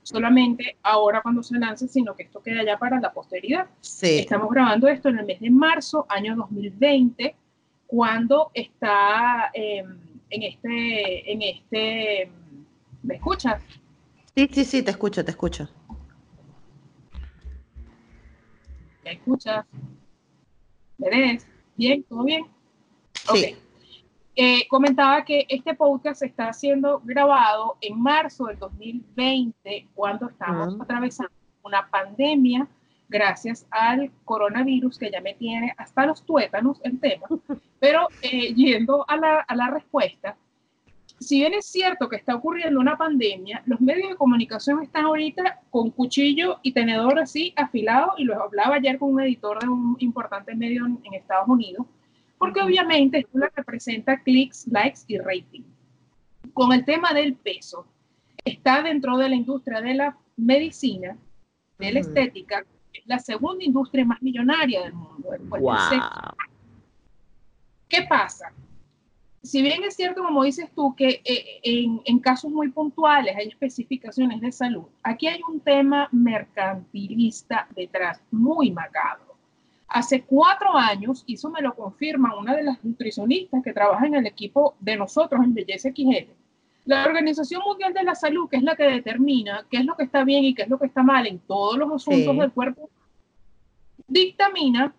solamente 0.07 0.77
ahora 0.85 1.21
cuando 1.21 1.43
se 1.43 1.59
lance, 1.59 1.89
sino 1.89 2.15
que 2.15 2.23
esto 2.23 2.41
queda 2.41 2.65
ya 2.65 2.79
para 2.79 3.01
la 3.01 3.13
posteridad. 3.13 3.67
Sí. 3.81 4.21
Estamos 4.21 4.51
grabando 4.51 4.87
esto 4.87 5.09
en 5.09 5.19
el 5.19 5.27
mes 5.27 5.41
de 5.41 5.51
marzo, 5.51 6.07
año 6.09 6.37
2020, 6.37 7.35
cuando 7.87 8.51
está 8.55 9.51
em, 9.55 9.99
en 10.31 10.43
este, 10.43 11.33
en 11.33 11.43
este, 11.43 12.31
¿me 13.03 13.15
escuchas? 13.15 13.63
Sí, 14.35 14.49
sí, 14.53 14.65
sí, 14.65 14.83
te 14.83 14.91
escucho, 14.91 15.25
te 15.25 15.31
escucho. 15.31 15.69
¿Me 19.05 19.13
escuchas? 19.13 19.65
¿Me 20.99 21.09
ves? 21.09 21.47
¿Bien? 21.77 22.03
¿Todo 22.03 22.25
bien? 22.25 22.47
Sí. 23.33 23.57
Eh, 24.35 24.69
comentaba 24.69 25.25
que 25.25 25.47
este 25.49 25.75
podcast 25.75 26.23
está 26.23 26.53
siendo 26.53 27.01
grabado 27.05 27.79
en 27.81 27.99
marzo 27.99 28.47
del 28.47 28.59
2020, 28.59 29.89
cuando 29.95 30.29
estamos 30.29 30.79
atravesando 30.81 31.33
una 31.63 31.89
pandemia 31.89 32.69
gracias 33.09 33.67
al 33.71 34.11
coronavirus 34.25 34.99
que 34.99 35.11
ya 35.11 35.21
me 35.21 35.35
tiene 35.35 35.75
hasta 35.77 36.07
los 36.07 36.25
tuétanos 36.25 36.81
el 36.83 36.99
tema. 36.99 37.27
Pero 37.81 38.09
eh, 38.23 38.55
yendo 38.55 39.05
a 39.09 39.17
la, 39.17 39.41
a 39.41 39.55
la 39.55 39.71
respuesta, 39.71 40.37
si 41.19 41.39
bien 41.39 41.55
es 41.55 41.67
cierto 41.67 42.09
que 42.09 42.17
está 42.17 42.35
ocurriendo 42.35 42.79
una 42.79 42.97
pandemia, 42.97 43.63
los 43.67 43.81
medios 43.81 44.11
de 44.11 44.17
comunicación 44.17 44.83
están 44.83 45.07
ahorita 45.07 45.61
con 45.71 45.91
cuchillo 45.91 46.59
y 46.63 46.73
tenedor 46.73 47.19
así 47.19 47.55
afilado, 47.57 48.13
y 48.19 48.25
lo 48.25 48.43
hablaba 48.43 48.77
ayer 48.77 48.99
con 48.99 49.15
un 49.15 49.23
editor 49.23 49.59
de 49.61 49.69
un 49.69 49.97
importante 50.01 50.55
medio 50.55 50.85
en 50.85 51.15
Estados 51.15 51.49
Unidos, 51.49 51.87
porque 52.39 52.61
obviamente 52.61 53.19
esto 53.21 53.39
lo 53.39 53.47
representa 53.55 54.19
clics, 54.23 54.67
likes 54.69 55.01
y 55.07 55.19
rating. 55.19 55.63
Con 56.53 56.73
el 56.73 56.85
tema 56.85 57.13
del 57.15 57.35
peso, 57.35 57.87
está 58.45 58.83
dentro 58.83 59.17
de 59.17 59.31
la 59.31 59.37
industria 59.37 59.81
de 59.81 59.95
la 59.95 60.17
medicina, 60.37 61.17
de 61.79 61.93
la 61.93 62.01
estética, 62.01 62.65
la 63.05 63.19
segunda 63.19 63.65
industria 63.65 64.05
más 64.05 64.21
millonaria 64.23 64.83
del 64.83 64.95
mundo. 64.95 65.31
¿Qué 67.89 68.03
pasa? 68.09 68.53
Si 69.43 69.63
bien 69.63 69.85
es 69.85 69.95
cierto, 69.95 70.25
como 70.25 70.43
dices 70.43 70.71
tú, 70.75 70.95
que 70.97 71.21
eh, 71.25 71.61
en, 71.63 72.01
en, 72.05 72.19
casos 72.19 72.51
muy 72.51 72.69
puntuales 72.71 73.37
hay 73.37 73.49
especificaciones 73.49 74.41
de 74.41 74.51
salud, 74.51 74.87
aquí 75.05 75.29
hay 75.29 75.41
un 75.49 75.61
tema 75.61 76.09
mercantilista 76.11 77.69
detrás, 77.77 78.21
muy 78.33 78.73
macabro. 78.73 79.37
Hace 79.87 80.23
cuatro 80.23 80.77
años, 80.77 81.23
y 81.27 81.35
eso 81.35 81.49
me 81.49 81.63
lo 81.63 81.77
confirma 81.77 82.37
una 82.37 82.57
de 82.57 82.65
las 82.65 82.85
nutricionistas 82.85 83.63
que 83.63 83.73
trabaja 83.73 84.07
en 84.07 84.17
el 84.17 84.27
equipo 84.27 84.75
de 84.81 84.97
nosotros 84.97 85.41
en 85.45 85.55
Belleza 85.55 85.91
XL, 85.91 86.33
la 86.87 87.05
Organización 87.05 87.63
Mundial 87.67 87.93
de 87.93 88.05
la 88.05 88.15
Salud, 88.15 88.49
que 88.49 88.57
es 88.57 88.63
la 88.63 88.77
que 88.77 88.85
determina 88.85 89.67
qué 89.71 89.79
es 89.79 89.85
lo 89.85 89.97
que 89.97 90.05
está 90.05 90.25
bien 90.25 90.45
y 90.45 90.55
qué 90.55 90.63
es 90.63 90.69
lo 90.69 90.79
que 90.79 90.87
está 90.87 91.03
mal 91.03 91.27
en 91.27 91.41
todos 91.41 91.77
los 91.77 91.93
asuntos 91.93 92.39
del 92.39 92.53
cuerpo, 92.53 92.89
dictamina 94.07 94.95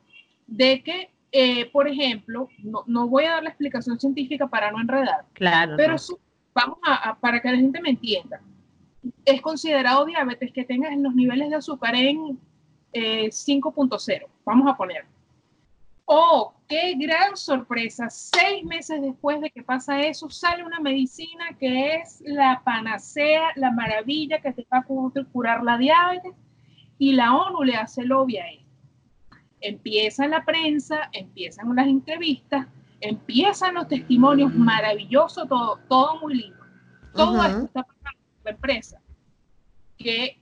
de 0.46 0.84
que, 0.84 1.10
eh, 1.32 1.70
por 1.72 1.88
ejemplo, 1.88 2.50
no, 2.60 2.84
no, 2.88 3.08
voy 3.08 3.24
a 3.24 3.32
dar 3.32 3.44
la 3.44 3.50
explicación 3.50 4.00
científica 4.00 4.48
para 4.48 4.70
no 4.70 4.82
enredar, 4.82 5.26
claro, 5.34 5.76
pero 5.78 5.96
vamos 6.54 6.78
a, 6.84 7.18
para 7.18 7.42
que 7.42 7.52
la 7.52 7.58
gente 7.58 7.82
me 7.82 7.92
entienda. 7.92 8.42
Es 9.24 9.42
considerado 9.42 10.06
diabetes 10.06 10.52
que 10.52 10.66
tengas 10.66 10.96
los 10.98 11.16
niveles 11.16 11.50
de 11.50 11.56
azúcar 11.56 11.96
en 11.96 12.38
5.0, 12.94 14.12
eh, 14.12 14.28
vamos 14.44 14.68
a 14.70 14.76
poner. 14.76 15.06
Oh, 16.10 16.54
qué 16.70 16.96
gran 16.96 17.36
sorpresa. 17.36 18.10
Seis 18.10 18.64
meses 18.64 19.02
después 19.02 19.42
de 19.42 19.52
que 19.52 19.62
pasa 19.62 20.00
eso, 20.00 20.30
sale 20.30 20.64
una 20.64 20.80
medicina 20.80 21.50
que 21.60 21.96
es 21.96 22.24
la 22.26 22.62
panacea, 22.64 23.50
la 23.58 23.72
maravilla 23.72 24.40
que 24.40 24.54
te 24.54 24.66
va 24.72 24.78
a 24.78 25.24
curar 25.34 25.64
la 25.64 25.78
diabetes 25.78 26.32
y 26.98 27.12
la 27.12 27.36
ONU 27.36 27.62
le 27.62 27.76
hace 27.76 28.06
lobby 28.06 28.38
a 28.38 28.50
esto. 28.50 28.66
Empieza 29.60 30.28
la 30.28 30.46
prensa, 30.46 31.10
empiezan 31.12 31.76
las 31.76 31.88
entrevistas, 31.88 32.68
empiezan 33.02 33.74
los 33.74 33.90
testimonios 33.90 34.56
maravillosos, 34.56 35.50
todo, 35.50 35.78
todo 35.90 36.22
muy 36.22 36.36
lindo. 36.36 36.64
Todo 37.14 37.44
esto 37.44 37.66
está 37.66 37.84
pasando 37.84 38.20
la 38.46 38.52
empresa 38.52 39.02
que 39.98 40.42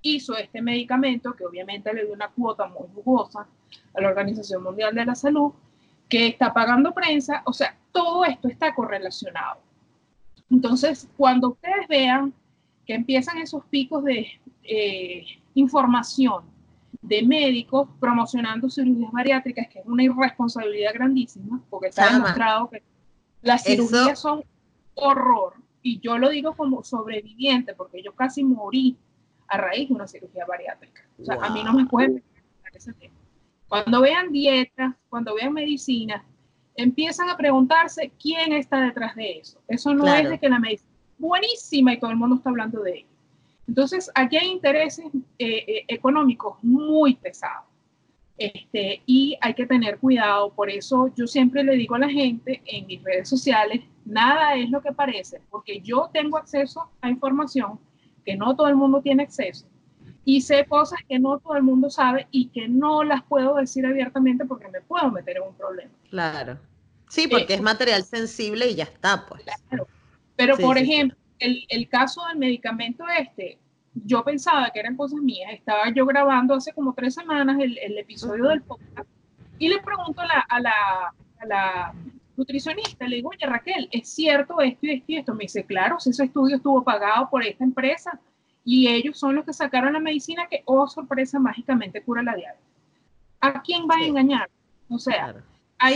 hizo 0.00 0.34
este 0.34 0.62
medicamento, 0.62 1.34
que 1.34 1.44
obviamente 1.44 1.92
le 1.92 2.06
dio 2.06 2.14
una 2.14 2.28
cuota 2.28 2.68
muy 2.68 2.88
jugosa 2.94 3.46
a 3.94 4.00
la 4.00 4.08
Organización 4.08 4.62
Mundial 4.62 4.94
de 4.94 5.04
la 5.04 5.14
Salud, 5.14 5.52
que 6.08 6.28
está 6.28 6.52
pagando 6.52 6.92
prensa, 6.92 7.42
o 7.46 7.52
sea, 7.52 7.76
todo 7.92 8.24
esto 8.24 8.48
está 8.48 8.74
correlacionado. 8.74 9.60
Entonces, 10.50 11.08
cuando 11.16 11.50
ustedes 11.50 11.88
vean 11.88 12.32
que 12.86 12.94
empiezan 12.94 13.38
esos 13.38 13.64
picos 13.66 14.04
de 14.04 14.26
eh, 14.62 15.24
información 15.54 16.44
de 17.00 17.22
médicos 17.22 17.88
promocionando 18.00 18.68
cirugías 18.70 19.12
bariátricas, 19.12 19.68
que 19.68 19.80
es 19.80 19.86
una 19.86 20.02
irresponsabilidad 20.04 20.94
grandísima, 20.94 21.60
porque 21.70 21.88
está 21.88 22.12
demostrado 22.12 22.70
que 22.70 22.82
las 23.42 23.62
cirugías 23.62 24.18
son 24.18 24.44
horror. 24.94 25.54
Y 25.82 26.00
yo 26.00 26.16
lo 26.16 26.30
digo 26.30 26.54
como 26.54 26.82
sobreviviente, 26.82 27.74
porque 27.74 28.02
yo 28.02 28.14
casi 28.14 28.42
morí 28.42 28.96
a 29.48 29.58
raíz 29.58 29.88
de 29.88 29.94
una 29.94 30.06
cirugía 30.06 30.46
bariátrica. 30.46 31.02
O 31.20 31.24
sea, 31.24 31.36
a 31.42 31.50
mí 31.50 31.62
no 31.62 31.74
me 31.74 31.84
pueden 31.86 32.22
ese 32.72 32.92
tema. 32.94 33.14
Cuando 33.68 34.00
vean 34.00 34.30
dietas, 34.32 34.94
cuando 35.08 35.34
vean 35.34 35.52
medicina, 35.52 36.24
empiezan 36.76 37.30
a 37.30 37.36
preguntarse 37.36 38.12
quién 38.20 38.52
está 38.52 38.80
detrás 38.80 39.14
de 39.16 39.38
eso. 39.38 39.60
Eso 39.68 39.94
no 39.94 40.06
es 40.06 40.28
de 40.28 40.38
que 40.38 40.48
la 40.48 40.58
medicina 40.58 40.90
es 40.90 41.18
buenísima 41.18 41.92
y 41.92 41.98
todo 41.98 42.10
el 42.10 42.16
mundo 42.16 42.36
está 42.36 42.50
hablando 42.50 42.82
de 42.82 42.98
ella. 42.98 43.08
Entonces, 43.66 44.10
aquí 44.14 44.36
hay 44.36 44.48
intereses 44.48 45.06
eh, 45.38 45.64
eh, 45.66 45.84
económicos 45.88 46.58
muy 46.62 47.14
pesados. 47.14 47.64
Este, 48.36 49.00
y 49.06 49.36
hay 49.40 49.54
que 49.54 49.64
tener 49.64 49.98
cuidado. 49.98 50.52
Por 50.52 50.68
eso 50.68 51.12
yo 51.14 51.26
siempre 51.26 51.62
le 51.62 51.76
digo 51.76 51.94
a 51.94 52.00
la 52.00 52.08
gente 52.08 52.62
en 52.66 52.86
mis 52.86 53.02
redes 53.02 53.28
sociales, 53.28 53.82
nada 54.04 54.56
es 54.56 54.70
lo 54.70 54.82
que 54.82 54.92
parece, 54.92 55.40
porque 55.50 55.80
yo 55.80 56.10
tengo 56.12 56.36
acceso 56.36 56.90
a 57.00 57.08
información 57.08 57.78
que 58.24 58.36
no 58.36 58.56
todo 58.56 58.66
el 58.66 58.76
mundo 58.76 59.00
tiene 59.00 59.22
acceso 59.22 59.66
y 60.24 60.40
sé 60.40 60.64
cosas 60.66 61.00
que 61.08 61.18
no 61.18 61.38
todo 61.38 61.56
el 61.56 61.62
mundo 61.62 61.90
sabe 61.90 62.26
y 62.30 62.48
que 62.48 62.68
no 62.68 63.04
las 63.04 63.22
puedo 63.24 63.56
decir 63.56 63.86
abiertamente 63.86 64.44
porque 64.44 64.68
me 64.68 64.80
puedo 64.80 65.10
meter 65.10 65.36
en 65.36 65.42
un 65.44 65.54
problema. 65.54 65.92
Claro. 66.08 66.58
Sí, 67.08 67.28
porque 67.28 67.54
es 67.54 67.62
material 67.62 68.02
sensible 68.04 68.68
y 68.68 68.74
ya 68.74 68.84
está, 68.84 69.26
pues. 69.26 69.42
Claro. 69.68 69.86
Pero, 70.36 70.56
por 70.56 70.78
ejemplo, 70.78 71.16
el, 71.38 71.64
el, 71.68 71.88
caso 71.88 72.22
del 72.26 72.38
medicamento 72.38 73.04
este, 73.18 73.58
yo 73.94 74.24
pensaba 74.24 74.70
que 74.70 74.80
eran 74.80 74.96
cosas 74.96 75.20
mías. 75.20 75.52
Estaba 75.52 75.92
yo 75.94 76.06
grabando 76.06 76.54
hace 76.54 76.72
como 76.72 76.94
tres 76.94 77.14
semanas 77.14 77.60
el, 77.60 77.78
el 77.78 77.98
episodio 77.98 78.48
del 78.48 78.62
podcast 78.62 79.08
y 79.58 79.68
le 79.68 79.80
pregunto 79.80 80.20
a 80.20 80.26
la, 80.26 80.40
a 80.48 80.60
la, 80.60 81.14
a 81.38 81.46
la 81.46 81.94
nutricionista, 82.36 83.06
le 83.06 83.16
digo, 83.16 83.30
oye 83.30 83.46
Raquel, 83.46 83.88
¿es 83.92 84.08
cierto 84.08 84.60
esto 84.60 84.86
y 84.86 84.90
esto 84.90 85.04
y 85.06 85.16
esto? 85.16 85.34
Me 85.34 85.44
dice, 85.44 85.64
claro, 85.64 86.00
si 86.00 86.10
ese 86.10 86.24
estudio 86.24 86.56
estuvo 86.56 86.82
pagado 86.82 87.30
por 87.30 87.44
esta 87.44 87.62
empresa 87.62 88.18
y 88.64 88.88
ellos 88.88 89.18
son 89.18 89.34
los 89.36 89.44
que 89.44 89.52
sacaron 89.52 89.92
la 89.92 90.00
medicina 90.00 90.46
que, 90.48 90.62
oh 90.64 90.86
sorpresa, 90.88 91.38
mágicamente 91.38 92.02
cura 92.02 92.22
la 92.22 92.34
diabetes. 92.34 92.64
¿A 93.40 93.62
quién 93.62 93.82
va 93.88 93.96
a 93.96 94.04
engañar? 94.04 94.48
O 94.88 94.98
sea, 94.98 95.34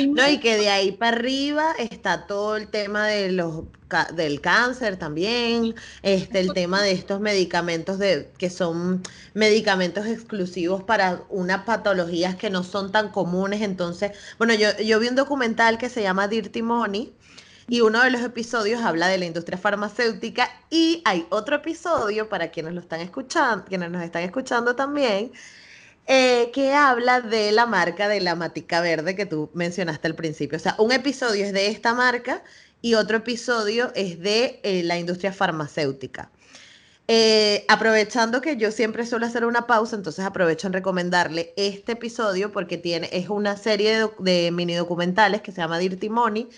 no, 0.07 0.29
y 0.29 0.39
que 0.39 0.57
de 0.57 0.69
ahí 0.69 0.93
para 0.93 1.17
arriba 1.17 1.73
está 1.79 2.27
todo 2.27 2.57
el 2.57 2.69
tema 2.69 3.07
de 3.07 3.33
los 3.33 3.65
del 4.15 4.43
cáncer 4.43 4.99
también, 4.99 5.75
este 6.03 6.41
el 6.41 6.53
tema 6.53 6.83
de 6.83 6.93
estos 6.93 7.21
medicamentos 7.21 7.99
de 7.99 8.31
que 8.37 8.51
son 8.51 9.03
medicamentos 9.33 10.05
exclusivos 10.05 10.83
para 10.83 11.23
unas 11.31 11.65
patologías 11.65 12.37
que 12.37 12.51
no 12.51 12.65
son 12.65 12.93
tan 12.93 13.09
comunes, 13.11 13.63
entonces, 13.63 14.13
bueno, 14.37 14.53
yo, 14.53 14.69
yo 14.85 15.01
vi 15.01 15.09
un 15.09 15.15
documental 15.15 15.79
que 15.79 15.89
se 15.89 16.03
llama 16.03 16.29
Dirty 16.29 16.61
Money 16.61 17.15
y 17.69 17.83
uno 17.83 18.03
de 18.03 18.11
los 18.11 18.23
episodios 18.23 18.83
habla 18.83 19.09
de 19.09 19.19
la 19.19 19.27
industria 19.27 19.59
farmacéutica 19.59 20.51
y 20.71 21.03
hay 21.05 21.27
otro 21.29 21.57
episodio 21.57 22.29
para 22.29 22.51
quienes 22.51 22.73
lo 22.73 22.81
están 22.81 23.01
escuchando, 23.01 23.67
quienes 23.67 23.91
nos 23.91 24.03
están 24.03 24.23
escuchando 24.23 24.75
también, 24.75 25.33
eh, 26.07 26.51
que 26.55 26.73
habla 26.73 27.21
de 27.21 27.53
la 27.53 27.67
marca 27.67 28.09
de 28.09 28.23
la 28.23 28.35
matica 28.35 28.81
verde 28.81 29.15
que 29.15 29.27
tú 29.27 29.51
mencionaste 29.53 30.07
al 30.07 30.15
principio. 30.15 30.57
O 30.57 30.61
sea, 30.61 30.77
un 30.79 30.93
episodio 30.93 31.45
es 31.45 31.53
de 31.53 31.67
esta 31.67 31.93
marca 31.93 32.43
y 32.81 32.95
otro 32.95 33.19
episodio 33.19 33.93
es 33.95 34.19
de 34.19 34.61
eh, 34.63 34.83
la 34.83 34.99
industria 34.99 35.35
farmacéutica. 35.35 36.31
Eh, 37.07 37.67
aprovechando 37.69 38.41
que 38.41 38.57
yo 38.57 38.71
siempre 38.71 39.05
suelo 39.05 39.27
hacer 39.27 39.45
una 39.45 39.67
pausa, 39.67 39.97
entonces 39.97 40.25
aprovecho 40.25 40.67
en 40.67 40.75
recomendarle 40.75 41.53
este 41.57 41.93
episodio 41.93 42.51
porque 42.53 42.79
tiene, 42.79 43.09
es 43.13 43.29
una 43.29 43.57
serie 43.59 43.99
de, 43.99 44.11
de 44.19 44.51
mini 44.53 44.75
documentales 44.75 45.43
que 45.43 45.53
se 45.53 45.61
llama 45.61 45.79
Dirty 45.79 46.09
Money 46.09 46.49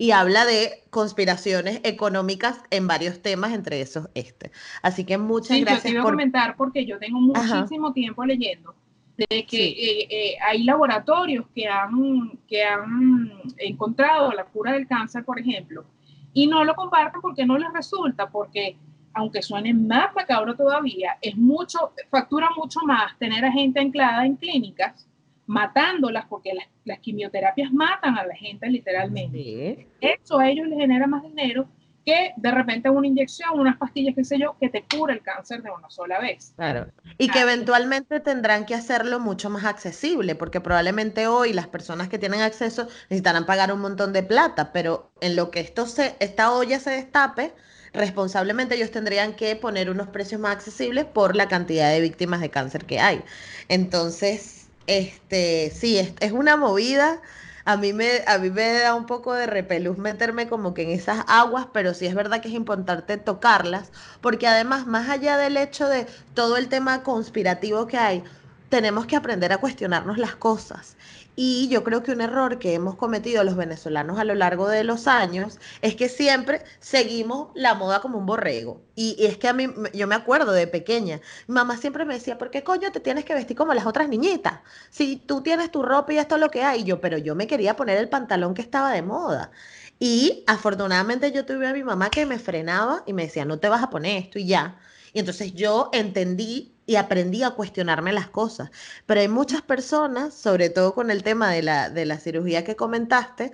y 0.00 0.12
habla 0.12 0.46
de 0.46 0.82
conspiraciones 0.88 1.82
económicas 1.84 2.62
en 2.70 2.86
varios 2.86 3.20
temas, 3.20 3.52
entre 3.52 3.82
esos 3.82 4.08
este. 4.14 4.50
Así 4.80 5.04
que 5.04 5.18
muchas 5.18 5.60
gracias. 5.60 5.82
Yo 5.82 5.88
te 5.90 5.90
iba 5.90 6.00
a 6.00 6.04
comentar 6.04 6.56
porque 6.56 6.86
yo 6.86 6.98
tengo 6.98 7.20
muchísimo 7.20 7.92
tiempo 7.92 8.24
leyendo 8.24 8.74
de 9.18 9.44
que 9.44 9.62
eh, 9.68 10.06
eh, 10.08 10.36
hay 10.40 10.62
laboratorios 10.62 11.44
que 11.54 11.66
han, 11.68 12.38
que 12.48 12.64
han 12.64 13.30
encontrado 13.58 14.32
la 14.32 14.44
cura 14.44 14.72
del 14.72 14.86
cáncer, 14.86 15.22
por 15.22 15.38
ejemplo, 15.38 15.84
y 16.32 16.46
no 16.46 16.64
lo 16.64 16.74
comparten 16.74 17.20
porque 17.20 17.44
no 17.44 17.58
les 17.58 17.70
resulta, 17.70 18.30
porque 18.30 18.78
aunque 19.12 19.42
suene 19.42 19.74
más 19.74 20.14
macabro 20.14 20.56
todavía, 20.56 21.18
es 21.20 21.36
mucho, 21.36 21.92
factura 22.08 22.48
mucho 22.56 22.80
más 22.86 23.18
tener 23.18 23.44
a 23.44 23.52
gente 23.52 23.80
anclada 23.80 24.24
en 24.24 24.36
clínicas 24.36 25.09
matándolas 25.50 26.26
porque 26.28 26.54
las, 26.54 26.66
las 26.84 27.00
quimioterapias 27.00 27.72
matan 27.72 28.16
a 28.16 28.24
la 28.24 28.36
gente 28.36 28.68
literalmente. 28.68 29.88
Eso 30.00 30.38
a 30.38 30.48
ellos 30.48 30.68
les 30.68 30.78
genera 30.78 31.08
más 31.08 31.24
dinero 31.24 31.68
que 32.06 32.32
de 32.36 32.50
repente 32.52 32.88
una 32.88 33.08
inyección, 33.08 33.58
unas 33.58 33.76
pastillas, 33.76 34.14
qué 34.14 34.24
sé 34.24 34.38
yo, 34.38 34.56
que 34.60 34.68
te 34.68 34.84
cura 34.84 35.12
el 35.12 35.22
cáncer 35.22 35.60
de 35.62 35.70
una 35.72 35.90
sola 35.90 36.20
vez. 36.20 36.52
Claro. 36.54 36.86
Y 37.18 37.28
que 37.28 37.40
eventualmente 37.40 38.20
tendrán 38.20 38.64
que 38.64 38.76
hacerlo 38.76 39.18
mucho 39.18 39.50
más 39.50 39.64
accesible, 39.64 40.36
porque 40.36 40.60
probablemente 40.60 41.26
hoy 41.26 41.52
las 41.52 41.66
personas 41.66 42.08
que 42.08 42.18
tienen 42.18 42.42
acceso 42.42 42.84
necesitarán 43.10 43.44
pagar 43.44 43.72
un 43.72 43.80
montón 43.80 44.12
de 44.12 44.22
plata, 44.22 44.72
pero 44.72 45.10
en 45.20 45.34
lo 45.34 45.50
que 45.50 45.58
esto 45.58 45.86
se, 45.86 46.14
esta 46.20 46.52
olla 46.52 46.78
se 46.78 46.90
destape, 46.90 47.52
responsablemente 47.92 48.76
ellos 48.76 48.92
tendrían 48.92 49.34
que 49.34 49.56
poner 49.56 49.90
unos 49.90 50.06
precios 50.08 50.40
más 50.40 50.52
accesibles 50.52 51.06
por 51.06 51.34
la 51.34 51.48
cantidad 51.48 51.90
de 51.90 52.00
víctimas 52.00 52.40
de 52.40 52.50
cáncer 52.50 52.84
que 52.84 53.00
hay. 53.00 53.24
Entonces, 53.68 54.59
este, 54.86 55.70
sí, 55.74 55.98
es, 55.98 56.12
es 56.20 56.32
una 56.32 56.56
movida 56.56 57.20
a 57.64 57.76
mí 57.76 57.92
me, 57.92 58.22
a 58.26 58.38
mí 58.38 58.50
me 58.50 58.72
da 58.80 58.94
un 58.94 59.06
poco 59.06 59.34
de 59.34 59.46
repelús 59.46 59.98
meterme 59.98 60.48
como 60.48 60.74
que 60.74 60.82
en 60.82 60.90
esas 60.90 61.24
aguas, 61.28 61.68
pero 61.72 61.94
sí 61.94 62.06
es 62.06 62.14
verdad 62.14 62.40
que 62.40 62.48
es 62.48 62.54
importante 62.54 63.16
tocarlas, 63.18 63.92
porque 64.20 64.46
además, 64.46 64.86
más 64.86 65.08
allá 65.08 65.36
del 65.36 65.56
hecho 65.56 65.88
de 65.88 66.06
todo 66.34 66.56
el 66.56 66.68
tema 66.68 67.02
conspirativo 67.02 67.86
que 67.86 67.98
hay, 67.98 68.24
tenemos 68.68 69.06
que 69.06 69.16
aprender 69.16 69.52
a 69.52 69.58
cuestionarnos 69.58 70.18
las 70.18 70.36
cosas. 70.36 70.96
Y 71.42 71.68
yo 71.68 71.82
creo 71.84 72.02
que 72.02 72.12
un 72.12 72.20
error 72.20 72.58
que 72.58 72.74
hemos 72.74 72.96
cometido 72.96 73.42
los 73.44 73.56
venezolanos 73.56 74.18
a 74.18 74.24
lo 74.24 74.34
largo 74.34 74.68
de 74.68 74.84
los 74.84 75.06
años 75.06 75.58
es 75.80 75.96
que 75.96 76.10
siempre 76.10 76.62
seguimos 76.80 77.48
la 77.54 77.72
moda 77.72 78.02
como 78.02 78.18
un 78.18 78.26
borrego. 78.26 78.82
Y, 78.94 79.16
es 79.18 79.38
que 79.38 79.48
a 79.48 79.54
mí, 79.54 79.66
yo 79.94 80.06
me 80.06 80.14
acuerdo 80.14 80.52
de 80.52 80.66
pequeña, 80.66 81.22
mi 81.46 81.54
mamá 81.54 81.78
siempre 81.78 82.04
me 82.04 82.12
decía, 82.12 82.36
¿por 82.36 82.50
qué 82.50 82.62
coño 82.62 82.92
te 82.92 83.00
tienes 83.00 83.24
que 83.24 83.32
vestir 83.32 83.56
como 83.56 83.72
las 83.72 83.86
otras 83.86 84.10
niñitas? 84.10 84.60
Si 84.90 85.16
tú 85.16 85.40
tienes 85.40 85.70
tu 85.70 85.82
ropa 85.82 86.12
y 86.12 86.18
esto 86.18 86.34
es 86.34 86.42
lo 86.42 86.50
que 86.50 86.62
hay. 86.62 86.84
yo, 86.84 87.00
pero 87.00 87.16
yo 87.16 87.34
me 87.34 87.46
quería 87.46 87.74
poner 87.74 87.96
el 87.96 88.10
pantalón 88.10 88.52
que 88.52 88.60
estaba 88.60 88.92
de 88.92 89.00
moda. 89.00 89.50
Y 89.98 90.44
afortunadamente 90.46 91.32
yo 91.32 91.46
tuve 91.46 91.66
a 91.66 91.72
mi 91.72 91.82
mamá 91.82 92.10
que 92.10 92.26
me 92.26 92.38
frenaba 92.38 93.02
y 93.06 93.14
me 93.14 93.22
decía, 93.22 93.46
no 93.46 93.58
te 93.58 93.70
vas 93.70 93.82
a 93.82 93.88
poner 93.88 94.24
esto 94.24 94.38
y 94.38 94.46
ya. 94.46 94.78
Y 95.14 95.20
entonces 95.20 95.54
yo 95.54 95.88
entendí 95.94 96.74
y 96.90 96.96
aprendí 96.96 97.44
a 97.44 97.52
cuestionarme 97.52 98.12
las 98.12 98.28
cosas. 98.28 98.72
Pero 99.06 99.20
hay 99.20 99.28
muchas 99.28 99.62
personas, 99.62 100.34
sobre 100.34 100.70
todo 100.70 100.92
con 100.92 101.12
el 101.12 101.22
tema 101.22 101.48
de 101.52 101.62
la, 101.62 101.88
de 101.88 102.04
la 102.04 102.18
cirugía 102.18 102.64
que 102.64 102.74
comentaste, 102.74 103.52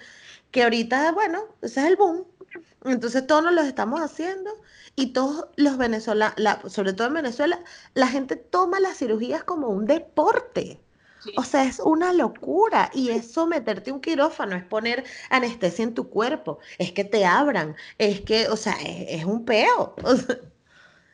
que 0.50 0.62
ahorita, 0.62 1.12
bueno, 1.12 1.44
ese 1.60 1.80
es 1.80 1.86
el 1.86 1.96
boom. 1.96 2.24
Entonces 2.86 3.26
todos 3.26 3.44
nos 3.44 3.52
lo 3.52 3.60
estamos 3.60 4.00
haciendo 4.00 4.50
y 4.94 5.08
todos 5.12 5.48
los 5.56 5.76
venezolanos, 5.76 6.34
sobre 6.72 6.94
todo 6.94 7.08
en 7.08 7.14
Venezuela, 7.14 7.62
la 7.92 8.08
gente 8.08 8.36
toma 8.36 8.80
las 8.80 8.96
cirugías 8.96 9.44
como 9.44 9.68
un 9.68 9.84
deporte. 9.84 10.80
O 11.36 11.44
sea, 11.44 11.64
es 11.64 11.78
una 11.80 12.14
locura 12.14 12.90
y 12.94 13.10
es 13.10 13.32
someterte 13.32 13.90
a 13.90 13.94
un 13.94 14.00
quirófano, 14.00 14.56
es 14.56 14.64
poner 14.64 15.04
anestesia 15.28 15.82
en 15.82 15.92
tu 15.92 16.08
cuerpo, 16.08 16.58
es 16.78 16.92
que 16.92 17.04
te 17.04 17.26
abran, 17.26 17.76
es 17.98 18.22
que, 18.22 18.48
o 18.48 18.56
sea, 18.56 18.76
es, 18.80 19.26
un 19.26 19.44
peo. 19.44 19.94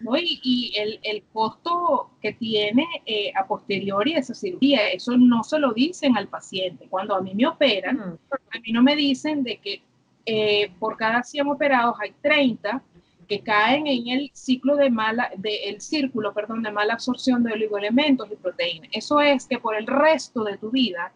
¿no? 0.03 0.17
Y, 0.17 0.73
el, 0.77 1.01
el, 1.03 1.23
costo 1.33 2.11
que 2.21 2.33
tiene 2.33 2.87
eh, 3.07 3.33
a 3.35 3.47
posteriori 3.47 4.15
esa 4.15 4.35
cirugía, 4.35 4.89
eso 4.89 5.17
no 5.17 5.43
se 5.45 5.59
lo 5.59 5.73
dicen 5.73 6.17
al 6.17 6.29
paciente. 6.29 6.87
Cuando 6.89 7.15
a 7.15 7.21
mí 7.21 7.35
me 7.35 7.47
operan, 7.47 8.19
a 8.31 8.61
mí 8.61 8.73
no 8.73 8.83
me 8.83 8.97
dicen 8.97 9.43
de 9.43 9.59
que 9.59 9.83
eh, 10.25 10.71
por 10.79 10.97
cada 10.97 11.23
100 11.23 11.49
operados 11.49 11.97
hay 12.01 12.13
30 12.23 12.83
que 13.29 13.41
caen 13.41 13.87
en 13.87 14.09
el 14.09 14.31
ciclo 14.35 14.77
de 14.77 14.91
mala, 14.91 15.31
de, 15.37 15.65
el 15.65 15.81
círculo, 15.81 16.33
perdón, 16.35 16.63
de 16.63 16.71
mala 16.71 16.95
absorción 16.95 17.43
de 17.43 17.53
oligoelementos 17.53 18.31
y 18.31 18.37
proteínas. 18.37 18.91
Eso 18.93 19.21
es 19.21 19.47
que 19.47 19.59
por 19.59 19.75
el 19.75 19.87
resto 19.87 20.45
de 20.45 20.59
tu 20.59 20.71
vida 20.71 21.13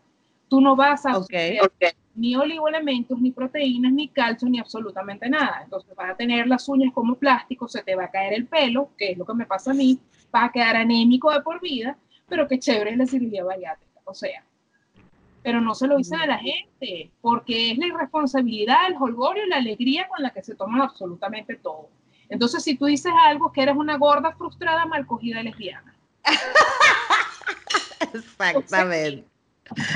tú 0.49 0.61
no 0.61 0.77
vas 0.77 1.05
a 1.07 1.19
okay, 1.19 1.59
ni 2.17 2.35
oligoelementos, 2.35 3.19
ni 3.21 3.31
proteínas, 3.31 3.93
ni 3.93 4.09
calcio, 4.09 4.49
ni 4.49 4.59
absolutamente 4.59 5.29
nada. 5.29 5.61
Entonces 5.63 5.95
vas 5.95 6.11
a 6.11 6.17
tener 6.17 6.47
las 6.47 6.69
uñas 6.69 6.93
como 6.93 7.15
plástico, 7.15 7.69
se 7.69 7.83
te 7.83 7.95
va 7.95 8.05
a 8.05 8.11
caer 8.11 8.33
el 8.33 8.47
pelo, 8.47 8.91
que 8.97 9.13
es 9.13 9.19
lo 9.19 9.25
que 9.25 9.35
me 9.35 9.47
pasa 9.47 9.71
a 9.71 9.75
mí, 9.75 9.99
vas 10.31 10.49
a 10.49 10.53
quedar 10.53 10.77
anémico 10.77 11.31
de 11.31 11.41
por 11.43 11.61
vida, 11.61 11.97
pero 12.29 12.49
qué 12.49 12.59
chévere 12.59 12.93
es 12.93 12.97
la 12.97 13.07
cirugía 13.07 13.45
bariátrica. 13.45 14.01
O 14.05 14.15
sea, 14.15 14.45
pero 15.43 15.61
no 15.61 15.75
se 15.75 15.87
lo 15.87 15.97
dicen 15.97 16.21
a 16.21 16.27
la 16.27 16.39
gente, 16.39 17.11
porque 17.21 17.71
es 17.71 17.79
la 17.79 17.87
irresponsabilidad, 17.87 18.89
el 18.89 18.97
holgorio 18.99 19.47
y 19.47 19.49
la 19.49 19.59
alegría 19.59 20.09
con 20.09 20.23
la 20.23 20.31
que 20.31 20.43
se 20.43 20.57
toman 20.57 20.81
absolutamente 20.81 21.55
todo. 21.57 21.89
Entonces, 22.29 22.65
si 22.65 22.77
tú 22.77 22.87
dices 22.87 23.13
algo 23.23 23.53
que 23.53 23.63
eres 23.63 23.77
una 23.77 23.97
gorda 23.97 24.33
frustrada, 24.33 24.87
mal 24.87 25.07
cogida 25.07 25.43
lesbiana. 25.43 25.95
Exactamente. 28.13 29.25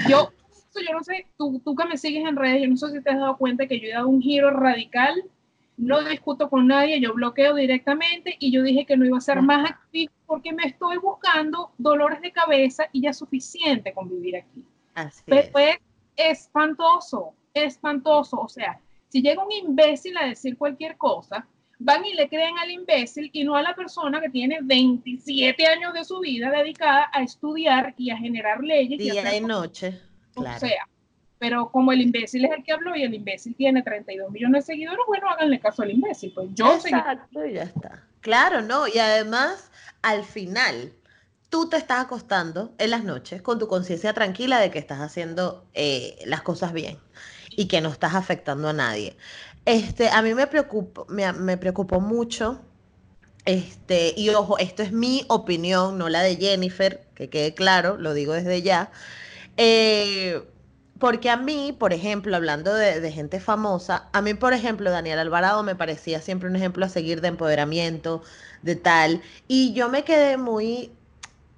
yo, 0.09 0.31
yo 0.75 0.93
no 0.93 1.03
sé, 1.03 1.27
tú, 1.37 1.61
tú 1.65 1.75
que 1.75 1.85
me 1.87 1.97
sigues 1.97 2.25
en 2.25 2.37
redes, 2.37 2.63
yo 2.63 2.69
no 2.69 2.77
sé 2.77 2.91
si 2.91 3.03
te 3.03 3.11
has 3.11 3.19
dado 3.19 3.37
cuenta 3.37 3.67
que 3.67 3.81
yo 3.81 3.89
he 3.89 3.93
dado 3.93 4.09
un 4.09 4.23
giro 4.23 4.51
radical, 4.51 5.25
no 5.77 6.05
discuto 6.05 6.51
con 6.51 6.67
nadie, 6.67 7.01
yo 7.01 7.15
bloqueo 7.15 7.55
directamente 7.55 8.37
y 8.39 8.53
yo 8.53 8.63
dije 8.63 8.85
que 8.85 8.97
no 8.97 9.07
iba 9.07 9.19
a 9.19 9.23
ser 9.23 9.41
más 9.41 9.71
activo 9.71 10.13
porque 10.27 10.53
me 10.53 10.65
estoy 10.65 10.99
buscando 10.99 11.71
dolores 11.79 12.21
de 12.21 12.33
cabeza 12.33 12.85
y 12.93 13.03
ya 13.03 13.11
es 13.11 13.19
suficiente 13.19 13.93
con 13.93 14.09
vivir 14.09 14.37
aquí. 14.37 14.63
Así 14.95 15.23
Pero 15.25 15.59
es 15.59 15.79
espantoso, 16.17 17.33
espantoso. 17.55 18.41
O 18.41 18.49
sea, 18.49 18.79
si 19.09 19.23
llega 19.23 19.43
un 19.43 19.51
imbécil 19.51 20.17
a 20.19 20.27
decir 20.27 20.57
cualquier 20.57 20.97
cosa, 20.97 21.47
van 21.79 22.05
y 22.05 22.15
le 22.15 22.29
creen 22.29 22.59
al 22.59 22.71
imbécil 22.71 23.31
y 23.33 23.43
no 23.43 23.57
a 23.57 23.63
la 23.63 23.75
persona 23.75 24.21
que 24.21 24.29
tiene 24.29 24.59
27 24.63 25.67
años 25.67 25.95
de 25.95 26.05
su 26.05 26.21
vida 26.21 26.51
dedicada 26.51 27.11
a 27.13 27.23
estudiar 27.23 27.95
y 27.97 28.11
a 28.11 28.19
generar 28.19 28.63
leyes. 28.63 28.99
Día 28.99 29.37
y, 29.37 29.41
noche. 29.41 29.99
Claro. 30.35 30.57
O 30.57 30.61
sea, 30.61 30.89
pero 31.39 31.71
como 31.71 31.91
el 31.93 32.03
imbécil 32.03 32.45
es 32.45 32.53
el 32.53 32.63
que 32.63 32.73
habló 32.73 32.95
y 32.95 33.03
el 33.03 33.15
imbécil 33.15 33.55
tiene 33.57 33.83
32 33.83 34.31
millones 34.31 34.67
de 34.67 34.75
seguidores, 34.75 35.01
bueno, 35.07 35.29
háganle 35.31 35.59
caso 35.59 35.83
al 35.83 35.91
imbécil. 35.91 36.33
Pues 36.35 36.51
yo 36.55 36.75
Exacto, 36.75 37.47
y 37.47 37.55
ya 37.55 37.63
está. 37.63 38.05
Claro, 38.21 38.61
no, 38.61 38.87
y 38.87 38.99
además, 38.99 39.71
al 40.03 40.25
final, 40.25 40.93
tú 41.49 41.69
te 41.71 41.79
estás 41.79 42.05
acostando 42.05 42.75
en 42.77 42.91
las 42.91 43.05
noches 43.05 43.41
con 43.41 43.59
tu 43.59 43.69
conciencia 43.69 44.13
tranquila 44.13 44.61
de 44.61 44.71
que 44.71 44.79
estás 44.79 45.01
haciendo 45.01 45.65
eh, 45.73 46.19
las 46.27 46.43
cosas 46.43 46.75
bien 46.75 46.99
y 47.57 47.69
que 47.69 47.81
no 47.81 47.89
estás 47.89 48.15
afectando 48.15 48.69
a 48.69 48.75
nadie. 48.75 49.17
Este, 49.65 50.11
a 50.11 50.21
mí 50.21 50.35
me 50.35 50.47
preocupó, 50.47 51.07
me, 51.09 51.33
me 51.33 51.57
preocupó 51.57 52.01
mucho, 52.01 52.61
este, 53.47 54.13
y 54.17 54.29
ojo, 54.31 54.59
esto 54.59 54.83
es 54.83 54.93
mi 54.93 55.25
opinión, 55.29 55.97
no 55.97 56.09
la 56.09 56.23
de 56.23 56.37
Jennifer, 56.37 57.07
que 57.15 57.31
quede 57.31 57.55
claro, 57.55 57.97
lo 57.97 58.13
digo 58.15 58.35
desde 58.35 58.63
ya. 58.63 58.91
Eh, 59.63 60.43
porque 60.99 61.29
a 61.29 61.37
mí, 61.37 61.77
por 61.79 61.93
ejemplo, 61.93 62.35
hablando 62.35 62.73
de, 62.75 63.13
gente 63.13 63.41
famosa, 63.41 64.09
a 64.13 64.23
mí, 64.23 64.35
por 64.35 64.53
ejemplo, 64.55 64.91
Daniel 64.91 65.19
Alvarado 65.19 65.63
me 65.63 65.75
parecía 65.75 66.21
siempre 66.21 66.49
un 66.49 66.57
ejemplo 66.57 66.87
a 66.87 66.89
seguir 66.89 67.21
de 67.21 67.29
empoderamiento, 67.29 68.23
de 68.63 68.77
tal. 68.77 69.23
Y 69.49 69.73
yo 69.75 69.89
me 69.89 70.05
quedé 70.05 70.37
muy, 70.37 70.93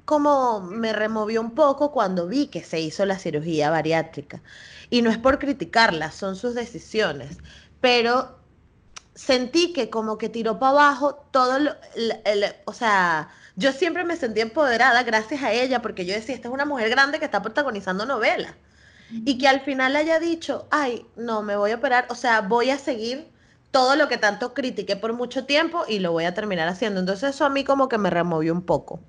como 0.04 0.60
me 0.60 0.92
removió 0.92 1.40
un 1.40 1.52
poco 1.52 1.92
cuando 1.92 2.26
vi 2.28 2.48
que 2.48 2.62
se 2.62 2.80
hizo 2.80 3.06
la 3.06 3.18
cirugía 3.18 3.70
bariátrica. 3.70 4.42
Y 4.90 5.02
no 5.02 5.10
es 5.10 5.18
por 5.18 5.38
criticarla, 5.38 6.10
son 6.10 6.36
sus 6.36 6.54
decisiones 6.54 7.38
pero 7.82 8.38
sentí 9.14 9.74
que 9.74 9.90
como 9.90 10.16
que 10.16 10.30
tiró 10.30 10.58
para 10.58 10.70
abajo 10.70 11.16
todo 11.32 11.58
lo, 11.58 11.72
o 12.64 12.72
sea, 12.72 13.28
yo 13.56 13.72
siempre 13.72 14.04
me 14.04 14.16
sentí 14.16 14.40
empoderada 14.40 15.02
gracias 15.02 15.42
a 15.42 15.52
ella 15.52 15.82
porque 15.82 16.06
yo 16.06 16.14
decía, 16.14 16.34
esta 16.34 16.48
es 16.48 16.54
una 16.54 16.64
mujer 16.64 16.88
grande 16.90 17.18
que 17.18 17.24
está 17.24 17.42
protagonizando 17.42 18.06
novelas. 18.06 18.54
Y 19.10 19.36
que 19.36 19.46
al 19.46 19.60
final 19.60 19.94
haya 19.94 20.18
dicho, 20.18 20.66
ay, 20.70 21.04
no, 21.16 21.42
me 21.42 21.56
voy 21.56 21.72
a 21.72 21.74
operar, 21.74 22.06
o 22.08 22.14
sea, 22.14 22.40
voy 22.40 22.70
a 22.70 22.78
seguir 22.78 23.30
todo 23.70 23.94
lo 23.94 24.08
que 24.08 24.16
tanto 24.16 24.54
critiqué 24.54 24.96
por 24.96 25.12
mucho 25.12 25.44
tiempo 25.44 25.84
y 25.86 25.98
lo 25.98 26.12
voy 26.12 26.24
a 26.24 26.32
terminar 26.32 26.66
haciendo. 26.68 27.00
Entonces 27.00 27.34
eso 27.34 27.44
a 27.44 27.50
mí 27.50 27.62
como 27.62 27.88
que 27.88 27.98
me 27.98 28.08
removió 28.08 28.54
un 28.54 28.62
poco. 28.62 29.00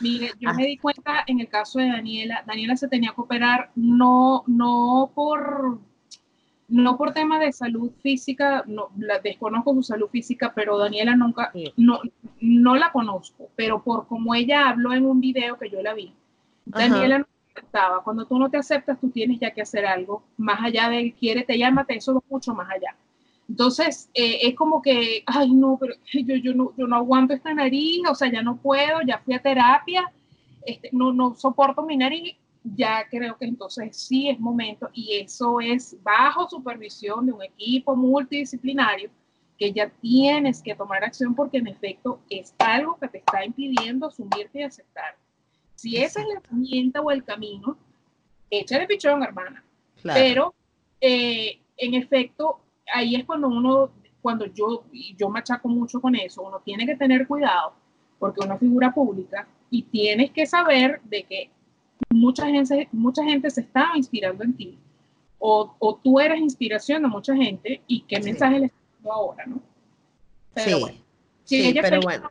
Mire, 0.00 0.32
yo 0.40 0.52
me 0.54 0.66
di 0.66 0.76
cuenta 0.76 1.24
en 1.26 1.40
el 1.40 1.48
caso 1.48 1.78
de 1.78 1.88
Daniela, 1.88 2.42
Daniela 2.46 2.76
se 2.76 2.88
tenía 2.88 3.12
que 3.14 3.20
operar 3.20 3.70
no, 3.76 4.44
no 4.46 5.12
por 5.14 5.78
no 6.68 6.96
por 6.96 7.12
tema 7.12 7.38
de 7.38 7.52
salud 7.52 7.92
física, 8.02 8.64
no, 8.66 8.88
la, 8.98 9.18
desconozco 9.20 9.74
su 9.74 9.82
salud 9.82 10.08
física, 10.08 10.52
pero 10.54 10.78
Daniela 10.78 11.14
nunca, 11.14 11.52
no, 11.76 12.00
no 12.40 12.76
la 12.76 12.90
conozco, 12.92 13.48
pero 13.54 13.82
por 13.82 14.06
como 14.06 14.34
ella 14.34 14.68
habló 14.68 14.92
en 14.92 15.06
un 15.06 15.20
video 15.20 15.58
que 15.58 15.70
yo 15.70 15.82
la 15.82 15.94
vi, 15.94 16.12
Daniela 16.64 17.18
no 17.18 17.26
aceptaba. 17.54 18.02
Cuando 18.02 18.26
tú 18.26 18.38
no 18.38 18.50
te 18.50 18.56
aceptas, 18.56 19.00
tú 19.00 19.10
tienes 19.10 19.38
ya 19.38 19.52
que 19.52 19.62
hacer 19.62 19.86
algo, 19.86 20.22
más 20.36 20.60
allá 20.62 20.88
de 20.88 21.12
quiere, 21.12 21.44
te 21.44 21.56
llámate, 21.56 21.96
eso 21.96 22.14
va 22.14 22.20
mucho 22.28 22.52
más 22.54 22.68
allá. 22.68 22.96
Entonces, 23.48 24.10
eh, 24.12 24.40
es 24.42 24.54
como 24.56 24.82
que, 24.82 25.22
ay, 25.26 25.52
no, 25.52 25.78
pero 25.80 25.94
yo, 26.12 26.36
yo, 26.36 26.54
no, 26.54 26.72
yo 26.76 26.86
no 26.86 26.96
aguanto 26.96 27.34
esta 27.34 27.54
nariz, 27.54 28.02
o 28.10 28.14
sea, 28.14 28.30
ya 28.30 28.42
no 28.42 28.56
puedo, 28.56 29.02
ya 29.06 29.18
fui 29.18 29.34
a 29.34 29.42
terapia, 29.42 30.10
este, 30.64 30.90
no, 30.92 31.12
no 31.12 31.36
soporto 31.36 31.82
mi 31.82 31.96
nariz, 31.96 32.36
ya 32.74 33.06
creo 33.08 33.36
que 33.36 33.44
entonces 33.44 33.96
sí 33.96 34.28
es 34.28 34.40
momento 34.40 34.90
y 34.92 35.16
eso 35.16 35.60
es 35.60 35.96
bajo 36.02 36.48
supervisión 36.48 37.26
de 37.26 37.32
un 37.32 37.42
equipo 37.42 37.94
multidisciplinario 37.94 39.10
que 39.58 39.72
ya 39.72 39.88
tienes 39.88 40.62
que 40.62 40.74
tomar 40.74 41.04
acción 41.04 41.34
porque 41.34 41.58
en 41.58 41.68
efecto 41.68 42.20
es 42.28 42.54
algo 42.58 42.98
que 42.98 43.08
te 43.08 43.18
está 43.18 43.44
impidiendo 43.44 44.06
asumirte 44.06 44.60
y 44.60 44.62
aceptar. 44.62 45.16
Si 45.74 45.96
esa 45.96 46.20
es 46.20 46.26
la 46.26 46.40
herramienta 46.40 47.00
o 47.00 47.10
el 47.10 47.24
camino, 47.24 47.76
échale 48.50 48.86
pichón, 48.86 49.22
hermana. 49.22 49.64
Pero 50.02 50.54
eh, 51.00 51.58
en 51.76 51.94
efecto, 51.94 52.60
ahí 52.92 53.16
es 53.16 53.24
cuando 53.24 53.48
uno, 53.48 53.90
cuando 54.20 54.46
yo, 54.46 54.84
yo 55.16 55.28
machaco 55.28 55.68
mucho 55.68 56.00
con 56.00 56.14
eso, 56.16 56.42
uno 56.42 56.60
tiene 56.64 56.86
que 56.86 56.96
tener 56.96 57.26
cuidado 57.26 57.74
porque 58.18 58.44
una 58.44 58.58
figura 58.58 58.92
pública 58.92 59.46
y 59.70 59.82
tienes 59.82 60.30
que 60.30 60.46
saber 60.46 61.00
de 61.04 61.24
que 61.24 61.50
mucha 62.10 62.46
gente, 62.46 62.88
mucha 62.92 63.22
gente 63.24 63.50
se 63.50 63.62
está 63.62 63.90
inspirando 63.94 64.44
en 64.44 64.56
ti. 64.56 64.78
O, 65.38 65.74
o 65.78 65.96
tú 65.96 66.18
eres 66.18 66.40
inspiración 66.40 67.02
de 67.02 67.08
mucha 67.08 67.34
gente 67.34 67.82
y 67.86 68.02
qué 68.02 68.20
mensaje 68.20 68.60
le 68.60 68.66
estás 68.66 68.80
dando 68.94 69.12
ahora, 69.12 69.46
¿no? 69.46 69.60
Pero 70.54 70.76
sí, 70.76 70.80
bueno. 70.80 70.98
sí, 71.44 71.78
pero 71.82 72.00
bueno. 72.00 72.30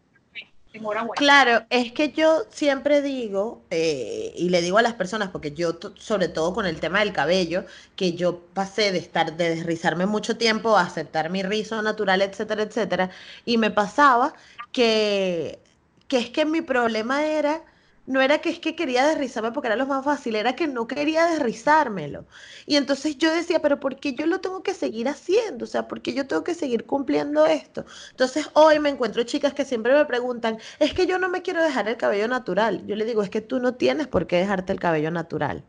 Claro, 1.15 1.65
es 1.69 1.91
que 1.93 2.11
yo 2.11 2.43
siempre 2.49 3.01
digo, 3.01 3.61
eh, 3.69 4.33
y 4.35 4.49
le 4.49 4.61
digo 4.61 4.77
a 4.77 4.81
las 4.81 4.93
personas, 4.93 5.29
porque 5.29 5.53
yo, 5.53 5.77
sobre 5.97 6.27
todo 6.27 6.53
con 6.53 6.65
el 6.65 6.79
tema 6.79 6.99
del 6.99 7.13
cabello, 7.13 7.65
que 7.95 8.13
yo 8.13 8.41
pasé 8.53 8.91
de 8.91 8.97
estar, 8.97 9.37
de 9.37 9.55
desrizarme 9.55 10.05
mucho 10.05 10.37
tiempo 10.37 10.75
a 10.75 10.81
aceptar 10.81 11.29
mi 11.29 11.43
rizo 11.43 11.81
natural, 11.81 12.21
etcétera, 12.21 12.63
etcétera, 12.63 13.09
y 13.45 13.57
me 13.57 13.71
pasaba 13.71 14.33
que, 14.71 15.59
que 16.07 16.17
es 16.17 16.29
que 16.29 16.45
mi 16.45 16.61
problema 16.61 17.25
era 17.25 17.61
no 18.05 18.21
era 18.21 18.39
que 18.39 18.49
es 18.49 18.59
que 18.59 18.75
quería 18.75 19.05
desrizarme 19.07 19.51
porque 19.51 19.67
era 19.67 19.75
lo 19.75 19.87
más 19.87 20.05
fácil, 20.05 20.35
era 20.35 20.55
que 20.55 20.67
no 20.67 20.87
quería 20.87 21.25
desrizármelo. 21.25 22.25
Y 22.65 22.75
entonces 22.75 23.17
yo 23.17 23.33
decía, 23.33 23.61
pero 23.61 23.79
¿por 23.79 23.97
qué 23.99 24.13
yo 24.13 24.25
lo 24.27 24.41
tengo 24.41 24.61
que 24.63 24.73
seguir 24.73 25.07
haciendo? 25.09 25.65
O 25.65 25.67
sea, 25.67 25.87
¿por 25.87 26.01
qué 26.01 26.13
yo 26.13 26.27
tengo 26.27 26.43
que 26.43 26.53
seguir 26.53 26.85
cumpliendo 26.85 27.45
esto? 27.45 27.85
Entonces 28.11 28.49
hoy 28.53 28.79
me 28.79 28.89
encuentro 28.89 29.23
chicas 29.23 29.53
que 29.53 29.65
siempre 29.65 29.93
me 29.93 30.05
preguntan, 30.05 30.59
es 30.79 30.93
que 30.93 31.07
yo 31.07 31.17
no 31.19 31.29
me 31.29 31.41
quiero 31.41 31.63
dejar 31.63 31.87
el 31.87 31.97
cabello 31.97 32.27
natural. 32.27 32.85
Yo 32.87 32.95
le 32.95 33.05
digo, 33.05 33.23
es 33.23 33.29
que 33.29 33.41
tú 33.41 33.59
no 33.59 33.75
tienes 33.75 34.07
por 34.07 34.27
qué 34.27 34.37
dejarte 34.37 34.73
el 34.73 34.79
cabello 34.79 35.11
natural. 35.11 35.63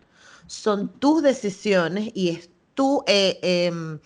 Son 0.46 0.88
tus 0.98 1.22
decisiones 1.22 2.10
y 2.14 2.30
es 2.30 2.50
tu... 2.74 3.02
Eh, 3.06 3.38
em, 3.42 3.98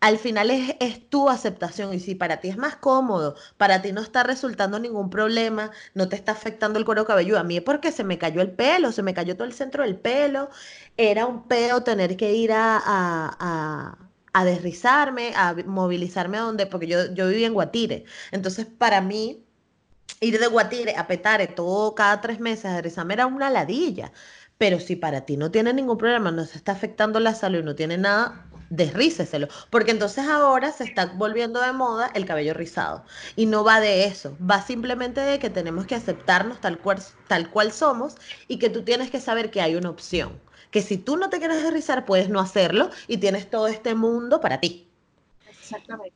al 0.00 0.18
final 0.18 0.50
es, 0.50 1.08
tu 1.10 1.28
aceptación. 1.28 1.92
Y 1.94 2.00
si 2.00 2.14
para 2.14 2.40
ti 2.40 2.48
es 2.48 2.56
más 2.56 2.76
cómodo, 2.76 3.36
para 3.56 3.82
ti 3.82 3.92
no 3.92 4.00
está 4.00 4.22
resultando 4.22 4.78
ningún 4.78 5.10
problema, 5.10 5.70
no 5.94 6.08
te 6.08 6.16
está 6.16 6.32
afectando 6.32 6.78
el 6.78 6.84
cuero 6.84 7.04
cabelludo, 7.04 7.38
a 7.38 7.44
mí 7.44 7.58
es 7.58 7.62
porque 7.62 7.92
se 7.92 8.04
me 8.04 8.18
cayó 8.18 8.40
el 8.42 8.50
pelo, 8.52 8.92
se 8.92 9.02
me 9.02 9.14
cayó 9.14 9.36
todo 9.36 9.46
el 9.46 9.52
centro 9.52 9.84
del 9.84 9.96
pelo, 9.96 10.50
era 10.96 11.26
un 11.26 11.46
peo 11.46 11.82
tener 11.82 12.16
que 12.16 12.32
ir 12.34 12.52
a, 12.52 12.80
a, 12.84 13.98
a, 14.32 14.44
desrizarme, 14.44 15.32
a 15.36 15.54
movilizarme 15.66 16.38
a 16.38 16.42
donde, 16.42 16.66
porque 16.66 16.86
yo, 16.86 17.12
yo 17.12 17.28
vivía 17.28 17.46
en 17.46 17.54
Guatire, 17.54 18.04
entonces 18.32 18.66
para 18.66 19.00
mí 19.00 19.44
ir 20.20 20.38
de 20.38 20.46
Guatire 20.46 20.96
a 20.96 21.06
Petare 21.06 21.46
todo 21.48 21.94
cada 21.94 22.20
tres 22.20 22.40
meses 22.40 22.66
a 22.66 22.74
desrizarme 22.76 23.14
era 23.14 23.26
una 23.26 23.50
ladilla. 23.50 24.12
Pero 24.58 24.78
si 24.78 24.94
para 24.94 25.24
ti 25.24 25.38
no 25.38 25.50
tiene 25.50 25.72
ningún 25.72 25.96
problema, 25.96 26.30
no 26.30 26.44
se 26.44 26.58
está 26.58 26.72
afectando 26.72 27.18
la 27.18 27.34
salud, 27.34 27.64
no 27.64 27.74
tiene 27.74 27.96
nada, 27.96 28.49
desríceselo. 28.70 29.48
Porque 29.68 29.90
entonces 29.90 30.26
ahora 30.26 30.72
se 30.72 30.84
está 30.84 31.06
volviendo 31.06 31.60
de 31.60 31.72
moda 31.72 32.10
el 32.14 32.24
cabello 32.24 32.54
rizado. 32.54 33.04
Y 33.36 33.46
no 33.46 33.62
va 33.64 33.80
de 33.80 34.04
eso, 34.06 34.36
va 34.40 34.62
simplemente 34.62 35.20
de 35.20 35.38
que 35.38 35.50
tenemos 35.50 35.86
que 35.86 35.96
aceptarnos 35.96 36.60
tal 36.60 36.78
cual, 36.78 37.02
tal 37.28 37.50
cual 37.50 37.72
somos 37.72 38.14
y 38.48 38.58
que 38.58 38.70
tú 38.70 38.82
tienes 38.82 39.10
que 39.10 39.20
saber 39.20 39.50
que 39.50 39.60
hay 39.60 39.74
una 39.76 39.90
opción. 39.90 40.40
Que 40.70 40.82
si 40.82 40.96
tú 40.96 41.16
no 41.16 41.28
te 41.28 41.38
quieres 41.38 41.70
rizar, 41.72 42.06
puedes 42.06 42.30
no 42.30 42.40
hacerlo 42.40 42.90
y 43.08 43.18
tienes 43.18 43.50
todo 43.50 43.68
este 43.68 43.94
mundo 43.94 44.40
para 44.40 44.60
ti. 44.60 44.88
Exactamente. 45.48 46.14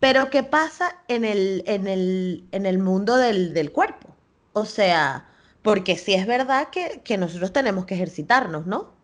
Pero 0.00 0.30
¿qué 0.30 0.42
pasa 0.42 0.96
en 1.08 1.24
el, 1.24 1.64
en 1.66 1.86
el, 1.86 2.48
en 2.52 2.66
el 2.66 2.78
mundo 2.78 3.16
del, 3.16 3.52
del 3.52 3.72
cuerpo? 3.72 4.14
O 4.52 4.64
sea, 4.64 5.28
porque 5.62 5.96
sí 5.98 6.14
es 6.14 6.26
verdad 6.26 6.70
que, 6.70 7.02
que 7.04 7.18
nosotros 7.18 7.52
tenemos 7.52 7.84
que 7.84 7.94
ejercitarnos, 7.94 8.66
¿no? 8.66 8.97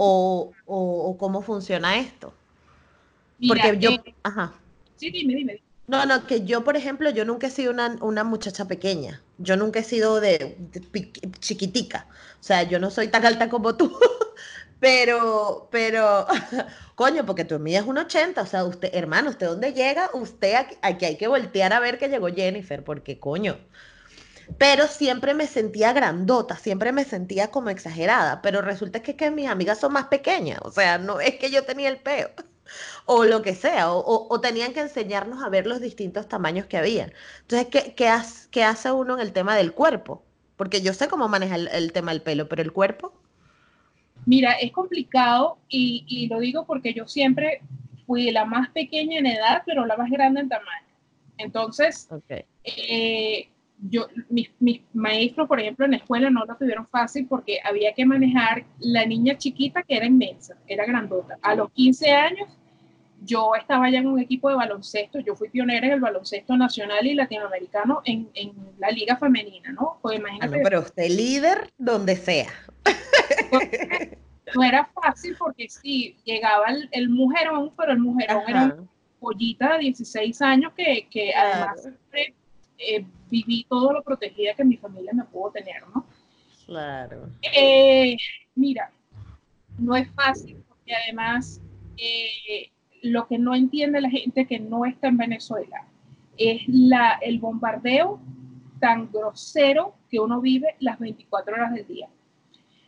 O, 0.00 0.52
o, 0.64 1.16
cómo 1.18 1.42
funciona 1.42 1.98
esto. 1.98 2.32
Porque 3.48 3.78
yo, 3.80 3.90
eh, 3.90 4.14
ajá. 4.22 4.54
Sí, 4.96 5.10
dime, 5.10 5.34
dime. 5.34 5.60
No, 5.88 6.06
no, 6.06 6.24
que 6.24 6.44
yo, 6.44 6.62
por 6.62 6.76
ejemplo, 6.76 7.10
yo 7.10 7.24
nunca 7.24 7.48
he 7.48 7.50
sido 7.50 7.72
una, 7.72 7.96
una 8.00 8.22
muchacha 8.22 8.66
pequeña. 8.66 9.22
Yo 9.38 9.56
nunca 9.56 9.80
he 9.80 9.82
sido 9.82 10.20
de, 10.20 10.56
chiquitica. 11.40 12.06
O 12.40 12.44
sea, 12.44 12.62
yo 12.62 12.78
no 12.78 12.90
soy 12.90 13.08
tan 13.08 13.26
alta 13.26 13.48
como 13.48 13.74
tú. 13.74 13.98
pero, 14.80 15.68
pero, 15.72 16.26
coño, 16.94 17.26
porque 17.26 17.44
tú 17.44 17.60
es 17.66 17.82
un 17.82 17.98
80. 17.98 18.40
O 18.40 18.46
sea, 18.46 18.64
usted, 18.64 18.90
hermano, 18.92 19.30
¿usted 19.30 19.48
dónde 19.48 19.72
llega? 19.72 20.10
Usted 20.12 20.54
aquí, 20.54 20.76
aquí 20.80 21.04
hay 21.06 21.16
que 21.16 21.26
voltear 21.26 21.72
a 21.72 21.80
ver 21.80 21.98
que 21.98 22.08
llegó 22.08 22.28
Jennifer, 22.28 22.84
porque 22.84 23.18
coño 23.18 23.58
pero 24.56 24.86
siempre 24.86 25.34
me 25.34 25.46
sentía 25.46 25.92
grandota, 25.92 26.56
siempre 26.56 26.92
me 26.92 27.04
sentía 27.04 27.50
como 27.50 27.70
exagerada, 27.70 28.40
pero 28.40 28.62
resulta 28.62 29.02
que, 29.02 29.16
que 29.16 29.30
mis 29.30 29.48
amigas 29.48 29.78
son 29.78 29.92
más 29.92 30.06
pequeñas, 30.06 30.60
o 30.62 30.70
sea, 30.70 30.98
no 30.98 31.20
es 31.20 31.36
que 31.36 31.50
yo 31.50 31.64
tenía 31.64 31.88
el 31.88 31.98
peo, 31.98 32.30
o 33.04 33.24
lo 33.24 33.42
que 33.42 33.54
sea, 33.54 33.92
o, 33.92 34.40
tenían 34.40 34.72
que 34.72 34.80
enseñarnos 34.80 35.42
a 35.42 35.48
ver 35.48 35.66
los 35.66 35.80
distintos 35.80 36.28
tamaños 36.28 36.66
que 36.66 36.76
había. 36.76 37.12
Entonces, 37.40 37.68
¿qué, 37.68 37.94
qué, 38.50 38.62
hace 38.62 38.92
uno 38.92 39.14
en 39.14 39.20
el 39.20 39.32
tema 39.32 39.56
del 39.56 39.72
cuerpo? 39.72 40.22
Porque 40.56 40.82
yo 40.82 40.92
sé 40.92 41.08
cómo 41.08 41.28
manejar 41.28 41.60
el, 41.72 41.92
tema 41.92 42.12
del 42.12 42.22
pelo, 42.22 42.48
pero 42.48 42.62
el 42.62 42.72
cuerpo... 42.72 43.12
Mira, 44.26 44.52
es 44.52 44.72
complicado 44.72 45.58
y, 45.68 46.04
y, 46.06 46.26
lo 46.26 46.40
digo 46.40 46.66
porque 46.66 46.92
yo 46.92 47.06
siempre 47.06 47.62
fui 48.06 48.30
la 48.30 48.44
más 48.44 48.68
pequeña 48.70 49.18
en 49.18 49.26
edad, 49.26 49.62
pero 49.64 49.86
la 49.86 49.96
más 49.96 50.10
grande 50.10 50.40
en 50.40 50.48
tamaño. 50.48 50.88
Entonces, 51.38 52.08
okay. 52.10 52.44
eh, 52.64 53.48
yo, 53.80 54.08
mis, 54.28 54.50
mis, 54.58 54.82
maestros, 54.92 55.46
por 55.46 55.60
ejemplo, 55.60 55.84
en 55.84 55.92
la 55.92 55.98
escuela 55.98 56.30
no 56.30 56.44
lo 56.44 56.56
tuvieron 56.56 56.86
fácil 56.88 57.26
porque 57.28 57.58
había 57.64 57.92
que 57.94 58.04
manejar 58.04 58.64
la 58.80 59.06
niña 59.06 59.36
chiquita 59.38 59.82
que 59.82 59.96
era 59.96 60.06
inmensa, 60.06 60.56
era 60.66 60.84
grandota. 60.84 61.38
A 61.42 61.54
los 61.54 61.70
15 61.72 62.10
años 62.10 62.48
yo 63.24 63.52
estaba 63.54 63.90
ya 63.90 63.98
en 63.98 64.06
un 64.06 64.20
equipo 64.20 64.48
de 64.48 64.56
baloncesto, 64.56 65.20
yo 65.20 65.34
fui 65.34 65.48
pionera 65.48 65.86
en 65.86 65.92
el 65.94 66.00
baloncesto 66.00 66.56
nacional 66.56 67.06
y 67.06 67.14
latinoamericano 67.14 68.00
en, 68.04 68.28
en 68.34 68.52
la 68.78 68.90
liga 68.90 69.16
femenina, 69.16 69.72
¿no? 69.72 69.98
Pues 70.02 70.18
imagínate. 70.18 70.60
pero 70.62 70.80
usted 70.80 71.08
líder 71.08 71.72
donde 71.78 72.16
sea. 72.16 72.52
No 74.54 74.62
era 74.62 74.88
fácil 74.94 75.36
porque 75.38 75.68
sí, 75.68 76.16
llegaba 76.24 76.68
el, 76.68 76.88
el 76.92 77.10
mujerón, 77.10 77.70
pero 77.76 77.92
el 77.92 77.98
mujerón 77.98 78.42
era 78.48 78.64
una 78.64 78.76
pollita 79.20 79.74
de 79.74 79.80
16 79.80 80.40
años 80.40 80.72
que, 80.74 81.06
que 81.10 81.34
además 81.34 81.86
eh, 82.78 83.04
viví 83.28 83.66
todo 83.68 83.92
lo 83.92 84.02
protegida 84.02 84.54
que 84.54 84.64
mi 84.64 84.76
familia 84.76 85.12
me 85.12 85.24
pudo 85.24 85.50
tener, 85.50 85.82
¿no? 85.94 86.06
Claro. 86.64 87.28
Eh, 87.42 88.16
mira, 88.54 88.92
no 89.78 89.96
es 89.96 90.08
fácil 90.12 90.62
porque 90.68 90.94
además 90.94 91.60
eh, 91.96 92.70
lo 93.02 93.26
que 93.26 93.38
no 93.38 93.54
entiende 93.54 94.00
la 94.00 94.10
gente 94.10 94.46
que 94.46 94.60
no 94.60 94.84
está 94.84 95.08
en 95.08 95.16
Venezuela 95.16 95.86
es 96.36 96.62
la, 96.68 97.18
el 97.20 97.40
bombardeo 97.40 98.20
tan 98.78 99.10
grosero 99.10 99.96
que 100.08 100.20
uno 100.20 100.40
vive 100.40 100.76
las 100.78 101.00
24 101.00 101.54
horas 101.54 101.74
del 101.74 101.86
día. 101.86 102.08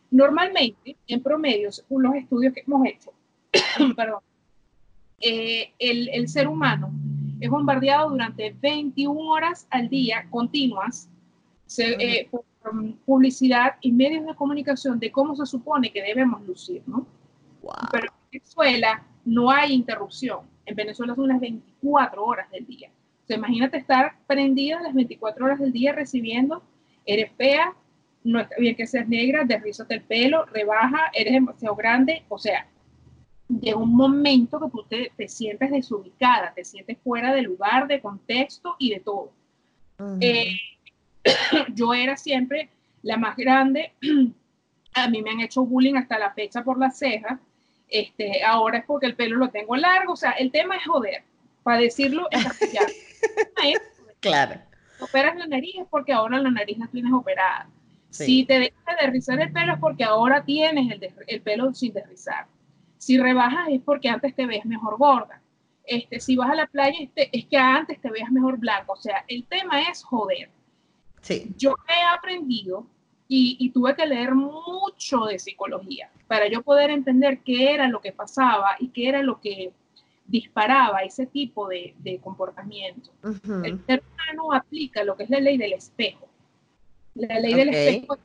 Normalmente, 0.09 0.95
en 1.07 1.21
promedio, 1.21 1.71
según 1.71 2.03
los 2.03 2.15
estudios 2.15 2.53
que 2.53 2.61
hemos 2.61 2.85
hecho, 2.87 3.13
perdón, 3.95 4.21
el, 5.19 6.09
el 6.09 6.27
ser 6.29 6.47
humano 6.47 6.91
es 7.41 7.49
bombardeado 7.49 8.11
durante 8.11 8.55
21 8.61 9.19
horas 9.19 9.67
al 9.71 9.89
día 9.89 10.27
continuas 10.29 11.09
eh, 11.79 12.27
por 12.29 12.45
um, 12.71 12.93
publicidad 12.97 13.75
y 13.81 13.91
medios 13.91 14.25
de 14.27 14.35
comunicación 14.35 14.99
de 14.99 15.11
cómo 15.11 15.35
se 15.35 15.47
supone 15.47 15.91
que 15.91 16.03
debemos 16.03 16.45
lucir, 16.45 16.83
¿no? 16.85 17.07
Pero 17.91 18.05
en 18.05 18.39
Venezuela 18.39 19.03
no 19.25 19.49
hay 19.49 19.73
interrupción. 19.73 20.41
En 20.67 20.75
Venezuela 20.75 21.15
son 21.15 21.29
las 21.29 21.39
24 21.39 22.23
horas 22.23 22.49
del 22.51 22.67
día. 22.67 22.91
O 23.27 23.33
imagínate 23.33 23.77
estar 23.77 24.17
prendida 24.27 24.81
las 24.81 24.93
24 24.93 25.45
horas 25.45 25.59
del 25.59 25.71
día 25.71 25.93
recibiendo, 25.93 26.61
eres 27.05 27.31
fea, 27.37 27.73
no 28.23 28.39
está 28.39 28.55
bien 28.59 28.75
que 28.75 28.85
seas 28.85 29.07
negra, 29.07 29.45
derrízate 29.45 29.95
el 29.95 30.03
pelo, 30.03 30.45
rebaja, 30.45 31.09
eres 31.13 31.33
demasiado 31.33 31.75
grande, 31.75 32.23
o 32.29 32.37
sea, 32.37 32.67
llega 33.59 33.77
un 33.77 33.95
momento 33.95 34.59
que 34.59 34.69
tú 34.69 34.83
te, 34.87 35.11
te, 35.15 35.27
sientes 35.27 35.71
desubicada, 35.71 36.53
te 36.53 36.63
sientes 36.63 36.97
fuera 37.03 37.33
de 37.33 37.41
lugar, 37.41 37.87
de 37.87 38.01
contexto 38.01 38.75
y 38.79 38.91
de 38.91 38.99
todo. 38.99 39.31
Eh, 40.19 40.55
yo 41.75 41.93
era 41.93 42.17
siempre 42.17 42.69
la 43.03 43.17
más 43.17 43.35
grande, 43.35 43.93
a 44.93 45.07
mí 45.09 45.21
me 45.21 45.31
han 45.31 45.41
hecho 45.41 45.65
bullying 45.65 45.95
hasta 45.95 46.19
la 46.19 46.31
fecha 46.31 46.63
por 46.63 46.79
las 46.79 46.97
cejas, 46.97 47.39
este, 47.87 48.43
ahora 48.43 48.79
es 48.79 48.85
porque 48.85 49.05
el 49.05 49.15
pelo 49.15 49.35
lo 49.35 49.49
tengo 49.49 49.75
largo, 49.75 50.13
o 50.13 50.17
sea, 50.17 50.31
el 50.31 50.51
tema 50.51 50.77
es 50.77 50.85
joder, 50.85 51.23
para 51.63 51.79
decirlo 51.79 52.27
en 52.31 52.43
castellano. 52.43 52.87
claro. 54.19 54.61
Operas 54.99 55.35
la 55.35 55.47
nariz 55.47 55.75
es 55.75 55.87
porque 55.89 56.13
ahora 56.13 56.39
la 56.39 56.51
nariz 56.51 56.77
la 56.77 56.87
tienes 56.87 57.11
operada. 57.11 57.67
Si 58.09 58.45
te 58.45 58.59
dejas 58.59 58.97
de 58.99 59.07
rizar 59.07 59.41
el 59.41 59.51
pelo 59.51 59.73
es 59.73 59.79
porque 59.79 60.03
ahora 60.03 60.43
tienes 60.43 60.91
el, 60.91 61.13
el 61.27 61.41
pelo 61.41 61.73
sin 61.73 61.93
derrizar. 61.93 62.45
Si 63.01 63.17
rebajas 63.17 63.67
es 63.69 63.81
porque 63.81 64.09
antes 64.09 64.35
te 64.35 64.45
ves 64.45 64.63
mejor 64.63 64.95
gorda. 64.99 65.41
Este, 65.83 66.19
si 66.19 66.35
vas 66.35 66.51
a 66.51 66.55
la 66.55 66.67
playa 66.67 66.95
este, 67.01 67.35
es 67.35 67.47
que 67.47 67.57
antes 67.57 67.99
te 67.99 68.11
veas 68.11 68.29
mejor 68.29 68.59
blanco. 68.59 68.93
O 68.93 68.95
sea, 68.95 69.25
el 69.27 69.43
tema 69.47 69.81
es 69.89 70.03
joder. 70.03 70.51
Sí. 71.19 71.51
Yo 71.57 71.73
he 71.89 72.15
aprendido 72.15 72.85
y, 73.27 73.71
tuve 73.71 73.95
que 73.95 74.05
leer 74.05 74.35
mucho 74.35 75.25
de 75.25 75.39
psicología 75.39 76.11
para 76.27 76.47
yo 76.47 76.61
poder 76.61 76.91
entender 76.91 77.39
qué 77.39 77.73
era 77.73 77.87
lo 77.87 78.01
que 78.01 78.11
pasaba 78.11 78.75
y 78.77 78.89
qué 78.89 79.09
era 79.09 79.23
lo 79.23 79.41
que 79.41 79.73
disparaba 80.27 80.99
ese 80.99 81.25
tipo 81.25 81.67
de, 81.67 82.19
comportamiento. 82.21 83.09
El 83.63 83.83
ser 83.87 84.03
humano 84.13 84.53
aplica 84.53 85.03
lo 85.03 85.17
que 85.17 85.23
es 85.23 85.31
la 85.31 85.39
ley 85.39 85.57
del 85.57 85.73
espejo. 85.73 86.29
La 87.15 87.39
ley 87.39 87.55
del 87.55 87.69
espejo, 87.69 88.19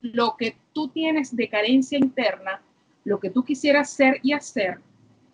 lo 0.00 0.34
que 0.38 0.56
tú 0.72 0.88
tienes 0.88 1.36
de 1.36 1.50
carencia 1.50 1.98
interna, 1.98 2.62
lo 3.08 3.18
que 3.18 3.30
tú 3.30 3.42
quisieras 3.42 3.90
ser 3.90 4.20
y 4.22 4.32
hacer, 4.32 4.78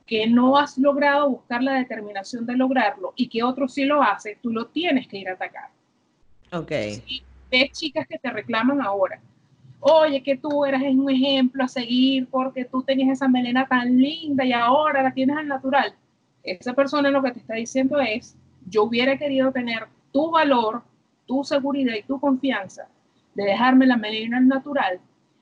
que 0.06 0.26
no 0.28 0.56
has 0.56 0.78
logrado 0.78 1.28
buscar 1.28 1.62
la 1.62 1.74
determinación 1.74 2.46
de 2.46 2.56
lograrlo 2.56 3.12
y 3.16 3.28
que 3.28 3.42
otro 3.42 3.68
sí 3.68 3.84
lo 3.84 4.02
hace, 4.02 4.38
tú 4.40 4.50
lo 4.50 4.66
tienes 4.66 5.08
que 5.08 5.18
ir 5.18 5.28
a 5.28 5.32
atacar. 5.32 5.70
Ok. 6.52 6.70
ves 7.50 7.72
chicas 7.72 8.06
que 8.06 8.18
te 8.18 8.30
reclaman 8.30 8.80
ahora, 8.80 9.20
oye, 9.80 10.22
que 10.22 10.36
tú 10.36 10.64
eras 10.64 10.82
un 10.82 11.10
ejemplo 11.10 11.64
a 11.64 11.68
seguir 11.68 12.28
porque 12.30 12.64
tú 12.64 12.82
tenías 12.82 13.10
esa 13.10 13.28
melena 13.28 13.66
tan 13.66 13.98
linda 13.98 14.44
y 14.44 14.52
ahora 14.52 15.02
la 15.02 15.12
tienes 15.12 15.36
al 15.36 15.48
natural. 15.48 15.94
Esa 16.44 16.74
persona 16.74 17.10
lo 17.10 17.22
que 17.22 17.32
te 17.32 17.40
está 17.40 17.54
diciendo 17.54 17.98
es, 18.00 18.36
yo 18.68 18.84
hubiera 18.84 19.18
querido 19.18 19.50
tener 19.50 19.88
tu 20.12 20.30
valor, 20.30 20.82
tu 21.26 21.42
seguridad 21.42 21.94
y 21.94 22.02
tu 22.02 22.20
confianza 22.20 22.86
de 23.34 23.44
dejarme 23.44 23.86
la 23.86 23.96
melena 23.96 24.36
al 24.36 24.46
natural, 24.46 25.00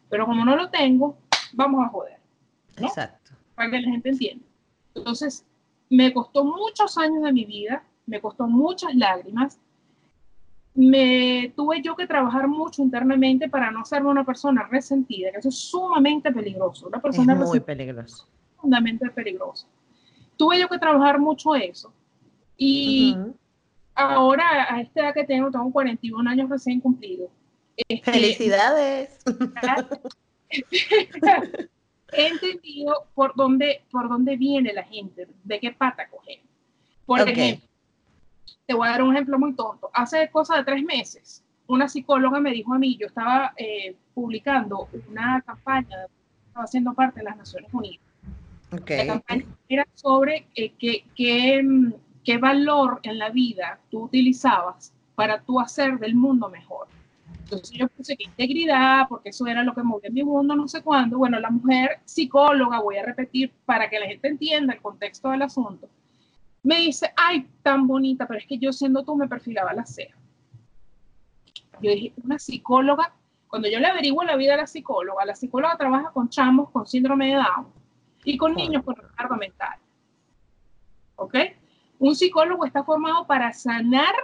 pero 0.08 0.24
como 0.24 0.44
no 0.46 0.56
lo 0.56 0.70
tengo, 0.70 1.16
vamos 1.52 1.84
a 1.84 1.88
joder. 1.88 2.21
Exacto. 2.76 3.32
Para 3.54 3.70
que 3.70 3.80
la 3.80 3.90
gente 3.90 4.08
entienda. 4.08 4.44
Entonces, 4.94 5.44
me 5.90 6.12
costó 6.12 6.44
muchos 6.44 6.96
años 6.98 7.22
de 7.22 7.32
mi 7.32 7.44
vida, 7.44 7.84
me 8.06 8.20
costó 8.20 8.46
muchas 8.46 8.94
lágrimas, 8.94 9.58
me 10.74 11.52
tuve 11.54 11.82
yo 11.82 11.94
que 11.96 12.06
trabajar 12.06 12.48
mucho 12.48 12.82
internamente 12.82 13.48
para 13.48 13.70
no 13.70 13.84
ser 13.84 14.04
una 14.04 14.24
persona 14.24 14.66
resentida, 14.70 15.30
que 15.30 15.38
eso 15.38 15.50
es 15.50 15.58
sumamente 15.58 16.32
peligroso. 16.32 16.88
Una 16.88 17.00
persona 17.00 17.34
es 17.34 17.40
muy 17.40 17.60
peligroso. 17.60 18.26
Sumamente 18.60 19.10
peligroso. 19.10 19.66
Tuve 20.36 20.60
yo 20.60 20.68
que 20.68 20.78
trabajar 20.78 21.18
mucho 21.18 21.54
eso. 21.54 21.92
Y 22.56 23.16
ahora, 23.94 24.72
a 24.72 24.80
esta 24.80 25.00
edad 25.00 25.14
que 25.14 25.24
tengo, 25.24 25.50
tengo 25.50 25.70
41 25.70 26.30
años 26.30 26.48
recién 26.48 26.80
cumplidos. 26.80 27.28
Este, 27.76 28.10
¡Felicidades! 28.10 29.18
he 32.12 32.28
entendido 32.28 33.06
por 33.14 33.34
dónde, 33.34 33.82
por 33.90 34.08
dónde 34.08 34.36
viene 34.36 34.72
la 34.72 34.84
gente, 34.84 35.28
de 35.44 35.60
qué 35.60 35.72
pata 35.72 36.08
coger. 36.08 36.40
Por 37.06 37.28
ejemplo, 37.28 37.68
te 38.66 38.74
voy 38.74 38.88
a 38.88 38.92
dar 38.92 39.02
un 39.02 39.14
ejemplo 39.14 39.38
muy 39.38 39.54
tonto. 39.54 39.90
Hace 39.92 40.30
cosa 40.30 40.56
de 40.56 40.64
tres 40.64 40.82
meses, 40.82 41.44
una 41.66 41.88
psicóloga 41.88 42.40
me 42.40 42.50
dijo 42.50 42.74
a 42.74 42.78
mí, 42.78 42.96
yo 42.96 43.06
estaba 43.06 43.52
eh, 43.56 43.96
publicando 44.14 44.88
una 45.08 45.42
campaña, 45.42 46.06
estaba 46.46 46.64
haciendo 46.64 46.92
parte 46.94 47.20
de 47.20 47.24
las 47.24 47.36
Naciones 47.36 47.72
Unidas. 47.72 48.04
La 48.70 49.06
campaña 49.06 49.44
era 49.68 49.86
sobre 49.94 50.46
eh, 50.54 50.72
qué, 50.78 51.62
mm, 51.62 51.92
qué 52.24 52.38
valor 52.38 53.00
en 53.02 53.18
la 53.18 53.30
vida 53.30 53.78
tú 53.90 54.04
utilizabas 54.04 54.92
para 55.14 55.40
tú 55.42 55.60
hacer 55.60 55.98
del 55.98 56.14
mundo 56.14 56.48
mejor. 56.48 56.88
Entonces 57.52 57.76
yo 57.78 57.86
puse 57.88 58.16
que 58.16 58.24
integridad, 58.24 59.06
porque 59.08 59.28
eso 59.28 59.46
era 59.46 59.62
lo 59.62 59.74
que 59.74 59.82
movía 59.82 60.10
mi 60.10 60.22
mundo, 60.22 60.56
no 60.56 60.66
sé 60.66 60.82
cuándo. 60.82 61.18
Bueno, 61.18 61.38
la 61.38 61.50
mujer 61.50 62.00
psicóloga, 62.06 62.80
voy 62.80 62.96
a 62.96 63.04
repetir 63.04 63.52
para 63.66 63.90
que 63.90 64.00
la 64.00 64.06
gente 64.06 64.28
entienda 64.28 64.72
el 64.72 64.80
contexto 64.80 65.28
del 65.30 65.42
asunto, 65.42 65.88
me 66.62 66.78
dice, 66.78 67.12
ay, 67.14 67.46
tan 67.62 67.86
bonita, 67.86 68.26
pero 68.26 68.40
es 68.40 68.46
que 68.46 68.56
yo 68.56 68.72
siendo 68.72 69.04
tú 69.04 69.16
me 69.16 69.28
perfilaba 69.28 69.74
la 69.74 69.84
ceja. 69.84 70.16
Yo 71.82 71.90
dije, 71.90 72.14
una 72.24 72.38
psicóloga, 72.38 73.12
cuando 73.48 73.68
yo 73.68 73.80
le 73.80 73.88
averiguo 73.88 74.24
la 74.24 74.36
vida 74.36 74.54
a 74.54 74.58
la 74.58 74.66
psicóloga, 74.66 75.24
la 75.26 75.34
psicóloga 75.34 75.76
trabaja 75.76 76.10
con 76.10 76.30
chamos 76.30 76.70
con 76.70 76.86
síndrome 76.86 77.26
de 77.26 77.34
Down 77.34 77.66
y 78.24 78.38
con 78.38 78.54
niños 78.54 78.82
con 78.82 78.96
retardo 78.96 79.36
mental. 79.36 79.78
¿Ok? 81.16 81.34
Un 81.98 82.14
psicólogo 82.14 82.64
está 82.64 82.82
formado 82.82 83.26
para 83.26 83.52
sanar 83.52 84.14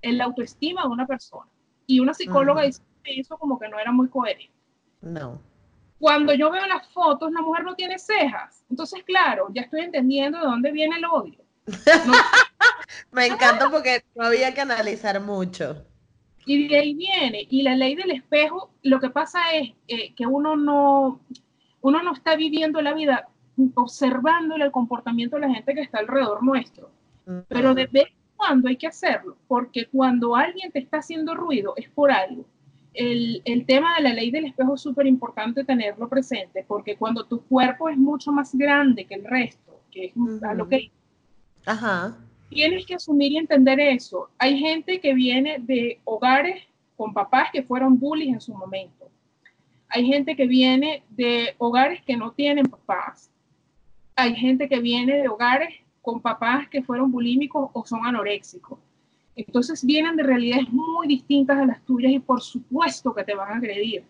el 0.00 0.20
autoestima 0.22 0.82
de 0.82 0.88
una 0.88 1.06
persona. 1.06 1.50
Y 1.86 2.00
una 2.00 2.14
psicóloga 2.14 2.62
dice 2.62 2.82
eso 3.04 3.38
como 3.38 3.58
que 3.58 3.68
no 3.68 3.78
era 3.78 3.92
muy 3.92 4.08
coherente. 4.08 4.52
No. 5.00 5.40
Cuando 5.98 6.34
yo 6.34 6.50
veo 6.50 6.66
las 6.66 6.88
fotos, 6.88 7.32
la 7.32 7.40
mujer 7.40 7.64
no 7.64 7.74
tiene 7.74 7.98
cejas. 7.98 8.64
Entonces, 8.68 9.02
claro, 9.04 9.48
ya 9.54 9.62
estoy 9.62 9.80
entendiendo 9.80 10.38
de 10.38 10.44
dónde 10.44 10.72
viene 10.72 10.96
el 10.96 11.04
odio. 11.04 11.38
Me 13.12 13.26
encanta 13.26 13.70
porque 13.70 14.04
no 14.14 14.26
había 14.26 14.52
que 14.52 14.60
analizar 14.60 15.20
mucho. 15.20 15.86
Y 16.44 16.68
de 16.68 16.78
ahí 16.78 16.94
viene. 16.94 17.46
Y 17.50 17.62
la 17.62 17.74
ley 17.74 17.94
del 17.94 18.10
espejo, 18.10 18.70
lo 18.82 19.00
que 19.00 19.10
pasa 19.10 19.40
es 19.52 19.72
eh, 19.88 20.14
que 20.14 20.26
uno 20.26 20.56
no, 20.56 21.20
uno 21.80 22.02
no 22.02 22.12
está 22.12 22.36
viviendo 22.36 22.80
la 22.82 22.94
vida 22.94 23.28
observando 23.74 24.56
el 24.56 24.70
comportamiento 24.70 25.36
de 25.36 25.42
la 25.42 25.54
gente 25.54 25.74
que 25.74 25.80
está 25.80 25.98
alrededor 25.98 26.42
nuestro. 26.42 26.90
Pero 27.48 27.74
de 27.74 27.86
vez 27.86 28.08
cuando 28.36 28.68
hay 28.68 28.76
que 28.76 28.86
hacerlo, 28.86 29.36
porque 29.48 29.86
cuando 29.86 30.36
alguien 30.36 30.70
te 30.70 30.78
está 30.78 30.98
haciendo 30.98 31.34
ruido 31.34 31.74
es 31.76 31.88
por 31.88 32.10
algo. 32.10 32.44
El, 32.94 33.42
el 33.44 33.66
tema 33.66 33.96
de 33.96 34.02
la 34.02 34.14
ley 34.14 34.30
del 34.30 34.46
espejo 34.46 34.74
es 34.74 34.80
súper 34.80 35.06
importante 35.06 35.64
tenerlo 35.64 36.08
presente, 36.08 36.64
porque 36.66 36.96
cuando 36.96 37.26
tu 37.26 37.42
cuerpo 37.42 37.88
es 37.88 37.98
mucho 37.98 38.32
más 38.32 38.54
grande 38.54 39.04
que 39.04 39.14
el 39.14 39.24
resto, 39.24 39.80
que 39.90 40.06
es 40.06 40.12
lo 40.16 40.68
que... 40.68 40.90
Ajá. 41.66 42.16
Tienes 42.48 42.86
que 42.86 42.94
asumir 42.94 43.32
y 43.32 43.38
entender 43.38 43.80
eso. 43.80 44.30
Hay 44.38 44.58
gente 44.58 45.00
que 45.00 45.14
viene 45.14 45.58
de 45.58 46.00
hogares 46.04 46.62
con 46.96 47.12
papás 47.12 47.50
que 47.52 47.62
fueron 47.62 47.98
bullies 47.98 48.34
en 48.34 48.40
su 48.40 48.54
momento. 48.54 49.10
Hay 49.88 50.06
gente 50.06 50.36
que 50.36 50.46
viene 50.46 51.02
de 51.10 51.54
hogares 51.58 52.02
que 52.02 52.16
no 52.16 52.32
tienen 52.32 52.66
papás. 52.66 53.30
Hay 54.14 54.34
gente 54.34 54.68
que 54.68 54.80
viene 54.80 55.16
de 55.16 55.28
hogares 55.28 55.74
con 56.06 56.20
papás 56.20 56.68
que 56.68 56.84
fueron 56.84 57.10
bulímicos 57.10 57.68
o 57.72 57.84
son 57.84 58.06
anoréxicos. 58.06 58.78
Entonces 59.34 59.84
vienen 59.84 60.14
de 60.14 60.22
realidades 60.22 60.68
muy 60.70 61.08
distintas 61.08 61.58
a 61.58 61.66
las 61.66 61.84
tuyas 61.84 62.12
y 62.12 62.20
por 62.20 62.40
supuesto 62.40 63.12
que 63.12 63.24
te 63.24 63.34
van 63.34 63.50
a 63.50 63.56
agredir, 63.56 64.04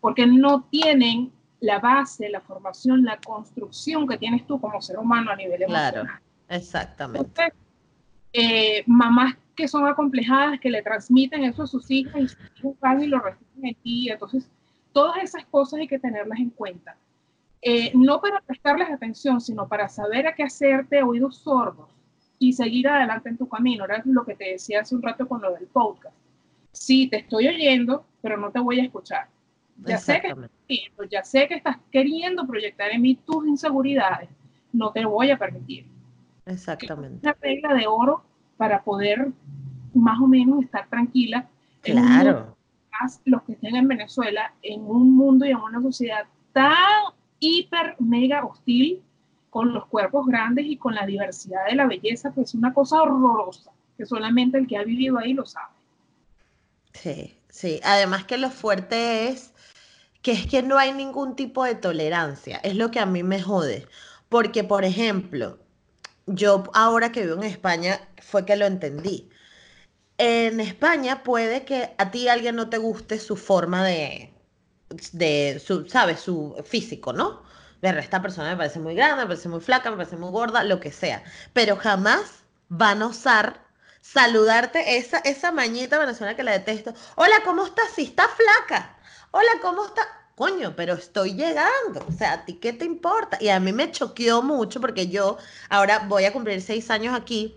porque 0.00 0.28
no 0.28 0.62
tienen 0.70 1.32
la 1.58 1.80
base, 1.80 2.30
la 2.30 2.40
formación, 2.40 3.02
la 3.02 3.16
construcción 3.16 4.06
que 4.06 4.16
tienes 4.16 4.46
tú 4.46 4.60
como 4.60 4.80
ser 4.80 4.96
humano 4.96 5.32
a 5.32 5.34
nivel 5.34 5.62
emocional. 5.62 5.92
Claro, 5.92 6.08
exactamente. 6.48 7.52
Eh, 8.32 8.84
mamás 8.86 9.34
que 9.56 9.66
son 9.66 9.88
acomplejadas, 9.88 10.60
que 10.60 10.70
le 10.70 10.82
transmiten 10.82 11.42
eso 11.42 11.64
a 11.64 11.66
sus 11.66 11.90
hijos 11.90 12.14
y 12.22 12.28
sus 12.28 12.38
hijos 12.58 12.76
van 12.78 13.02
y 13.02 13.08
lo 13.08 13.18
reciben 13.18 13.66
en 13.66 13.74
ti. 13.82 14.08
Entonces, 14.08 14.48
todas 14.92 15.20
esas 15.20 15.44
cosas 15.46 15.80
hay 15.80 15.88
que 15.88 15.98
tenerlas 15.98 16.38
en 16.38 16.50
cuenta. 16.50 16.96
Eh, 17.62 17.92
no 17.94 18.20
para 18.20 18.40
prestarles 18.40 18.90
atención, 18.90 19.40
sino 19.40 19.68
para 19.68 19.88
saber 19.88 20.26
a 20.26 20.34
qué 20.34 20.42
hacerte 20.42 21.02
oídos 21.02 21.38
sordos 21.38 21.88
y 22.38 22.54
seguir 22.54 22.88
adelante 22.88 23.28
en 23.28 23.36
tu 23.36 23.48
camino. 23.48 23.84
Era 23.84 24.02
lo 24.06 24.24
que 24.24 24.34
te 24.34 24.52
decía 24.52 24.80
hace 24.80 24.94
un 24.94 25.02
rato 25.02 25.28
con 25.28 25.42
lo 25.42 25.52
del 25.52 25.66
podcast. 25.66 26.16
Sí, 26.72 27.08
te 27.08 27.18
estoy 27.18 27.48
oyendo, 27.48 28.04
pero 28.22 28.38
no 28.38 28.50
te 28.50 28.60
voy 28.60 28.80
a 28.80 28.84
escuchar. 28.84 29.28
Ya 29.84 29.98
sé 29.98 30.20
que 30.20 30.34
ya 31.10 31.22
sé 31.22 31.48
que 31.48 31.54
estás 31.54 31.78
queriendo 31.90 32.46
proyectar 32.46 32.90
en 32.90 33.02
mí 33.02 33.14
tus 33.14 33.46
inseguridades. 33.46 34.28
No 34.72 34.92
te 34.92 35.04
voy 35.04 35.30
a 35.30 35.38
permitir. 35.38 35.86
Exactamente. 36.46 37.18
Una 37.22 37.36
regla 37.40 37.74
de 37.74 37.86
oro 37.86 38.22
para 38.56 38.82
poder 38.82 39.32
más 39.94 40.20
o 40.20 40.26
menos 40.26 40.62
estar 40.62 40.88
tranquila. 40.88 41.48
Claro. 41.82 42.56
más 43.00 43.22
los 43.24 43.42
que 43.42 43.52
estén 43.52 43.74
en 43.74 43.88
Venezuela, 43.88 44.52
en 44.62 44.82
un 44.82 45.16
mundo 45.16 45.46
y 45.46 45.50
en 45.50 45.56
una 45.56 45.80
sociedad 45.80 46.26
tan 46.52 46.74
hiper, 47.40 47.96
mega 47.98 48.44
hostil 48.44 49.02
con 49.50 49.74
los 49.74 49.86
cuerpos 49.86 50.26
grandes 50.26 50.66
y 50.66 50.76
con 50.76 50.94
la 50.94 51.04
diversidad 51.06 51.66
de 51.68 51.74
la 51.74 51.86
belleza, 51.86 52.30
pues 52.32 52.50
es 52.50 52.54
una 52.54 52.72
cosa 52.72 53.02
horrorosa, 53.02 53.72
que 53.96 54.06
solamente 54.06 54.58
el 54.58 54.66
que 54.66 54.76
ha 54.76 54.84
vivido 54.84 55.18
ahí 55.18 55.32
lo 55.32 55.44
sabe. 55.44 55.74
Sí, 56.92 57.36
sí. 57.48 57.80
Además 57.82 58.24
que 58.24 58.38
lo 58.38 58.50
fuerte 58.50 59.28
es 59.28 59.52
que 60.22 60.32
es 60.32 60.46
que 60.46 60.62
no 60.62 60.78
hay 60.78 60.92
ningún 60.92 61.34
tipo 61.34 61.64
de 61.64 61.74
tolerancia. 61.74 62.58
Es 62.58 62.76
lo 62.76 62.90
que 62.90 63.00
a 63.00 63.06
mí 63.06 63.22
me 63.22 63.42
jode. 63.42 63.86
Porque, 64.28 64.62
por 64.62 64.84
ejemplo, 64.84 65.58
yo 66.26 66.64
ahora 66.74 67.10
que 67.10 67.22
vivo 67.22 67.36
en 67.36 67.44
España 67.44 68.00
fue 68.22 68.44
que 68.44 68.56
lo 68.56 68.66
entendí. 68.66 69.28
En 70.18 70.60
España 70.60 71.22
puede 71.22 71.64
que 71.64 71.94
a 71.98 72.10
ti 72.10 72.28
alguien 72.28 72.54
no 72.54 72.68
te 72.68 72.78
guste 72.78 73.18
su 73.18 73.36
forma 73.36 73.84
de, 73.84 74.32
de 75.12 75.62
su, 75.64 75.88
¿sabes? 75.88 76.20
Su 76.20 76.56
físico, 76.64 77.12
¿no? 77.12 77.42
Ver, 77.80 77.96
esta 77.98 78.20
persona 78.20 78.50
me 78.50 78.56
parece 78.56 78.78
muy 78.78 78.94
grande, 78.94 79.22
me 79.22 79.28
parece 79.28 79.48
muy 79.48 79.60
flaca, 79.60 79.90
me 79.90 79.96
parece 79.96 80.16
muy 80.16 80.30
gorda, 80.30 80.64
lo 80.64 80.80
que 80.80 80.92
sea. 80.92 81.22
Pero 81.52 81.76
jamás 81.76 82.42
van 82.68 83.02
a 83.02 83.06
osar 83.06 83.60
saludarte 84.02 84.96
esa, 84.96 85.18
esa 85.18 85.52
mañita 85.52 85.98
venezolana 85.98 86.36
que 86.36 86.42
la 86.42 86.52
detesto. 86.52 86.92
Hola, 87.16 87.36
¿cómo 87.44 87.64
estás? 87.64 87.90
Si 87.94 88.02
está 88.02 88.24
flaca. 88.28 88.98
Hola, 89.30 89.50
¿cómo 89.62 89.86
está? 89.86 90.02
Coño, 90.34 90.74
pero 90.74 90.94
estoy 90.94 91.34
llegando. 91.34 92.04
O 92.08 92.12
sea, 92.12 92.32
¿a 92.32 92.44
ti 92.44 92.54
qué 92.54 92.72
te 92.72 92.84
importa? 92.84 93.38
Y 93.40 93.48
a 93.48 93.60
mí 93.60 93.72
me 93.72 93.90
choqueó 93.90 94.42
mucho 94.42 94.80
porque 94.80 95.08
yo 95.08 95.38
ahora 95.68 96.06
voy 96.08 96.24
a 96.24 96.32
cumplir 96.32 96.60
seis 96.62 96.90
años 96.90 97.14
aquí, 97.14 97.56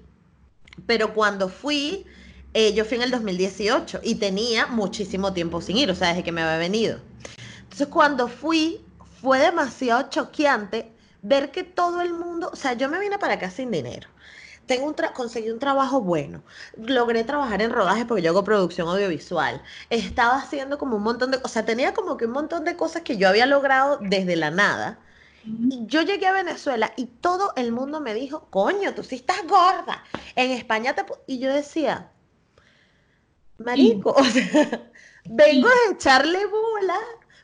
pero 0.86 1.14
cuando 1.14 1.50
fui, 1.50 2.06
eh, 2.54 2.74
yo 2.74 2.86
fui 2.86 2.98
en 2.98 3.04
el 3.04 3.12
2018 3.12 4.02
y 4.04 4.16
tenía 4.16 4.68
muchísimo 4.68 5.34
tiempo 5.34 5.62
sin 5.62 5.78
ir, 5.78 5.90
o 5.92 5.96
sea, 5.96 6.10
desde 6.10 6.24
que 6.24 6.32
me 6.32 6.42
había 6.42 6.58
venido. 6.58 7.00
Entonces 7.74 7.92
cuando 7.92 8.28
fui, 8.28 8.86
fue 9.20 9.40
demasiado 9.40 10.08
choqueante 10.08 10.92
ver 11.24 11.50
que 11.50 11.64
todo 11.64 12.02
el 12.02 12.14
mundo, 12.14 12.52
o 12.54 12.56
sea, 12.56 12.74
yo 12.74 12.88
me 12.88 13.00
vine 13.00 13.18
para 13.18 13.34
acá 13.34 13.50
sin 13.50 13.72
dinero. 13.72 14.08
Tengo 14.68 14.86
un 14.86 14.94
conseguí 15.16 15.50
un 15.50 15.58
trabajo 15.58 16.00
bueno. 16.00 16.44
Logré 16.78 17.24
trabajar 17.24 17.64
en 17.64 17.72
rodaje 17.72 18.06
porque 18.06 18.22
yo 18.22 18.30
hago 18.30 18.44
producción 18.44 18.88
audiovisual. 18.90 19.60
Estaba 19.90 20.36
haciendo 20.36 20.78
como 20.78 20.98
un 20.98 21.02
montón 21.02 21.32
de, 21.32 21.40
o 21.44 21.48
sea, 21.48 21.66
tenía 21.66 21.96
como 21.96 22.16
que 22.16 22.28
un 22.28 22.34
montón 22.34 22.64
de 22.64 22.76
cosas 22.76 23.02
que 23.02 23.18
yo 23.18 23.28
había 23.28 23.48
logrado 23.48 23.98
desde 24.00 24.36
la 24.36 24.52
nada. 24.52 25.00
Y 25.44 25.88
yo 25.88 26.04
llegué 26.04 26.28
a 26.28 26.32
Venezuela 26.32 26.94
y 26.96 27.08
todo 27.08 27.54
el 27.56 27.72
mundo 27.72 28.02
me 28.02 28.14
dijo, 28.14 28.50
coño, 28.52 28.94
tú 28.94 29.04
sí 29.04 29.16
estás 29.16 29.42
gorda. 29.48 30.04
En 30.36 30.52
España 30.52 30.94
te... 30.94 31.04
Y 31.26 31.40
yo 31.40 31.52
decía, 31.52 32.12
marico, 33.58 34.12
o 34.16 34.24
sea, 34.24 34.92
vengo 35.26 35.70
a 35.70 35.92
echarle 35.92 36.46
bola 36.46 37.00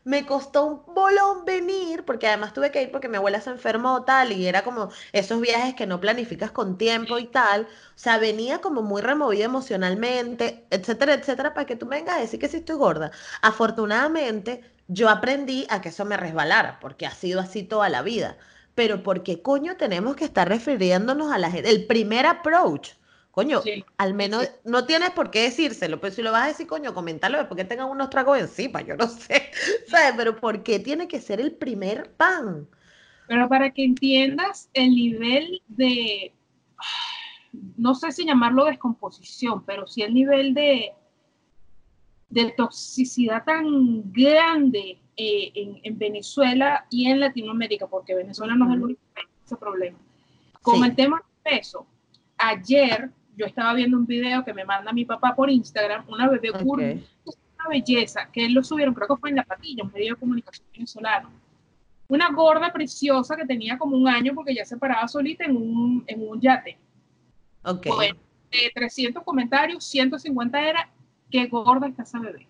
me 0.10 0.26
costó 0.26 0.66
un 0.66 0.96
bolón 0.96 1.46
venir, 1.46 2.04
porque 2.04 2.28
además 2.28 2.52
tuve 2.54 2.72
que 2.72 2.82
ir 2.82 2.92
porque 2.92 3.08
mi 3.08 3.18
abuela 3.18 3.42
se 3.42 3.52
enfermó 3.52 4.04
tal, 4.06 4.32
y 4.32 4.48
era 4.48 4.64
como 4.64 4.90
esos 5.14 5.40
viajes 5.40 5.76
que 5.76 5.86
no 5.86 6.02
planificas 6.02 6.52
con 6.52 6.80
tiempo 6.80 7.20
y 7.20 7.28
tal. 7.28 7.64
O 7.64 7.68
sea, 7.96 8.18
venía 8.18 8.60
como 8.60 8.82
muy 8.82 9.04
removida 9.04 9.46
emocionalmente, 9.46 10.66
etcétera, 10.72 11.14
etcétera, 11.14 11.54
para 11.54 11.68
que 11.68 11.76
tú 11.76 11.86
vengas 11.88 12.18
a 12.18 12.22
decir 12.22 12.40
que 12.40 12.48
sí 12.48 12.58
estoy 12.58 12.76
gorda. 12.78 13.12
Afortunadamente, 13.44 14.64
yo 14.88 15.10
aprendí 15.10 15.68
a 15.70 15.80
que 15.82 15.90
eso 15.90 16.06
me 16.06 16.18
resbalara, 16.18 16.80
porque 16.80 17.06
ha 17.06 17.12
sido 17.12 17.40
así 17.40 17.64
toda 17.64 17.90
la 17.90 18.02
vida. 18.02 18.38
Pero 18.74 19.04
¿por 19.04 19.22
qué 19.24 19.42
coño 19.44 19.78
tenemos 19.78 20.16
que 20.16 20.26
estar 20.26 20.50
refiriéndonos 20.50 21.32
a 21.32 21.38
la 21.38 21.52
gente? 21.52 21.70
El 21.70 21.86
primer 21.86 22.26
approach 22.26 22.94
Coño, 23.40 23.62
al 23.96 24.14
menos 24.16 24.52
no 24.66 24.86
tienes 24.86 25.12
por 25.12 25.32
qué 25.32 25.44
decírselo, 25.44 26.02
pero 26.02 26.14
si 26.14 26.22
lo 26.22 26.34
vas 26.34 26.44
a 26.44 26.48
decir, 26.48 26.68
coño, 26.68 26.94
coméntalo 26.94 27.48
porque 27.48 27.64
tengan 27.64 27.90
unos 27.90 28.10
tragos 28.10 28.38
encima, 28.38 28.82
yo 28.82 28.98
no 28.98 29.08
sé, 29.08 29.50
¿sabes? 29.88 30.14
Pero 30.18 30.36
¿por 30.36 30.62
qué 30.62 30.78
tiene 30.78 31.08
que 31.08 31.22
ser 31.22 31.40
el 31.40 31.54
primer 31.54 32.12
pan? 32.18 32.68
Pero 33.30 33.48
para 33.48 33.70
que 33.70 33.86
entiendas 33.86 34.70
el 34.74 34.90
nivel 34.90 35.62
de, 35.70 36.34
no 37.78 37.96
sé 37.96 38.12
si 38.12 38.26
llamarlo 38.26 38.66
descomposición, 38.66 39.64
pero 39.64 39.88
sí 39.88 40.02
el 40.02 40.14
nivel 40.14 40.54
de, 40.54 40.92
de 42.28 42.52
toxicidad 42.58 43.46
tan 43.46 44.12
grande 44.12 45.00
eh, 45.16 45.80
en, 45.86 45.98
Venezuela 45.98 46.86
y 46.90 47.10
en 47.10 47.22
Latinoamérica, 47.22 47.88
porque 47.88 48.16
Venezuela 48.16 48.54
no 48.54 48.68
es 48.68 48.74
el 48.74 48.84
único 48.84 49.02
país 49.14 49.30
ese 49.46 49.56
problema. 49.56 49.98
Con 50.62 50.84
el 50.84 50.94
tema 50.94 51.24
del 51.44 51.54
peso, 51.54 51.88
ayer 52.38 53.14
yo 53.40 53.46
estaba 53.46 53.74
viendo 53.74 53.96
un 53.96 54.06
video 54.06 54.44
que 54.44 54.54
me 54.54 54.66
manda 54.66 54.92
mi 54.92 55.06
papá 55.06 55.34
por 55.34 55.50
Instagram, 55.50 56.04
una 56.10 56.28
bebé 56.28 56.52
curva, 56.52 56.84
una 56.84 57.70
belleza, 57.70 58.30
que 58.34 58.46
él 58.46 58.54
lo 58.54 58.62
subieron, 58.62 58.94
creo 58.94 59.08
que 59.08 59.16
fue 59.16 59.30
en 59.30 59.38
La 59.38 59.46
Patilla, 59.46 59.86
un 59.86 59.92
medio 59.94 60.14
de 60.14 60.20
comunicación 60.20 60.68
venezolano. 60.74 61.32
Una 62.10 62.32
gorda 62.32 62.74
preciosa 62.74 63.38
que 63.38 63.46
tenía 63.46 63.78
como 63.78 63.96
un 63.96 64.10
año 64.10 64.34
porque 64.36 64.54
ya 64.54 64.66
se 64.66 64.76
paraba 64.76 65.08
solita 65.08 65.46
en 65.46 65.56
un, 65.56 66.04
en 66.06 66.28
un 66.28 66.42
yate. 66.42 66.78
Ok. 67.64 67.88
Bueno, 67.88 68.20
de 68.52 68.72
300 68.76 69.24
comentarios, 69.24 69.86
150 69.86 70.62
era, 70.62 70.90
qué 71.32 71.48
gorda 71.48 71.88
está 71.88 72.04
esa 72.04 72.20
bebé. 72.20 72.46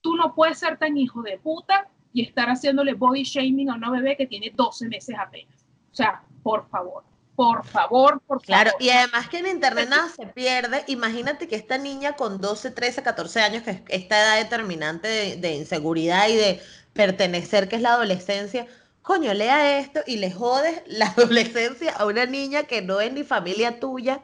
Tú 0.00 0.14
no 0.14 0.32
puedes 0.32 0.60
ser 0.60 0.78
tan 0.78 0.96
hijo 0.96 1.22
de 1.22 1.38
puta 1.38 1.88
y 2.12 2.22
estar 2.22 2.48
haciéndole 2.48 2.94
body 2.94 3.24
shaming 3.24 3.70
a 3.70 3.74
una 3.74 3.90
bebé 3.90 4.16
que 4.16 4.28
tiene 4.28 4.52
12 4.54 4.88
meses 4.88 5.16
apenas. 5.18 5.66
O 5.90 5.94
sea, 5.94 6.22
por 6.44 6.68
favor, 6.68 7.02
por 7.38 7.64
favor, 7.64 8.20
por 8.26 8.42
favor. 8.42 8.42
Claro, 8.42 8.72
y 8.80 8.90
además 8.90 9.28
que 9.28 9.38
en 9.38 9.46
internet 9.46 9.88
nada 9.88 10.08
se 10.08 10.26
pierde. 10.26 10.82
Imagínate 10.88 11.46
que 11.46 11.54
esta 11.54 11.78
niña 11.78 12.16
con 12.16 12.40
12, 12.40 12.72
13, 12.72 13.04
14 13.04 13.40
años, 13.40 13.62
que 13.62 13.70
es 13.70 13.82
esta 13.86 14.20
edad 14.20 14.42
determinante 14.42 15.06
de, 15.06 15.36
de 15.36 15.54
inseguridad 15.54 16.28
y 16.28 16.34
de 16.34 16.60
pertenecer, 16.94 17.68
que 17.68 17.76
es 17.76 17.82
la 17.82 17.92
adolescencia, 17.92 18.66
coño, 19.02 19.32
lea 19.34 19.78
esto 19.78 20.00
y 20.04 20.16
le 20.16 20.32
jodes 20.32 20.82
la 20.86 21.06
adolescencia 21.16 21.92
a 21.92 22.06
una 22.06 22.26
niña 22.26 22.64
que 22.64 22.82
no 22.82 23.00
es 23.00 23.12
ni 23.12 23.22
familia 23.22 23.78
tuya 23.78 24.20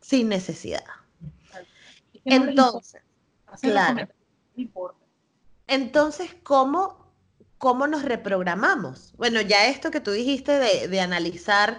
sin 0.00 0.30
necesidad. 0.30 0.84
Entonces, 2.24 3.02
claro. 3.60 4.08
Entonces, 5.66 6.34
¿cómo, 6.42 7.12
cómo 7.58 7.86
nos 7.86 8.04
reprogramamos? 8.04 9.12
Bueno, 9.18 9.42
ya 9.42 9.66
esto 9.66 9.90
que 9.90 10.00
tú 10.00 10.12
dijiste 10.12 10.58
de, 10.58 10.88
de 10.88 11.00
analizar 11.02 11.78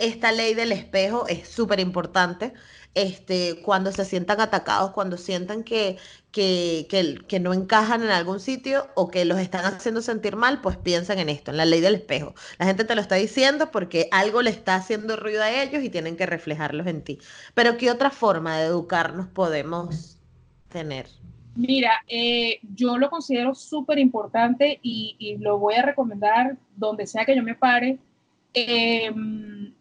esta 0.00 0.32
ley 0.32 0.54
del 0.54 0.72
espejo 0.72 1.26
es 1.28 1.48
súper 1.48 1.80
importante. 1.80 2.52
Este, 2.94 3.62
cuando 3.62 3.92
se 3.92 4.04
sientan 4.04 4.40
atacados, 4.40 4.90
cuando 4.90 5.16
sientan 5.16 5.62
que, 5.62 5.96
que, 6.32 6.88
que, 6.90 7.24
que 7.28 7.38
no 7.38 7.54
encajan 7.54 8.02
en 8.02 8.10
algún 8.10 8.40
sitio 8.40 8.88
o 8.96 9.08
que 9.08 9.24
los 9.24 9.38
están 9.38 9.64
haciendo 9.64 10.02
sentir 10.02 10.34
mal, 10.34 10.60
pues 10.60 10.76
piensan 10.76 11.20
en 11.20 11.28
esto, 11.28 11.52
en 11.52 11.58
la 11.58 11.64
ley 11.66 11.80
del 11.80 11.94
espejo. 11.94 12.34
La 12.58 12.66
gente 12.66 12.84
te 12.84 12.96
lo 12.96 13.00
está 13.00 13.14
diciendo 13.14 13.70
porque 13.70 14.08
algo 14.10 14.42
le 14.42 14.50
está 14.50 14.74
haciendo 14.74 15.16
ruido 15.16 15.42
a 15.42 15.52
ellos 15.62 15.84
y 15.84 15.90
tienen 15.90 16.16
que 16.16 16.26
reflejarlos 16.26 16.86
en 16.88 17.02
ti. 17.02 17.20
Pero 17.54 17.76
¿qué 17.76 17.92
otra 17.92 18.10
forma 18.10 18.58
de 18.58 18.66
educarnos 18.66 19.28
podemos 19.28 20.18
tener? 20.68 21.06
Mira, 21.54 21.92
eh, 22.08 22.58
yo 22.62 22.98
lo 22.98 23.08
considero 23.10 23.54
súper 23.54 23.98
importante 23.98 24.80
y, 24.82 25.16
y 25.18 25.36
lo 25.38 25.58
voy 25.58 25.74
a 25.74 25.82
recomendar 25.82 26.56
donde 26.74 27.06
sea 27.06 27.24
que 27.24 27.36
yo 27.36 27.42
me 27.42 27.54
pare. 27.54 27.98
Eh, 28.54 29.10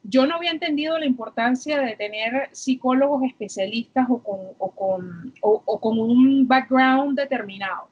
yo 0.03 0.25
no 0.25 0.35
había 0.35 0.51
entendido 0.51 0.97
la 0.99 1.05
importancia 1.05 1.81
de 1.81 1.95
tener 1.95 2.49
psicólogos 2.51 3.23
especialistas 3.23 4.07
o 4.09 4.19
con, 4.21 4.39
o 4.57 4.71
con, 4.71 5.33
o- 5.41 5.61
o 5.65 5.79
con 5.79 5.99
un 5.99 6.47
background 6.47 7.17
determinado. 7.19 7.87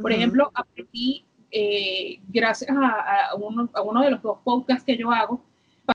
Por 0.00 0.12
ejemplo, 0.12 0.50
aprendí, 0.54 1.24
eh, 1.50 2.20
gracias 2.28 2.70
a, 2.70 3.30
a 3.30 3.34
uno, 3.36 3.68
a 3.72 3.82
uno 3.82 4.02
de 4.02 4.10
los 4.12 4.22
dos 4.22 4.38
podcasts 4.44 4.84
que 4.84 4.96
yo 4.96 5.10
hago, 5.10 5.42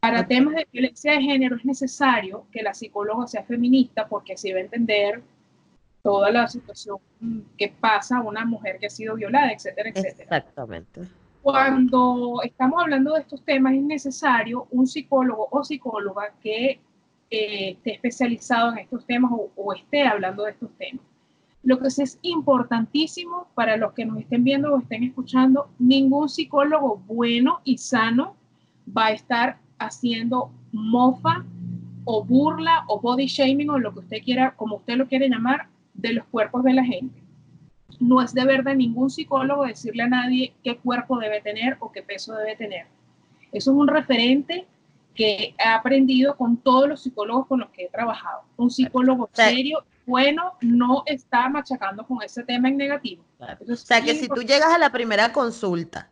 para 0.02 0.28
temas 0.28 0.56
de 0.56 0.68
violencia 0.74 1.12
de 1.14 1.22
género 1.22 1.56
es 1.56 1.64
necesario 1.66 2.46
que 2.52 2.64
la 2.64 2.74
psicóloga 2.74 3.28
sea 3.28 3.44
feminista 3.44 4.08
porque 4.08 4.34
así 4.34 4.52
va 4.52 4.58
a 4.58 4.62
entender 4.62 5.22
toda 6.02 6.32
la 6.32 6.48
situación 6.48 6.98
que 7.58 7.70
pasa 7.80 8.18
a 8.18 8.22
una 8.22 8.44
mujer 8.46 8.78
que 8.80 8.88
ha 8.88 8.90
sido 8.90 9.16
violada, 9.16 9.52
etcétera, 9.54 9.90
etcétera. 9.90 10.24
Exactamente. 10.38 11.02
Cuando 11.44 12.39
estamos 12.41 12.82
hablando 12.82 13.14
de 13.14 13.20
estos 13.20 13.44
temas 13.44 13.74
es 13.74 13.84
necesario 13.84 14.66
un 14.72 14.88
psicólogo 14.88 15.50
o 15.52 15.62
psicóloga 15.62 16.34
que 16.41 16.80
eh, 17.30 17.72
esté 17.72 17.96
especializado 17.96 18.72
en 18.72 18.78
estos 18.78 19.06
temas 19.06 19.30
o, 19.34 19.52
o 19.54 19.74
esté 19.74 20.08
hablando 20.08 20.44
de 20.44 20.52
estos 20.52 20.72
temas. 20.78 21.04
Lo 21.62 21.80
que 21.80 21.88
es 21.88 22.18
importantísimo 22.22 23.48
para 23.56 23.76
los 23.76 23.91
que 23.91 24.06
nos 24.06 24.20
estén 24.20 24.46
viendo 24.46 24.74
o 24.74 24.80
estén 24.80 25.04
escuchando, 25.04 25.68
ningún 25.80 26.30
psicólogo 26.30 27.04
bueno 27.08 27.60
y 27.66 27.78
sano 27.78 28.38
va 28.98 29.08
a 29.08 29.12
estar 29.12 29.58
haciendo 29.80 30.50
mofa 30.72 31.44
o 32.06 32.24
burla 32.24 32.86
o 32.88 33.02
body 33.02 33.26
shaming 33.26 33.70
o 33.70 33.80
lo 33.80 33.91
que 33.94 34.00
usted 34.00 34.24
quiera, 34.24 34.56
como 34.56 34.78
usted 34.78 34.96
lo 34.96 35.08
quiere 35.10 35.28
llamar, 35.28 35.68
de 35.94 36.14
los 36.14 36.26
cuerpos 36.28 36.64
de 36.64 36.74
la 36.74 36.86
gente. 36.86 37.23
No 38.00 38.22
es 38.22 38.34
deber 38.34 38.64
de 38.64 38.76
ningún 38.76 39.10
psicólogo 39.10 39.66
decirle 39.66 40.04
a 40.04 40.08
nadie 40.08 40.54
qué 40.64 40.78
cuerpo 40.78 41.20
debe 41.20 41.42
tener 41.42 41.78
o 41.80 41.92
qué 41.92 42.02
peso 42.02 42.36
debe 42.36 42.56
tener. 42.56 42.86
Eso 43.52 43.72
es 43.72 43.78
un 43.78 43.88
referente 43.88 44.66
que 45.14 45.56
he 45.58 45.68
aprendido 45.68 46.36
con 46.36 46.58
todos 46.58 46.90
los 46.90 47.04
psicólogos 47.04 47.48
con 47.48 47.60
los 47.60 47.70
que 47.70 47.86
he 47.86 47.90
trabajado. 47.90 48.42
Un 48.58 48.72
psicólogo 48.72 49.30
serio, 49.32 49.84
bueno, 50.06 50.54
no 50.62 51.04
está 51.06 51.50
machacando 51.50 52.06
con 52.06 52.22
ese 52.24 52.44
tema 52.44 52.68
en 52.68 52.78
negativo. 52.78 53.24
Claro. 53.38 53.60
O 53.70 53.76
sea, 53.76 54.02
que 54.02 54.16
si 54.16 54.28
tú 54.28 54.42
llegas 54.42 54.74
a 54.74 54.78
la 54.78 54.92
primera 54.92 55.32
consulta 55.32 56.10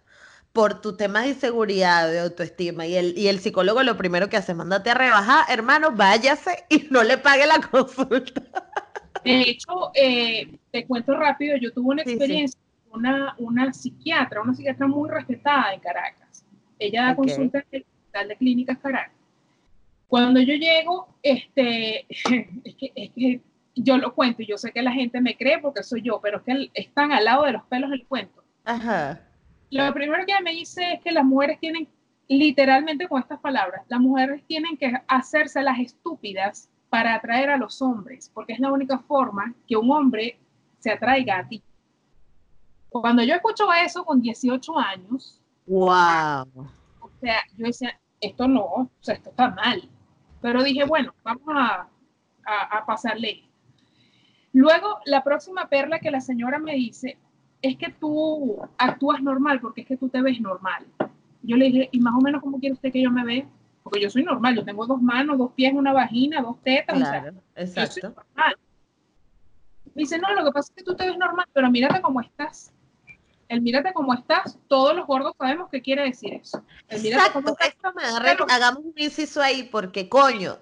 por 0.53 0.81
tu 0.81 0.95
tema 0.95 1.21
de 1.21 1.29
inseguridad, 1.29 2.09
de 2.09 2.19
autoestima, 2.19 2.85
y 2.85 2.95
el, 2.95 3.17
y 3.17 3.27
el 3.27 3.39
psicólogo 3.39 3.83
lo 3.83 3.97
primero 3.97 4.29
que 4.29 4.37
hace 4.37 4.51
es 4.51 4.57
mandarte 4.57 4.91
a 4.91 4.95
rebajar, 4.95 5.45
hermano, 5.49 5.91
váyase 5.91 6.65
y 6.69 6.87
no 6.91 7.03
le 7.03 7.17
pague 7.17 7.45
la 7.47 7.59
consulta. 7.71 8.43
De 9.23 9.41
hecho, 9.41 9.91
eh, 9.93 10.57
te 10.71 10.85
cuento 10.87 11.15
rápido, 11.15 11.55
yo 11.57 11.71
tuve 11.73 11.89
una 11.89 12.03
Sí, 12.03 12.09
sí. 12.09 12.15
experiencia 12.15 12.59
con 12.89 12.99
una, 13.05 13.35
una 13.37 13.71
psiquiatra, 13.73 14.41
una 14.41 14.53
psiquiatra 14.53 14.87
muy 14.87 15.09
respetada 15.09 15.73
en 15.73 15.79
Caracas. 15.79 16.45
Ella 16.79 17.03
da 17.05 17.11
Ok. 17.11 17.17
consulta 17.17 17.59
en 17.59 17.65
el 17.71 17.81
Hospital 17.85 18.27
de 18.27 18.35
Clínicas 18.37 18.77
Caracas. 18.79 19.15
Cuando 20.07 20.41
yo 20.41 20.55
llego, 20.55 21.07
este, 21.23 22.05
es 22.09 22.75
que, 22.75 22.91
es 22.95 23.11
que 23.11 23.41
yo 23.75 23.97
lo 23.97 24.13
cuento 24.13 24.41
y 24.41 24.47
yo 24.47 24.57
sé 24.57 24.71
que 24.71 24.81
la 24.81 24.91
gente 24.91 25.21
me 25.21 25.37
cree 25.37 25.59
porque 25.59 25.83
soy 25.83 26.01
yo, 26.01 26.19
pero 26.21 26.37
es 26.39 26.43
que 26.43 26.69
están 26.73 27.11
al 27.13 27.23
lado 27.25 27.45
de 27.45 27.53
los 27.53 27.63
pelos 27.65 27.89
del 27.91 28.05
cuento. 28.05 28.43
Ajá. 28.65 29.21
Lo 29.69 29.93
primero 29.93 30.25
que 30.25 30.33
me 30.43 30.51
dice 30.51 30.93
es 30.93 31.01
que 31.01 31.11
las 31.11 31.23
mujeres 31.23 31.57
tienen, 31.61 31.87
literalmente 32.27 33.07
con 33.07 33.21
estas 33.21 33.39
palabras, 33.39 33.83
las 33.87 34.01
mujeres 34.01 34.43
tienen 34.47 34.75
que 34.75 34.91
hacerse 35.07 35.61
las 35.61 35.79
estúpidas 35.79 36.69
para 36.91 37.15
atraer 37.15 37.49
a 37.49 37.55
los 37.57 37.81
hombres, 37.81 38.29
porque 38.33 38.51
es 38.51 38.59
la 38.59 38.69
única 38.69 38.99
forma 38.99 39.55
que 39.65 39.77
un 39.77 39.89
hombre 39.89 40.37
se 40.79 40.91
atraiga 40.91 41.39
a 41.39 41.47
ti. 41.47 41.63
Cuando 42.89 43.23
yo 43.23 43.33
escucho 43.33 43.71
eso 43.71 44.03
con 44.03 44.21
18 44.21 44.77
años, 44.77 45.41
Wow. 45.67 46.43
o 46.99 47.09
sea, 47.21 47.39
yo 47.55 47.65
decía, 47.67 47.97
esto 48.19 48.45
no, 48.45 48.65
o 48.65 48.89
sea, 48.99 49.15
esto 49.15 49.29
está 49.29 49.51
mal. 49.51 49.87
Pero 50.41 50.61
dije, 50.63 50.83
bueno, 50.83 51.13
vamos 51.23 51.43
a, 51.47 51.87
a, 52.45 52.77
a 52.79 52.85
pasarle. 52.85 53.45
Luego, 54.51 54.99
la 55.05 55.23
próxima 55.23 55.69
perla 55.69 55.99
que 55.99 56.11
la 56.11 56.19
señora 56.19 56.59
me 56.59 56.73
dice 56.73 57.17
es 57.61 57.77
que 57.77 57.89
tú 57.89 58.57
actúas 58.77 59.21
normal, 59.21 59.61
porque 59.61 59.81
es 59.81 59.87
que 59.87 59.95
tú 59.95 60.09
te 60.09 60.21
ves 60.21 60.41
normal. 60.41 60.85
Yo 61.41 61.55
le 61.55 61.65
dije, 61.67 61.89
¿y 61.93 62.01
más 62.01 62.15
o 62.15 62.21
menos 62.21 62.41
cómo 62.41 62.59
quiere 62.59 62.73
usted 62.73 62.91
que 62.91 63.01
yo 63.01 63.11
me 63.11 63.23
vea? 63.23 63.45
Porque 63.83 63.99
yo 64.01 64.09
soy 64.09 64.23
normal, 64.23 64.55
yo 64.55 64.63
tengo 64.63 64.85
dos 64.85 65.01
manos, 65.01 65.37
dos 65.37 65.51
pies, 65.53 65.73
una 65.73 65.91
vagina, 65.93 66.41
dos 66.41 66.61
tetas, 66.63 66.95
o 66.95 66.99
sea, 66.99 67.21
Claro, 67.21 67.33
yo 67.33 67.41
soy 67.55 67.63
exacto. 67.63 68.07
normal. 68.09 68.55
Me 69.93 70.01
dice, 70.03 70.19
no, 70.19 70.33
lo 70.33 70.45
que 70.45 70.51
pasa 70.51 70.71
es 70.71 70.75
que 70.75 70.83
tú 70.83 70.95
te 70.95 71.05
ves 71.07 71.17
normal, 71.17 71.45
pero 71.51 71.69
mírate 71.69 72.01
cómo 72.01 72.21
estás. 72.21 72.71
El 73.49 73.61
mírate 73.61 73.91
cómo 73.93 74.13
estás, 74.13 74.57
todos 74.69 74.95
los 74.95 75.05
gordos 75.05 75.33
sabemos 75.37 75.67
qué 75.69 75.81
quiere 75.81 76.03
decir 76.03 76.33
eso. 76.33 76.63
El 76.87 77.01
mírate 77.01 77.31
cómo 77.33 77.49
Exacto, 77.49 77.63
estás, 77.63 77.67
esto 77.67 77.93
me 77.93 78.19
re- 78.19 78.37
hagamos 78.49 78.85
un 78.85 78.93
inciso 78.95 79.41
ahí 79.41 79.63
porque 79.63 80.07
coño, 80.07 80.57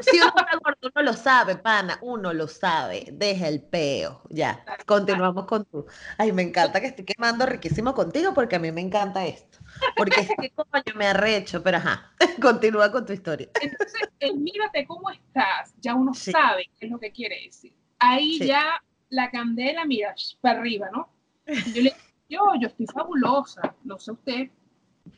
si 0.00 0.18
uno 0.20 0.28
está 0.28 0.46
gordo, 0.62 0.90
uno 0.94 1.02
lo 1.04 1.12
sabe, 1.14 1.56
pana, 1.56 1.98
uno 2.02 2.32
lo 2.32 2.46
sabe, 2.46 3.08
deja 3.12 3.48
el 3.48 3.62
peo, 3.62 4.22
ya, 4.28 4.64
continuamos 4.86 5.46
con 5.46 5.64
tú. 5.64 5.86
Ay, 6.18 6.30
me 6.30 6.42
encanta 6.42 6.80
que 6.80 6.86
estoy 6.88 7.04
quemando 7.04 7.46
riquísimo 7.46 7.94
contigo 7.94 8.32
porque 8.32 8.54
a 8.56 8.58
mí 8.60 8.70
me 8.70 8.80
encanta 8.82 9.26
esto, 9.26 9.58
porque 9.96 10.20
es 10.20 10.28
que 10.40 10.50
coño 10.50 10.94
me 10.96 11.06
arrecho, 11.06 11.62
pero 11.62 11.78
ajá, 11.78 12.12
continúa 12.42 12.90
con 12.90 13.04
tu 13.06 13.12
historia. 13.12 13.48
Entonces, 13.60 14.08
el 14.20 14.36
mírate 14.36 14.86
cómo 14.86 15.10
estás, 15.10 15.74
ya 15.80 15.94
uno 15.94 16.14
Sí. 16.14 16.32
sabe 16.32 16.70
qué 16.78 16.86
es 16.86 16.92
lo 16.92 16.98
que 16.98 17.10
quiere 17.12 17.36
decir. 17.44 17.72
Ahí 17.98 18.38
Sí. 18.38 18.46
ya 18.46 18.82
la 19.08 19.30
candela 19.30 19.84
mira 19.84 20.14
para 20.40 20.60
arriba, 20.60 20.88
¿no? 20.92 21.08
Y 21.46 21.72
yo 21.72 21.82
le 21.82 21.94
digo, 22.28 22.52
yo, 22.54 22.60
yo 22.60 22.68
estoy 22.68 22.86
fabulosa, 22.86 23.74
no 23.84 23.98
sé 23.98 24.12
usted. 24.12 24.50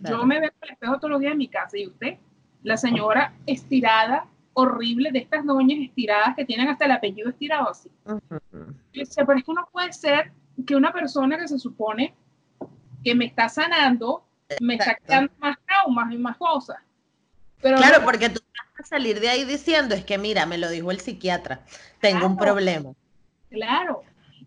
Claro. 0.01 0.19
Yo 0.19 0.27
me 0.27 0.41
veo 0.41 0.51
el 0.63 0.71
espejo 0.71 0.97
todos 0.97 1.11
los 1.11 1.21
días 1.21 1.33
en 1.33 1.39
mi 1.39 1.49
casa 1.49 1.77
y 1.77 1.87
usted, 1.87 2.17
la 2.63 2.77
señora 2.77 3.35
estirada, 3.47 4.27
horrible, 4.55 5.11
de 5.13 5.19
estas 5.19 5.45
doñas 5.45 5.79
estiradas 5.81 6.35
que 6.37 6.45
tienen 6.45 6.69
hasta 6.69 6.85
el 6.87 6.93
apellido 6.93 7.29
estirado 7.31 7.69
así. 7.71 7.91
Yo 8.07 8.21
decía, 8.93 9.25
pero 9.27 9.39
es 9.39 9.45
que 9.45 9.53
no 9.53 9.69
puede 9.73 9.93
ser 9.93 10.33
que 10.67 10.77
una 10.77 10.93
persona 10.93 11.39
que 11.39 11.49
se 11.49 11.59
supone 11.59 12.15
que 13.05 13.15
me 13.15 13.25
está 13.27 13.49
sanando, 13.49 14.25
me 14.61 14.75
está 14.75 14.97
creando 14.97 15.33
más 15.39 15.57
traumas 15.67 16.13
y 16.13 16.19
más 16.19 16.37
cosas. 16.37 16.79
Pero 17.61 17.77
Claro, 17.77 18.01
no, 18.01 18.05
porque 18.05 18.29
tú 18.29 18.41
vas 18.55 18.87
a 18.87 18.89
salir 18.89 19.21
de 19.21 19.29
ahí 19.29 19.45
diciendo, 19.45 19.95
es 19.95 20.05
que 20.05 20.19
mira, 20.19 20.47
me 20.47 20.59
lo 20.59 20.69
dijo 20.69 20.91
el 20.91 21.01
psiquiatra, 21.01 21.61
tengo 22.01 22.27
un 22.27 22.37
problema. 22.37 22.93
Claro. 23.51 24.03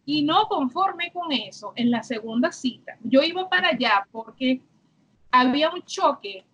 Y 0.06 0.24
no 0.24 0.47
conforme 0.47 1.12
con 1.12 1.32
eso, 1.32 1.74
en 1.76 1.89
la 1.89 2.03
segunda 2.03 2.51
cita, 2.51 2.97
yo 3.03 3.24
iba 3.24 3.49
para 3.49 3.70
allá 3.70 4.08
porque 4.12 4.62
había 5.32 5.70
un 5.72 5.82
choque, 5.84 6.45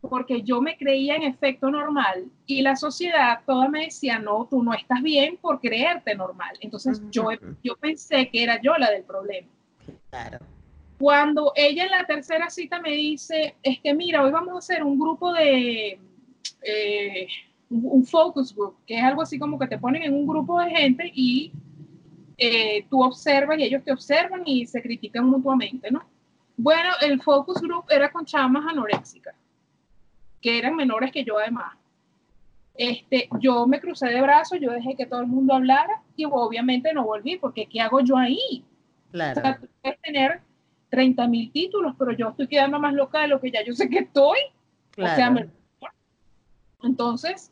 porque 0.00 0.42
yo 0.42 0.60
me 0.60 0.76
creía 0.76 1.14
en 1.14 1.22
efecto 1.22 1.70
normal 1.70 2.24
y 2.46 2.62
la 2.62 2.74
sociedad 2.74 3.40
toda 3.46 3.68
me 3.68 3.84
decía, 3.84 4.18
no, 4.18 4.48
tú 4.50 4.62
no 4.62 4.74
estás 4.74 5.00
bien 5.00 5.36
por 5.36 5.60
creerte 5.60 6.14
normal. 6.16 6.56
Entonces 6.60 7.00
yo, 7.10 7.28
yo 7.62 7.76
pensé 7.76 8.28
que 8.30 8.42
era 8.42 8.60
yo 8.60 8.76
la 8.76 8.90
del 8.90 9.04
problema. 9.04 9.48
Claro. 10.10 10.38
Cuando 11.02 11.52
ella 11.56 11.82
en 11.82 11.90
la 11.90 12.06
tercera 12.06 12.48
cita 12.48 12.78
me 12.78 12.92
dice, 12.92 13.56
es 13.60 13.80
que 13.80 13.92
mira, 13.92 14.22
hoy 14.22 14.30
vamos 14.30 14.54
a 14.54 14.58
hacer 14.58 14.84
un 14.84 14.96
grupo 14.96 15.32
de, 15.32 15.98
eh, 16.62 17.26
un 17.70 18.06
focus 18.06 18.54
group, 18.54 18.76
que 18.86 18.98
es 18.98 19.02
algo 19.02 19.20
así 19.20 19.36
como 19.36 19.58
que 19.58 19.66
te 19.66 19.78
ponen 19.78 20.04
en 20.04 20.14
un 20.14 20.28
grupo 20.28 20.60
de 20.60 20.70
gente 20.70 21.10
y 21.12 21.50
eh, 22.38 22.86
tú 22.88 23.02
observas 23.02 23.58
y 23.58 23.64
ellos 23.64 23.82
te 23.82 23.90
observan 23.90 24.42
y 24.46 24.64
se 24.64 24.80
critican 24.80 25.26
mutuamente, 25.26 25.90
¿no? 25.90 26.04
Bueno, 26.56 26.90
el 27.00 27.20
focus 27.20 27.60
group 27.60 27.86
era 27.90 28.12
con 28.12 28.24
chamas 28.24 28.64
anoréxicas, 28.64 29.34
que 30.40 30.56
eran 30.56 30.76
menores 30.76 31.10
que 31.10 31.24
yo 31.24 31.36
además. 31.36 31.76
Este, 32.76 33.28
yo 33.40 33.66
me 33.66 33.80
crucé 33.80 34.06
de 34.06 34.22
brazos, 34.22 34.60
yo 34.60 34.70
dejé 34.70 34.94
que 34.94 35.06
todo 35.06 35.22
el 35.22 35.26
mundo 35.26 35.54
hablara 35.54 36.00
y 36.14 36.26
obviamente 36.26 36.94
no 36.94 37.04
volví, 37.04 37.38
porque 37.38 37.66
¿qué 37.66 37.80
hago 37.80 38.02
yo 38.02 38.16
ahí? 38.16 38.64
Claro. 39.10 39.40
O 39.40 39.42
sea, 39.42 39.58
tú 39.58 39.66
puedes 39.82 40.00
tener 40.00 40.40
30 40.92 41.26
mil 41.26 41.50
títulos, 41.50 41.94
pero 41.98 42.12
yo 42.12 42.28
estoy 42.28 42.46
quedando 42.46 42.78
más 42.78 42.92
loca 42.92 43.22
de 43.22 43.28
lo 43.28 43.40
que 43.40 43.50
ya 43.50 43.64
yo 43.64 43.72
sé 43.72 43.88
que 43.88 44.00
estoy. 44.00 44.38
Claro. 44.90 45.10
O 45.12 45.16
sea, 45.16 45.30
me- 45.30 45.48
entonces, 46.82 47.50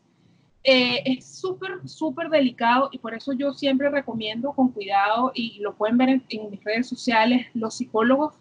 eh, 0.62 1.02
es 1.06 1.24
súper, 1.24 1.88
súper 1.88 2.28
delicado 2.28 2.90
y 2.92 2.98
por 2.98 3.14
eso 3.14 3.32
yo 3.32 3.54
siempre 3.54 3.88
recomiendo 3.88 4.52
con 4.52 4.68
cuidado 4.72 5.32
y 5.34 5.58
lo 5.60 5.74
pueden 5.74 5.96
ver 5.96 6.10
en, 6.10 6.24
en 6.28 6.50
mis 6.50 6.62
redes 6.62 6.86
sociales, 6.86 7.46
los 7.54 7.74
psicólogos 7.74 8.34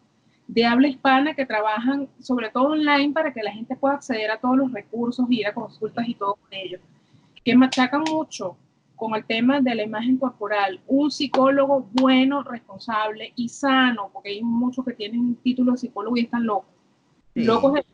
de 0.48 0.66
habla 0.66 0.90
hispana 0.90 1.34
que 1.34 1.46
trabajan 1.46 2.10
sobre 2.20 2.50
todo 2.50 2.70
online 2.72 3.14
para 3.14 3.32
que 3.32 3.42
la 3.42 3.54
gente 3.54 3.76
pueda 3.78 3.94
acceder 3.96 4.32
a 4.32 4.38
todos 4.40 4.58
los 4.58 4.74
recursos, 4.74 5.26
ir 5.30 5.48
a 5.48 5.54
consultas 5.54 6.10
y 6.10 6.16
todo 6.16 6.36
con 6.36 6.52
ellos, 6.52 6.82
que 7.46 7.56
machacan 7.56 8.04
mucho 8.12 8.58
con 9.00 9.16
el 9.16 9.26
tema 9.26 9.62
de 9.62 9.74
la 9.74 9.84
imagen 9.84 10.18
corporal. 10.18 10.80
Un 10.88 11.10
psicólogo 11.10 11.88
bueno, 11.94 12.44
responsable 12.44 13.32
y 13.36 13.50
sano, 13.50 14.10
porque 14.14 14.30
hay 14.30 14.44
muchos 14.44 14.86
que 14.86 14.94
tienen 14.94 15.36
título 15.38 15.72
de 15.72 15.78
psicólogo 15.80 16.18
y 16.18 16.22
están 16.22 16.46
locos. 16.46 16.70
Sí. 17.34 17.44
Locos 17.46 17.74
de 17.74 17.86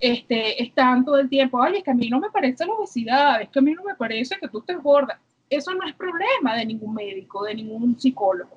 este, 0.00 0.62
están 0.62 1.04
todo 1.04 1.18
el 1.18 1.28
tiempo, 1.28 1.62
ay, 1.62 1.76
es 1.76 1.84
que 1.84 1.90
a 1.90 1.94
mí 1.94 2.08
no 2.08 2.18
me 2.18 2.30
parece 2.30 2.66
la 2.66 2.72
obesidad, 2.72 3.40
es 3.42 3.48
que 3.50 3.58
a 3.58 3.62
mí 3.62 3.72
no 3.72 3.84
me 3.84 3.94
parece 3.94 4.36
que 4.40 4.48
tú 4.48 4.58
estés 4.60 4.82
gorda. 4.82 5.20
Eso 5.48 5.72
no 5.74 5.86
es 5.86 5.94
problema 5.94 6.56
de 6.56 6.64
ningún 6.66 6.94
médico, 6.94 7.44
de 7.44 7.54
ningún 7.54 7.98
psicólogo. 8.00 8.56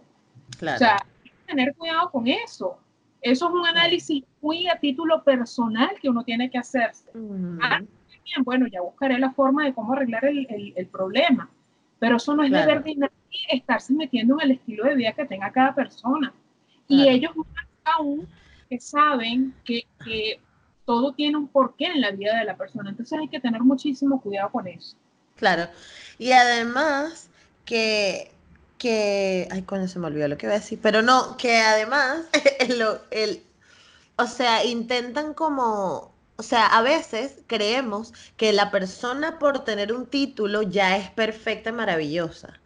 Claro. 0.57 0.75
O 0.75 0.79
sea, 0.79 0.95
hay 1.23 1.29
que 1.29 1.45
tener 1.47 1.75
cuidado 1.75 2.09
con 2.09 2.27
eso. 2.27 2.77
Eso 3.21 3.47
es 3.47 3.53
un 3.53 3.65
análisis 3.67 4.23
muy 4.41 4.67
a 4.67 4.79
título 4.79 5.23
personal 5.23 5.89
que 6.01 6.09
uno 6.09 6.23
tiene 6.23 6.49
que 6.49 6.57
hacerse. 6.57 7.09
Ujú. 7.13 7.59
Ah, 7.61 7.79
Bien, 8.23 8.43
bueno, 8.43 8.65
ya 8.65 8.81
buscaré 8.81 9.19
la 9.19 9.29
forma 9.33 9.65
de 9.65 9.73
cómo 9.75 9.93
arreglar 9.93 10.25
el, 10.25 10.47
el- 10.49 10.73
el 10.75 10.87
problema. 10.87 11.47
Pero 11.99 12.17
eso 12.17 12.35
no 12.35 12.43
es 12.43 12.49
Claro. 12.49 12.67
deber 12.67 12.83
de 12.83 12.95
nadie 12.95 13.11
estarse 13.51 13.93
metiendo 13.93 14.35
en 14.35 14.41
el 14.41 14.51
estilo 14.57 14.83
de 14.85 14.95
vida 14.95 15.13
que 15.13 15.25
tenga 15.25 15.51
cada 15.51 15.73
persona. 15.75 16.33
Y 16.87 17.07
ellos 17.07 17.35
más 17.35 17.65
aún 17.85 18.27
que 18.69 18.79
saben 18.79 19.53
que, 19.63 19.85
que 20.03 20.39
todo 20.85 21.13
tiene 21.13 21.37
un 21.37 21.47
porqué 21.47 21.85
en 21.85 22.01
la 22.01 22.11
vida 22.11 22.37
de 22.37 22.45
la 22.45 22.55
persona. 22.55 22.89
Entonces 22.89 23.17
hay 23.19 23.27
que 23.27 23.39
tener 23.39 23.61
muchísimo 23.61 24.21
cuidado 24.21 24.51
con 24.51 24.67
eso. 24.67 24.95
Claro. 25.35 25.67
Y 26.17 26.31
además 26.31 27.29
que, 27.65 28.31
que, 28.77 29.47
ay, 29.51 29.63
coño, 29.63 29.87
se 29.87 29.99
me 29.99 30.07
olvidó 30.07 30.27
lo 30.27 30.37
que 30.37 30.45
iba 30.45 30.55
a 30.55 30.59
decir, 30.59 30.79
pero 30.81 31.01
no, 31.01 31.35
que 31.37 31.57
además, 31.57 32.27
el, 33.11 33.41
o 34.17 34.27
sea, 34.27 34.63
intentan 34.63 35.33
como, 35.33 36.13
o 36.37 36.43
sea, 36.43 36.67
a 36.67 36.81
veces 36.81 37.35
creemos 37.47 38.13
que 38.37 38.51
la 38.53 38.71
persona 38.71 39.39
por 39.39 39.63
tener 39.63 39.93
un 39.93 40.05
título 40.05 40.61
ya 40.61 40.97
es 40.97 41.09
perfecta 41.11 41.69
y 41.69 41.73
maravillosa. 41.73 42.59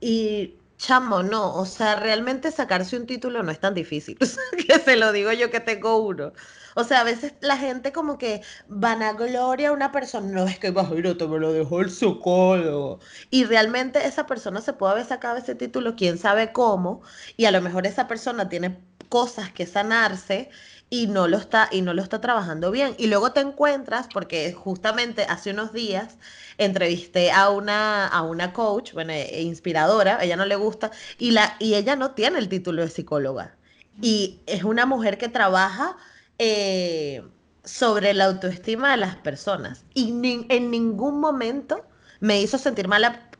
Y 0.00 0.54
chamo, 0.78 1.22
no, 1.22 1.54
o 1.56 1.66
sea, 1.66 1.96
realmente 1.96 2.52
sacarse 2.52 2.96
un 2.96 3.06
título 3.06 3.42
no 3.42 3.50
es 3.50 3.60
tan 3.60 3.74
difícil, 3.74 4.18
que 4.66 4.78
se 4.78 4.96
lo 4.96 5.12
digo 5.12 5.32
yo 5.32 5.50
que 5.50 5.60
tengo 5.60 5.96
uno. 5.98 6.32
O 6.76 6.84
sea, 6.84 7.00
a 7.00 7.04
veces 7.04 7.34
la 7.40 7.56
gente 7.56 7.92
como 7.92 8.18
que 8.18 8.42
vanagloria 8.68 9.68
a 9.68 9.72
una 9.72 9.92
persona, 9.92 10.26
no 10.28 10.44
es 10.46 10.58
que 10.58 10.68
imagínate, 10.68 11.26
me 11.26 11.38
lo 11.38 11.52
dejó 11.52 11.80
el 11.80 11.90
psicólogo. 11.90 12.98
Y 13.30 13.44
realmente 13.44 14.04
esa 14.06 14.26
persona 14.26 14.60
se 14.60 14.72
puede 14.72 14.92
haber 14.92 15.06
sacado 15.06 15.36
ese 15.36 15.54
título, 15.54 15.94
quién 15.96 16.18
sabe 16.18 16.52
cómo, 16.52 17.02
y 17.36 17.44
a 17.46 17.52
lo 17.52 17.60
mejor 17.60 17.86
esa 17.86 18.08
persona 18.08 18.48
tiene 18.48 18.76
cosas 19.08 19.52
que 19.52 19.66
sanarse 19.66 20.50
y 20.94 21.06
no 21.08 21.28
lo 21.28 21.36
está 21.38 21.68
y 21.72 21.82
no 21.82 21.94
lo 21.94 22.02
está 22.02 22.20
trabajando 22.20 22.70
bien. 22.70 22.94
Y 22.98 23.06
luego 23.08 23.32
te 23.32 23.40
encuentras, 23.40 24.08
porque 24.12 24.52
justamente 24.52 25.24
hace 25.28 25.50
unos 25.50 25.72
días 25.72 26.16
entrevisté 26.58 27.30
a 27.32 27.50
una, 27.50 28.06
a 28.06 28.22
una 28.22 28.52
coach, 28.52 28.92
bueno, 28.92 29.12
e- 29.12 29.42
inspiradora, 29.42 30.16
a 30.18 30.24
ella 30.24 30.36
no 30.36 30.46
le 30.46 30.56
gusta, 30.56 30.90
y, 31.18 31.30
la, 31.32 31.56
y 31.58 31.74
ella 31.74 31.96
no 31.96 32.12
tiene 32.12 32.38
el 32.38 32.48
título 32.48 32.82
de 32.82 32.88
psicóloga. 32.90 33.56
Y 34.00 34.42
es 34.46 34.64
una 34.64 34.86
mujer 34.86 35.18
que 35.18 35.28
trabaja 35.28 35.96
eh, 36.38 37.22
sobre 37.64 38.12
la 38.14 38.26
autoestima 38.26 38.90
de 38.92 38.96
las 38.98 39.16
personas. 39.16 39.84
Y 39.94 40.12
ni- 40.12 40.46
en 40.50 40.70
ningún 40.70 41.20
momento 41.20 41.84
me 42.20 42.40
hizo 42.40 42.58
sentir 42.58 42.88
mala, 42.88 43.30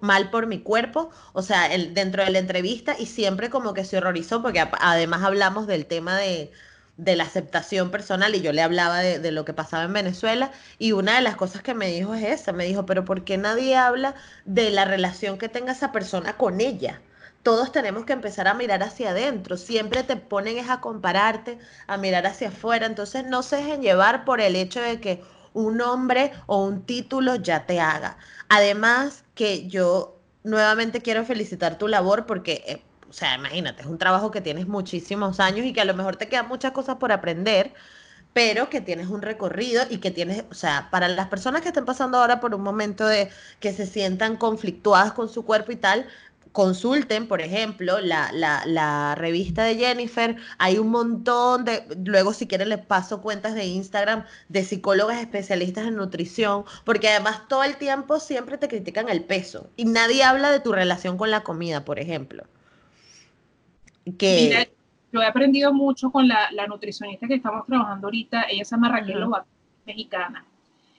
mal 0.00 0.30
por 0.30 0.46
mi 0.46 0.60
cuerpo, 0.62 1.10
o 1.32 1.42
sea, 1.42 1.72
el- 1.72 1.94
dentro 1.94 2.24
de 2.24 2.30
la 2.30 2.38
entrevista, 2.38 2.96
y 2.98 3.06
siempre 3.06 3.50
como 3.50 3.74
que 3.74 3.84
se 3.84 3.96
horrorizó, 3.98 4.42
porque 4.42 4.60
ap- 4.60 4.74
además 4.80 5.22
hablamos 5.22 5.66
del 5.66 5.86
tema 5.86 6.16
de, 6.18 6.50
de 6.96 7.16
la 7.16 7.24
aceptación 7.24 7.90
personal, 7.90 8.34
y 8.34 8.42
yo 8.42 8.52
le 8.52 8.62
hablaba 8.62 9.00
de, 9.00 9.18
de 9.18 9.32
lo 9.32 9.44
que 9.44 9.54
pasaba 9.54 9.84
en 9.84 9.92
Venezuela, 9.92 10.52
y 10.78 10.92
una 10.92 11.16
de 11.16 11.22
las 11.22 11.36
cosas 11.36 11.62
que 11.62 11.74
me 11.74 11.88
dijo 11.88 12.14
es 12.14 12.24
esa, 12.24 12.52
me 12.52 12.64
dijo, 12.64 12.86
pero 12.86 13.04
¿por 13.04 13.24
qué 13.24 13.38
nadie 13.38 13.76
habla 13.76 14.14
de 14.44 14.70
la 14.70 14.84
relación 14.84 15.38
que 15.38 15.48
tenga 15.48 15.72
esa 15.72 15.92
persona 15.92 16.36
con 16.36 16.60
ella? 16.60 17.00
Todos 17.42 17.72
tenemos 17.72 18.04
que 18.04 18.12
empezar 18.12 18.46
a 18.46 18.54
mirar 18.54 18.82
hacia 18.82 19.10
adentro, 19.10 19.56
siempre 19.56 20.04
te 20.04 20.16
ponen 20.16 20.58
es 20.58 20.70
a 20.70 20.80
compararte, 20.80 21.58
a 21.88 21.96
mirar 21.96 22.26
hacia 22.26 22.48
afuera, 22.48 22.86
entonces 22.86 23.24
no 23.26 23.42
se 23.42 23.56
dejen 23.56 23.82
llevar 23.82 24.24
por 24.24 24.40
el 24.40 24.54
hecho 24.54 24.80
de 24.80 25.00
que 25.00 25.22
un 25.52 25.78
nombre 25.78 26.32
o 26.46 26.64
un 26.64 26.84
título 26.86 27.36
ya 27.36 27.66
te 27.66 27.80
haga. 27.80 28.16
Además 28.48 29.24
que 29.34 29.66
yo 29.68 30.20
nuevamente 30.44 31.02
quiero 31.02 31.24
felicitar 31.24 31.78
tu 31.78 31.88
labor 31.88 32.26
porque, 32.26 32.62
eh, 32.66 32.82
o 33.12 33.14
sea, 33.14 33.34
imagínate, 33.36 33.82
es 33.82 33.88
un 33.88 33.98
trabajo 33.98 34.30
que 34.30 34.40
tienes 34.40 34.66
muchísimos 34.66 35.38
años 35.38 35.66
y 35.66 35.74
que 35.74 35.82
a 35.82 35.84
lo 35.84 35.94
mejor 35.94 36.16
te 36.16 36.28
quedan 36.28 36.48
muchas 36.48 36.72
cosas 36.72 36.96
por 36.96 37.12
aprender, 37.12 37.74
pero 38.32 38.70
que 38.70 38.80
tienes 38.80 39.08
un 39.08 39.22
recorrido 39.22 39.82
y 39.90 39.98
que 39.98 40.10
tienes, 40.10 40.44
o 40.50 40.54
sea, 40.54 40.88
para 40.90 41.08
las 41.08 41.28
personas 41.28 41.62
que 41.62 41.68
estén 41.68 41.84
pasando 41.84 42.18
ahora 42.18 42.40
por 42.40 42.54
un 42.54 42.62
momento 42.62 43.06
de 43.06 43.30
que 43.60 43.72
se 43.74 43.86
sientan 43.86 44.36
conflictuadas 44.38 45.12
con 45.12 45.28
su 45.28 45.44
cuerpo 45.44 45.72
y 45.72 45.76
tal, 45.76 46.06
consulten, 46.52 47.28
por 47.28 47.42
ejemplo, 47.42 48.00
la, 48.00 48.30
la, 48.32 48.64
la 48.66 49.14
revista 49.14 49.64
de 49.64 49.76
Jennifer. 49.76 50.36
Hay 50.58 50.78
un 50.78 50.88
montón 50.88 51.64
de, 51.66 51.84
luego 52.04 52.32
si 52.32 52.46
quieren 52.48 52.70
les 52.70 52.84
paso 52.84 53.20
cuentas 53.22 53.54
de 53.54 53.66
Instagram 53.66 54.24
de 54.48 54.64
psicólogas 54.64 55.20
especialistas 55.20 55.86
en 55.86 55.96
nutrición, 55.96 56.64
porque 56.84 57.08
además 57.10 57.42
todo 57.48 57.64
el 57.64 57.76
tiempo 57.76 58.20
siempre 58.20 58.56
te 58.58 58.68
critican 58.68 59.08
el 59.10 59.24
peso 59.24 59.70
y 59.76 59.84
nadie 59.86 60.24
habla 60.24 60.50
de 60.50 60.60
tu 60.60 60.72
relación 60.72 61.18
con 61.18 61.30
la 61.30 61.42
comida, 61.44 61.84
por 61.84 61.98
ejemplo. 61.98 62.44
Que, 64.18 64.34
Mira, 64.42 64.66
yo 65.12 65.20
he 65.22 65.26
aprendido 65.26 65.72
mucho 65.72 66.10
con 66.10 66.26
la, 66.28 66.50
la 66.52 66.66
nutricionista 66.66 67.26
que 67.28 67.34
estamos 67.34 67.66
trabajando 67.66 68.06
ahorita. 68.08 68.42
Ella 68.50 68.64
se 68.64 68.74
llama 68.76 68.88
Raquel 68.90 69.16
Ajá. 69.16 69.24
Lobato, 69.24 69.48
mexicana. 69.86 70.44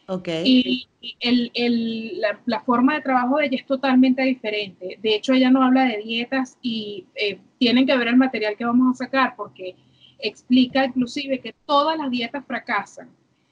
ok, 0.07 0.27
Y 0.45 0.87
y 1.01 1.15
el, 1.19 1.51
el- 1.53 2.21
la, 2.21 2.39
la 2.45 2.61
forma 2.61 2.93
de 2.95 3.01
trabajo 3.01 3.37
de 3.37 3.47
ella 3.47 3.57
es 3.57 3.65
totalmente 3.65 4.21
diferente. 4.23 4.97
De 5.01 5.15
hecho, 5.15 5.33
ella 5.33 5.51
no 5.51 5.63
habla 5.63 5.83
de 5.85 5.97
dietas 5.97 6.57
y 6.61 7.05
eh, 7.15 7.39
tienen 7.59 7.85
que 7.85 7.97
ver 7.97 8.07
el 8.07 8.15
material 8.17 8.55
que 8.55 8.65
vamos 8.65 8.95
a 8.95 9.05
sacar 9.05 9.35
porque 9.35 9.75
explica 10.19 10.85
inclusive 10.85 11.39
que 11.41 11.53
todas 11.65 11.97
las 11.97 12.09
dietas 12.09 12.45
fracasan, 12.45 13.09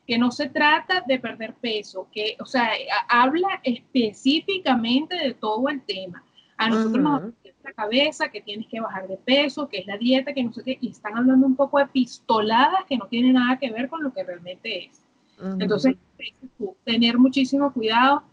que 0.07 0.17
no 0.17 0.31
se 0.31 0.47
trata 0.49 1.03
de 1.05 1.19
perder 1.19 1.53
peso, 1.55 2.07
que, 2.13 2.37
o 2.39 2.45
sea, 2.45 2.71
habla 3.09 3.59
específicamente 3.63 5.15
de 5.15 5.33
todo 5.33 5.67
el 5.69 5.81
tema. 5.81 6.23
A 6.57 6.69
nosotros 6.69 7.03
nos 7.03 7.19
Ujú. 7.19 7.27
en 7.27 7.35
la 7.63 7.73
cabeza 7.73 8.29
que 8.29 8.41
tienes 8.41 8.67
que 8.67 8.79
bajar 8.81 9.07
de 9.07 9.17
peso, 9.17 9.67
que 9.69 9.79
es 9.79 9.85
la 9.87 9.97
dieta, 9.97 10.33
que 10.33 10.43
no 10.43 10.53
sé 10.53 10.63
qué, 10.63 10.77
y 10.81 10.89
están 10.91 11.17
hablando 11.17 11.45
un 11.47 11.55
poco 11.55 11.79
de 11.79 11.87
pistoladas 11.87 12.85
que 12.87 12.97
no 12.97 13.07
tienen 13.07 13.33
nada 13.33 13.57
que 13.59 13.71
ver 13.71 13.89
con 13.89 14.03
lo 14.03 14.13
que 14.13 14.23
realmente 14.23 14.85
es. 14.85 15.05
ujú, 15.37 15.57
Entonces, 15.59 15.95
dices 16.17 16.49
tú, 16.57 16.77
tener 16.83 17.17
muchísimo 17.17 17.71
cuidado. 17.73 18.23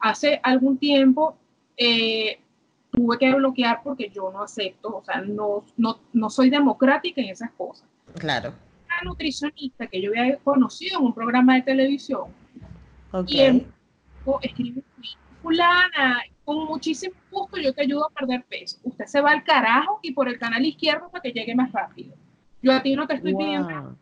Hace 0.00 0.40
algún 0.42 0.78
tiempo 0.78 1.36
eh, 1.76 2.40
tuve 2.90 3.18
que 3.18 3.34
bloquear 3.34 3.82
porque 3.82 4.10
yo 4.10 4.30
no 4.32 4.42
acepto, 4.42 4.96
o 4.96 5.04
sea, 5.04 5.20
no, 5.22 5.64
no, 5.76 6.00
no 6.12 6.30
soy 6.30 6.50
democrática 6.50 7.20
en 7.20 7.28
esas 7.30 7.52
cosas. 7.52 7.88
claro, 8.18 8.54
Una 8.86 9.10
nutricionista 9.10 9.86
que 9.86 10.00
yo 10.02 10.10
había 10.10 10.38
conocido 10.38 10.98
en 10.98 11.06
un 11.06 11.14
programa 11.14 11.54
de 11.56 11.62
televisión 11.62 12.34
ok, 13.12 13.34
y 13.34 13.66
o 14.24 14.38
escribe 14.42 14.82
fulana, 15.42 16.22
con 16.48 16.64
muchísimo 16.64 17.14
gusto 17.30 17.58
yo 17.58 17.74
te 17.74 17.82
ayudo 17.82 18.06
a 18.06 18.10
perder 18.10 18.42
peso. 18.44 18.78
Usted 18.82 19.04
se 19.04 19.20
va 19.20 19.32
al 19.32 19.44
carajo 19.44 20.00
y 20.00 20.12
por 20.12 20.28
el 20.28 20.38
canal 20.38 20.64
izquierdo 20.64 21.10
para 21.10 21.20
que 21.20 21.30
llegue 21.30 21.54
más 21.54 21.70
rápido. 21.72 22.14
Yo 22.62 22.72
a 22.72 22.82
ti 22.82 22.96
no 22.96 23.06
te 23.06 23.16
estoy 23.16 23.34
pidiendo 23.34 23.68
Wow. 23.68 23.96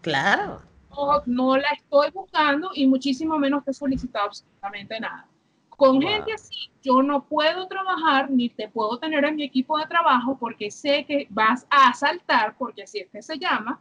Claro, 0.00 0.62
no, 0.90 1.22
no 1.26 1.56
la 1.56 1.68
estoy 1.68 2.10
buscando 2.10 2.70
y 2.74 2.88
muchísimo 2.88 3.38
menos 3.38 3.64
te 3.64 3.70
he 3.70 3.74
solicitado 3.74 4.26
absolutamente 4.26 4.98
nada. 4.98 5.28
Con 5.68 6.02
gente 6.02 6.32
así, 6.32 6.56
yo 6.82 7.04
no 7.04 7.22
puedo 7.22 7.68
trabajar 7.68 8.32
ni 8.32 8.48
te 8.48 8.68
puedo 8.68 8.98
tener 8.98 9.24
en 9.24 9.36
mi 9.36 9.44
equipo 9.44 9.78
de 9.78 9.86
trabajo 9.86 10.36
porque 10.40 10.72
sé 10.72 11.04
que 11.06 11.28
vas 11.30 11.68
a 11.70 11.90
asaltar, 11.90 12.56
porque 12.58 12.82
así 12.82 12.98
es 12.98 13.10
que 13.10 13.22
se 13.22 13.38
llama, 13.38 13.80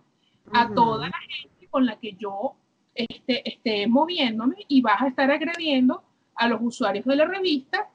a 0.53 0.71
toda 0.75 1.07
la 1.07 1.17
gente 1.27 1.67
con 1.71 1.87
la 1.87 1.95
que 1.95 2.13
yo 2.13 2.53
esté, 2.93 3.49
esté 3.49 3.87
moviéndome 3.87 4.57
y 4.67 4.81
vas 4.81 5.01
a 5.01 5.07
estar 5.07 5.31
agrediendo 5.31 6.03
a 6.35 6.47
los 6.47 6.61
usuarios 6.61 7.05
de 7.05 7.15
la 7.15 7.25
revista 7.25 7.89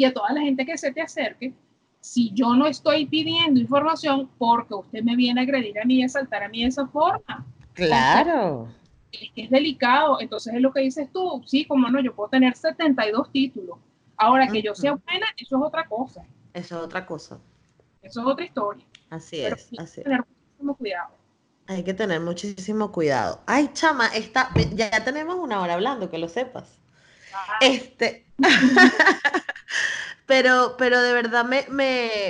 y 0.00 0.04
a 0.04 0.12
toda 0.12 0.32
la 0.32 0.40
gente 0.40 0.64
que 0.66 0.76
se 0.78 0.92
te 0.92 1.00
acerque. 1.00 1.52
Si 2.00 2.32
yo 2.32 2.54
no 2.54 2.66
estoy 2.66 3.06
pidiendo 3.06 3.60
información 3.60 4.30
porque 4.38 4.74
usted 4.74 5.02
me 5.02 5.16
viene 5.16 5.40
a 5.40 5.44
agredir 5.44 5.78
a 5.78 5.84
mí 5.84 5.96
y 5.96 6.02
a 6.02 6.06
asaltar 6.06 6.42
a 6.42 6.48
mí 6.48 6.62
de 6.62 6.68
esa 6.68 6.86
forma. 6.86 7.46
Claro 7.74 8.68
es 9.12 9.30
que 9.34 9.42
es 9.44 9.50
delicado. 9.50 10.20
Entonces 10.20 10.54
es 10.54 10.60
lo 10.60 10.72
que 10.72 10.80
dices 10.80 11.08
tú, 11.12 11.42
sí, 11.46 11.64
como 11.64 11.88
no, 11.88 12.00
yo 12.00 12.14
puedo 12.14 12.28
tener 12.28 12.56
72 12.56 13.30
títulos. 13.32 13.78
Ahora 14.16 14.48
que 14.48 14.62
yo 14.62 14.74
sea 14.74 14.92
buena, 14.92 15.26
eso 15.36 15.56
es 15.56 15.62
otra 15.62 15.86
cosa. 15.86 16.22
Eso 16.52 16.78
es 16.78 16.84
otra 16.84 17.06
cosa. 17.06 17.38
Eso 18.02 18.20
es 18.20 18.26
otra 18.26 18.44
historia. 18.44 18.84
Así 19.08 19.40
es, 19.40 19.70
así 19.78 20.00
hay 20.00 20.04
que 20.04 20.10
tener 20.10 20.24
muchísimo 20.26 20.76
cuidado. 20.76 21.10
Hay 21.66 21.84
que 21.84 21.94
tener 21.94 22.20
muchísimo 22.20 22.92
cuidado. 22.92 23.40
Ay, 23.46 23.70
chama, 23.72 24.08
está, 24.08 24.50
ya 24.74 25.04
tenemos 25.04 25.36
una 25.36 25.60
hora 25.60 25.74
hablando, 25.74 26.10
que 26.10 26.18
lo 26.18 26.28
sepas. 26.28 26.78
Este. 27.60 28.26
Pero, 30.30 30.76
pero 30.78 31.02
de 31.02 31.12
verdad 31.12 31.44
me, 31.44 31.64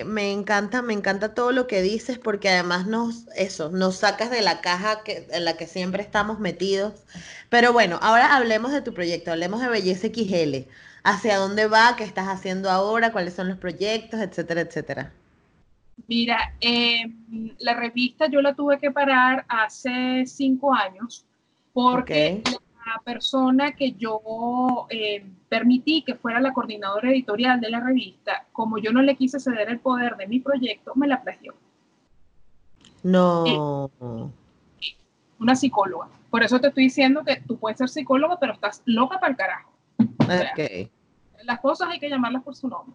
me, 0.06 0.32
encanta, 0.32 0.80
me 0.80 0.94
encanta 0.94 1.34
todo 1.34 1.52
lo 1.52 1.66
que 1.66 1.82
dices 1.82 2.18
porque 2.18 2.48
además 2.48 2.86
nos, 2.86 3.28
eso, 3.36 3.68
nos 3.70 3.96
sacas 3.96 4.30
de 4.30 4.40
la 4.40 4.62
caja 4.62 5.02
que, 5.04 5.26
en 5.30 5.44
la 5.44 5.58
que 5.58 5.66
siempre 5.66 6.02
estamos 6.02 6.40
metidos. 6.40 6.94
Pero 7.50 7.74
bueno, 7.74 7.98
ahora 8.00 8.34
hablemos 8.34 8.72
de 8.72 8.80
tu 8.80 8.94
proyecto, 8.94 9.32
hablemos 9.32 9.60
de 9.60 9.68
Belleza 9.68 10.08
XL. 10.08 10.66
¿Hacia 11.04 11.36
dónde 11.36 11.66
va? 11.66 11.94
¿Qué 11.96 12.04
estás 12.04 12.28
haciendo 12.28 12.70
ahora? 12.70 13.12
¿Cuáles 13.12 13.34
son 13.34 13.48
los 13.48 13.58
proyectos? 13.58 14.18
Etcétera, 14.18 14.62
etcétera. 14.62 15.12
Mira, 16.08 16.54
eh, 16.62 17.04
la 17.58 17.74
revista 17.74 18.30
yo 18.30 18.40
la 18.40 18.54
tuve 18.54 18.78
que 18.78 18.90
parar 18.90 19.44
hace 19.46 20.24
cinco 20.24 20.72
años 20.72 21.26
porque 21.74 22.42
persona 23.04 23.72
que 23.72 23.92
yo 23.92 24.86
eh, 24.90 25.24
permití 25.48 26.02
que 26.02 26.14
fuera 26.14 26.40
la 26.40 26.52
coordinadora 26.52 27.10
editorial 27.10 27.60
de 27.60 27.70
la 27.70 27.80
revista, 27.80 28.46
como 28.52 28.78
yo 28.78 28.92
no 28.92 29.02
le 29.02 29.16
quise 29.16 29.40
ceder 29.40 29.68
el 29.68 29.80
poder 29.80 30.16
de 30.16 30.26
mi 30.26 30.40
proyecto, 30.40 30.92
me 30.94 31.06
la 31.06 31.22
plagió. 31.22 31.54
No. 33.02 33.90
Eh, 34.00 34.26
una 35.38 35.56
psicóloga. 35.56 36.08
Por 36.30 36.42
eso 36.42 36.60
te 36.60 36.68
estoy 36.68 36.84
diciendo 36.84 37.24
que 37.24 37.42
tú 37.46 37.58
puedes 37.58 37.78
ser 37.78 37.88
psicóloga, 37.88 38.38
pero 38.38 38.52
estás 38.52 38.82
loca 38.84 39.18
para 39.18 39.30
el 39.30 39.36
carajo. 39.36 39.72
Las 41.44 41.60
cosas 41.60 41.88
hay 41.90 41.98
que 41.98 42.08
llamarlas 42.08 42.42
por 42.42 42.54
su 42.54 42.68
nombre. 42.68 42.94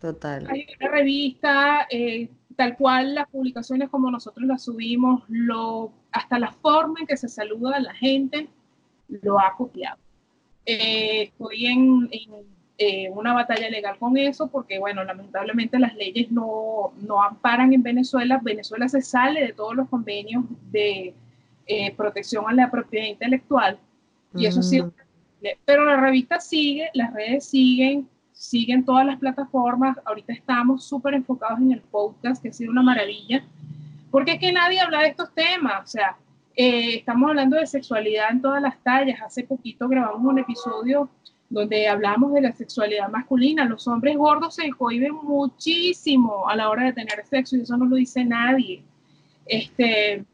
Total. 0.00 0.46
Hay 0.50 0.66
una 0.78 0.90
revista, 0.90 1.86
eh, 1.88 2.28
tal 2.56 2.76
cual 2.76 3.14
las 3.14 3.28
publicaciones 3.28 3.88
como 3.88 4.10
nosotros 4.10 4.46
las 4.46 4.62
subimos, 4.62 5.22
lo, 5.28 5.92
hasta 6.12 6.38
la 6.38 6.52
forma 6.52 7.00
en 7.00 7.06
que 7.06 7.16
se 7.16 7.28
saluda 7.28 7.76
a 7.76 7.80
la 7.80 7.94
gente, 7.94 8.48
lo 9.08 9.38
ha 9.38 9.54
copiado. 9.56 9.98
Eh, 10.66 11.24
estoy 11.24 11.66
en, 11.66 12.08
eh, 12.78 13.10
una 13.10 13.34
batalla 13.34 13.68
legal 13.68 13.98
con 13.98 14.16
eso 14.16 14.48
porque, 14.48 14.78
bueno, 14.78 15.04
lamentablemente 15.04 15.78
las 15.78 15.94
leyes 15.94 16.30
no, 16.30 16.92
no, 17.00 17.22
amparan 17.22 17.72
en 17.72 17.82
Venezuela. 17.82 18.40
Venezuela 18.42 18.88
se 18.88 19.02
sale 19.02 19.42
de 19.42 19.52
todos 19.52 19.74
los 19.74 19.88
convenios 19.88 20.44
de 20.70 21.14
eh, 21.66 21.94
protección 21.94 22.44
a 22.48 22.52
la 22.52 22.70
propiedad 22.70 23.06
intelectual 23.06 23.78
y 24.34 24.46
eso 24.46 24.62
sí. 24.62 24.82
Mm. 24.82 24.90
Pero 25.64 25.84
la 25.84 25.96
revista 25.96 26.40
sigue, 26.40 26.88
las 26.94 27.12
redes 27.12 27.44
siguen, 27.44 28.08
siguen 28.32 28.84
todas 28.84 29.06
las 29.06 29.18
plataformas. 29.18 29.98
Ahorita 30.04 30.32
estamos 30.32 30.84
súper 30.84 31.14
enfocados 31.14 31.60
en 31.60 31.72
el 31.72 31.80
podcast, 31.80 32.42
que 32.42 32.48
ha 32.48 32.52
sido 32.52 32.72
una 32.72 32.82
maravilla, 32.82 33.44
porque 34.10 34.32
es 34.32 34.38
que 34.38 34.52
nadie 34.52 34.80
habla 34.80 35.00
de 35.00 35.08
estos 35.08 35.32
temas. 35.34 35.84
O 35.84 35.86
sea, 35.86 36.16
eh, 36.56 36.96
estamos 36.96 37.30
hablando 37.30 37.56
de 37.56 37.66
sexualidad 37.66 38.30
en 38.30 38.40
todas 38.40 38.62
las 38.62 38.78
tallas. 38.82 39.20
Hace 39.22 39.44
poquito 39.44 39.88
grabamos 39.88 40.24
un 40.24 40.38
episodio 40.38 41.10
donde 41.48 41.88
hablamos 41.88 42.32
de 42.32 42.42
la 42.42 42.52
sexualidad 42.52 43.08
masculina. 43.08 43.64
Los 43.64 43.86
hombres 43.88 44.16
gordos 44.16 44.54
se 44.54 44.70
cohiben 44.70 45.14
muchísimo 45.14 46.48
a 46.48 46.56
la 46.56 46.70
hora 46.70 46.84
de 46.84 46.92
tener 46.92 47.24
sexo 47.26 47.56
y 47.56 47.62
eso 47.62 47.76
no 47.76 47.86
lo 47.86 47.96
dice 47.96 48.24
nadie. 48.24 48.82
Este, 49.46 50.24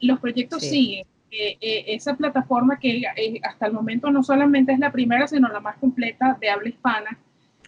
los 0.00 0.20
proyectos 0.20 0.62
siguen. 0.62 1.06
Eh, 1.32 1.56
eh, 1.60 1.84
esa 1.86 2.16
plataforma 2.16 2.78
que 2.78 3.02
hasta 3.42 3.66
el 3.66 3.72
momento 3.72 4.10
no 4.10 4.22
solamente 4.22 4.72
es 4.72 4.80
la 4.80 4.90
primera, 4.90 5.28
sino 5.28 5.48
la 5.48 5.60
más 5.60 5.76
completa 5.78 6.36
de 6.40 6.50
habla 6.50 6.68
hispana. 6.68 7.18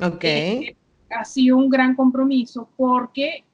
Okay. 0.00 0.74
ha 1.10 1.24
sido 1.24 1.58
un 1.58 1.68
gran 1.68 1.94
compromiso 1.94 2.68
porque 2.76 3.44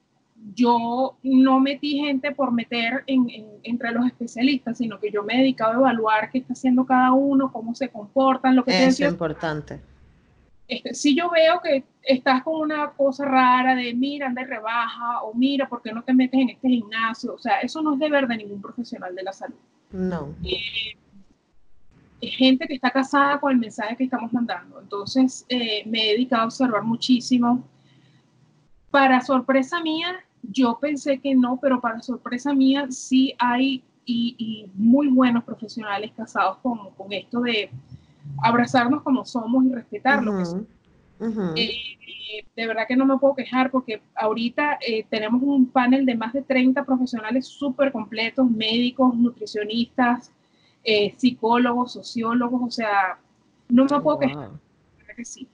yo 0.55 1.19
no 1.23 1.61
metí 1.61 1.99
gente 1.99 2.33
por 2.33 2.53
meter 2.53 3.05
entre 3.07 3.93
los 3.93 4.07
especialistas, 4.07 4.79
sino 4.79 4.99
que 4.99 5.11
yo 5.11 5.23
me 5.23 5.35
he 5.35 5.39
dedicado 5.39 5.73
a 5.73 5.77
evaluar 5.77 6.31
qué 6.31 6.39
está 6.39 6.53
haciendo 6.53 6.85
cada 6.87 7.13
uno, 7.13 7.53
cómo 7.53 7.75
se 7.75 7.89
comportan, 7.89 8.57
lo 8.57 8.65
que 8.65 8.87
es 8.87 9.01
importante. 9.01 9.81
Este, 10.67 10.93
si 10.93 11.17
yo 11.17 11.31
veo 11.31 11.61
que 11.63 11.85
estás 12.03 12.43
con 12.43 12.61
una 12.61 12.91
cosa 12.91 13.25
rara 13.25 13.75
de 13.75 13.95
mira, 13.95 14.27
anda 14.27 14.43
y 14.43 14.45
rebaja, 14.45 15.23
o 15.23 15.33
mira, 15.33 15.67
¿por 15.67 15.81
qué 15.81 15.93
no 15.93 16.03
te 16.03 16.13
metes 16.13 16.39
en 16.39 16.51
este 16.51 16.69
gimnasio? 16.69 17.35
O 17.35 17.39
sea, 17.39 17.61
eso 17.61 17.81
no 17.81 17.95
es 17.95 17.99
deber 17.99 18.29
de 18.29 18.37
ningún 18.37 18.61
profesional 18.61 19.15
de 19.15 19.23
la 19.23 19.33
salud. 19.33 19.57
No. 19.91 20.35
Eh, 20.45 20.95
es 22.21 22.37
gente 22.37 22.67
que 22.67 22.75
está 22.75 22.91
casada 22.91 23.41
con 23.41 23.53
el 23.53 23.59
mensaje 23.59 23.97
que 23.97 24.05
estamos 24.05 24.31
mandando. 24.33 24.81
Entonces, 24.81 25.47
eh, 25.49 25.85
me 25.87 26.11
he 26.11 26.13
dedicado 26.13 26.43
a 26.43 26.47
observar 26.47 26.83
muchísimo. 26.83 27.65
Para 28.91 29.23
sorpresa 29.23 29.81
mía, 29.81 30.23
yo 30.43 30.79
pensé 30.81 31.19
que 31.19 31.35
no, 31.35 31.59
pero 31.61 31.81
para 31.81 32.01
sorpresa 32.01 32.55
mía 32.55 32.87
sí 32.91 33.35
hay 33.39 33.83
y, 34.05 34.71
muy 34.75 35.09
buenos 35.09 35.45
profesionales 35.45 36.13
casados 36.17 36.59
con, 36.59 36.91
con, 36.97 37.13
esto 37.13 37.41
de 37.41 37.71
abrazarnos 38.43 39.03
como 39.03 39.25
somos 39.25 39.65
y 39.67 39.73
respetar 39.73 40.23
lo 40.23 40.39
que 40.39 40.45
somos. 40.47 40.67
Eh, 41.57 42.47
de 42.55 42.67
verdad 42.67 42.85
que 42.87 42.97
no 42.97 43.05
me 43.07 43.19
puedo 43.19 43.35
quejar 43.35 43.71
porque 43.71 44.01
ahorita 44.15 44.79
eh, 44.87 45.05
tenemos 45.11 45.43
un 45.43 45.67
panel 45.67 46.07
de 46.07 46.15
más 46.15 46.33
de 46.33 46.43
30 46.43 46.85
profesionales 46.85 47.47
súper 47.47 47.91
completos, 47.93 48.49
médicos, 48.51 49.15
nutricionistas, 49.15 50.31
eh, 50.85 51.15
psicólogos, 51.17 51.93
sociólogos, 51.93 52.63
o 52.63 52.71
sea, 52.71 53.19
no 53.69 53.85
me 53.85 54.01
puedo 54.01 54.19
quejar. 54.19 54.51
Que 55.17 55.25
sí. 55.25 55.49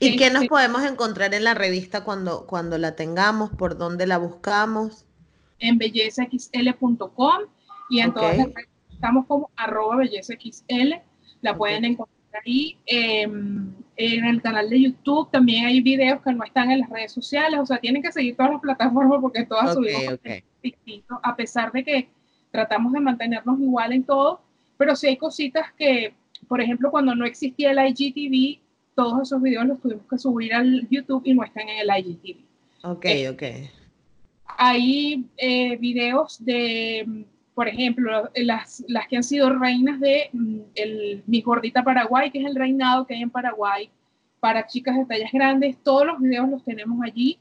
¿Y 0.00 0.16
qué 0.16 0.30
nos 0.30 0.42
este 0.42 0.48
podemos 0.48 0.82
encontrar 0.84 1.34
en 1.34 1.44
la 1.44 1.54
revista 1.54 2.04
cuando, 2.04 2.46
cuando 2.46 2.78
la 2.78 2.96
tengamos? 2.96 3.50
¿Por 3.50 3.76
dónde 3.76 4.06
la 4.06 4.18
buscamos? 4.18 5.04
En 5.58 5.78
bellezaxl.com 5.78 7.42
y 7.88 8.00
en 8.00 8.12
todas 8.12 8.36
las 8.36 8.46
redes 8.46 8.68
estamos 8.92 9.26
como 9.26 9.50
arroba 9.56 9.96
bellezaxl. 9.96 10.94
La 11.42 11.56
pueden 11.56 11.84
encontrar 11.84 12.42
ahí. 12.44 12.76
Em, 12.86 13.72
en 13.96 14.24
el 14.24 14.42
canal 14.42 14.68
de 14.68 14.82
YouTube 14.82 15.30
también 15.30 15.66
hay 15.66 15.80
videos 15.80 16.20
que 16.22 16.32
no 16.32 16.44
están 16.44 16.70
en 16.70 16.80
las 16.80 16.90
redes 16.90 17.12
sociales. 17.12 17.60
O 17.60 17.66
sea, 17.66 17.78
tienen 17.78 18.02
que 18.02 18.12
seguir 18.12 18.36
todas 18.36 18.52
las 18.52 18.60
plataformas 18.60 19.20
porque 19.20 19.44
todas 19.44 19.74
subimos 19.74 20.18
distintos, 20.62 21.18
a 21.22 21.36
pesar 21.36 21.72
de 21.72 21.84
que 21.84 22.08
tratamos 22.50 22.92
de 22.92 23.00
mantenernos 23.00 23.60
igual 23.60 23.92
en 23.92 24.04
todo. 24.04 24.40
Pero 24.76 24.94
sí 24.94 25.06
hay 25.06 25.16
cositas 25.16 25.72
que, 25.72 26.14
por 26.48 26.60
ejemplo, 26.60 26.90
cuando 26.90 27.14
no 27.14 27.24
existía 27.24 27.70
el 27.70 27.78
IGTV, 27.78 28.60
todos 28.96 29.28
esos 29.28 29.40
videos 29.40 29.66
los 29.66 29.80
tuvimos 29.80 30.06
que 30.08 30.18
subir 30.18 30.52
al 30.54 30.88
YouTube 30.88 31.22
y 31.24 31.34
no 31.34 31.44
están 31.44 31.68
en 31.68 31.78
el 31.78 31.98
IGTV. 31.98 32.38
Ok, 32.82 33.04
eh, 33.04 33.28
ok. 33.28 33.42
Hay 34.58 35.26
eh, 35.36 35.76
videos 35.76 36.42
de, 36.44 37.24
por 37.54 37.68
ejemplo, 37.68 38.30
las, 38.34 38.82
las 38.88 39.06
que 39.06 39.18
han 39.18 39.22
sido 39.22 39.50
reinas 39.50 40.00
de 40.00 40.30
mm, 40.32 40.58
el, 40.74 41.22
Mi 41.26 41.42
Gordita 41.42 41.84
Paraguay, 41.84 42.30
que 42.30 42.40
es 42.40 42.46
el 42.46 42.56
reinado 42.56 43.06
que 43.06 43.14
hay 43.14 43.22
en 43.22 43.30
Paraguay 43.30 43.90
para 44.40 44.66
chicas 44.66 44.96
de 44.96 45.04
tallas 45.04 45.30
grandes. 45.30 45.76
Todos 45.82 46.06
los 46.06 46.18
videos 46.18 46.48
los 46.48 46.64
tenemos 46.64 46.98
allí. 47.04 47.38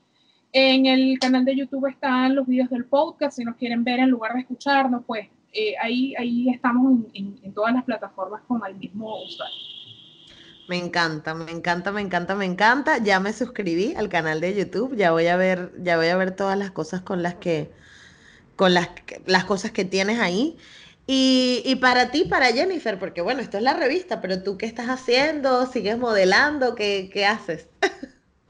En 0.52 0.86
el 0.86 1.18
canal 1.20 1.46
de 1.46 1.56
YouTube 1.56 1.88
están 1.88 2.36
los 2.36 2.48
videos 2.48 2.70
del 2.70 2.86
podcast. 2.86 3.38
Si 3.38 3.46
nos 3.46 3.56
quieren 3.56 3.84
ver 3.84 4.00
en 4.00 4.10
lugar 4.10 4.34
de 4.34 4.42
escucharnos, 4.42 5.04
pues 5.06 5.28
eh, 5.54 5.74
ahí, 5.82 6.14
ahí 6.18 6.50
estamos 6.50 7.00
en, 7.14 7.40
en, 7.44 7.54
todas 7.54 7.74
las 7.74 7.86
plataformas 7.86 8.42
con 8.48 8.62
el 8.68 8.76
mismo 8.76 9.24
usuario. 9.24 9.85
Me 10.68 10.78
encanta, 10.78 11.36
me 11.36 11.52
encanta, 11.52 11.92
me 11.92 12.02
encanta, 12.02 12.36
me 12.36 12.46
encanta. 12.46 12.98
Ya 12.98 13.20
me 13.20 13.34
suscribí 13.34 13.94
al 13.96 14.10
canal 14.10 14.42
de 14.42 14.56
YouTube, 14.56 14.96
ya 14.96 15.12
voy 15.12 15.28
a 15.28 15.38
ver, 15.38 15.72
ya 15.80 15.98
voy 15.98 16.08
a 16.08 16.18
ver 16.18 16.36
todas 16.36 16.58
las 16.58 16.72
cosas 16.72 17.02
con 17.02 17.22
las 17.22 17.36
que, 17.36 17.72
con 18.56 18.74
las, 18.74 18.90
las 19.26 19.46
cosas 19.46 19.72
que 19.72 19.86
tienes 19.86 20.20
ahí. 20.20 20.58
Y, 21.08 21.62
y, 21.66 21.76
para 21.76 22.10
ti, 22.10 22.26
para 22.26 22.48
Jennifer, 22.48 22.98
porque 22.98 23.22
bueno, 23.22 23.42
esto 23.42 23.58
es 23.58 23.64
la 23.64 23.76
revista, 23.76 24.22
pero 24.22 24.42
tú 24.42 24.58
qué 24.58 24.66
estás 24.66 24.88
haciendo, 24.88 25.68
sigues 25.68 26.00
modelando, 26.00 26.74
¿qué, 26.74 27.12
qué 27.14 27.28
haces? 27.28 27.70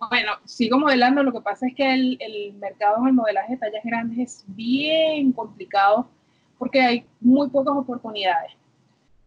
Bueno, 0.09 0.33
sigo 0.45 0.79
modelando, 0.79 1.23
lo 1.23 1.33
que 1.33 1.41
pasa 1.41 1.67
es 1.67 1.75
que 1.75 1.93
el, 1.93 2.17
el 2.21 2.53
mercado 2.53 2.97
en 2.99 3.07
el 3.07 3.13
modelaje 3.13 3.53
de 3.53 3.57
tallas 3.57 3.83
grandes 3.83 4.19
es 4.19 4.43
bien 4.47 5.33
complicado 5.33 6.09
porque 6.57 6.81
hay 6.81 7.05
muy 7.19 7.49
pocas 7.49 7.75
oportunidades. 7.75 8.51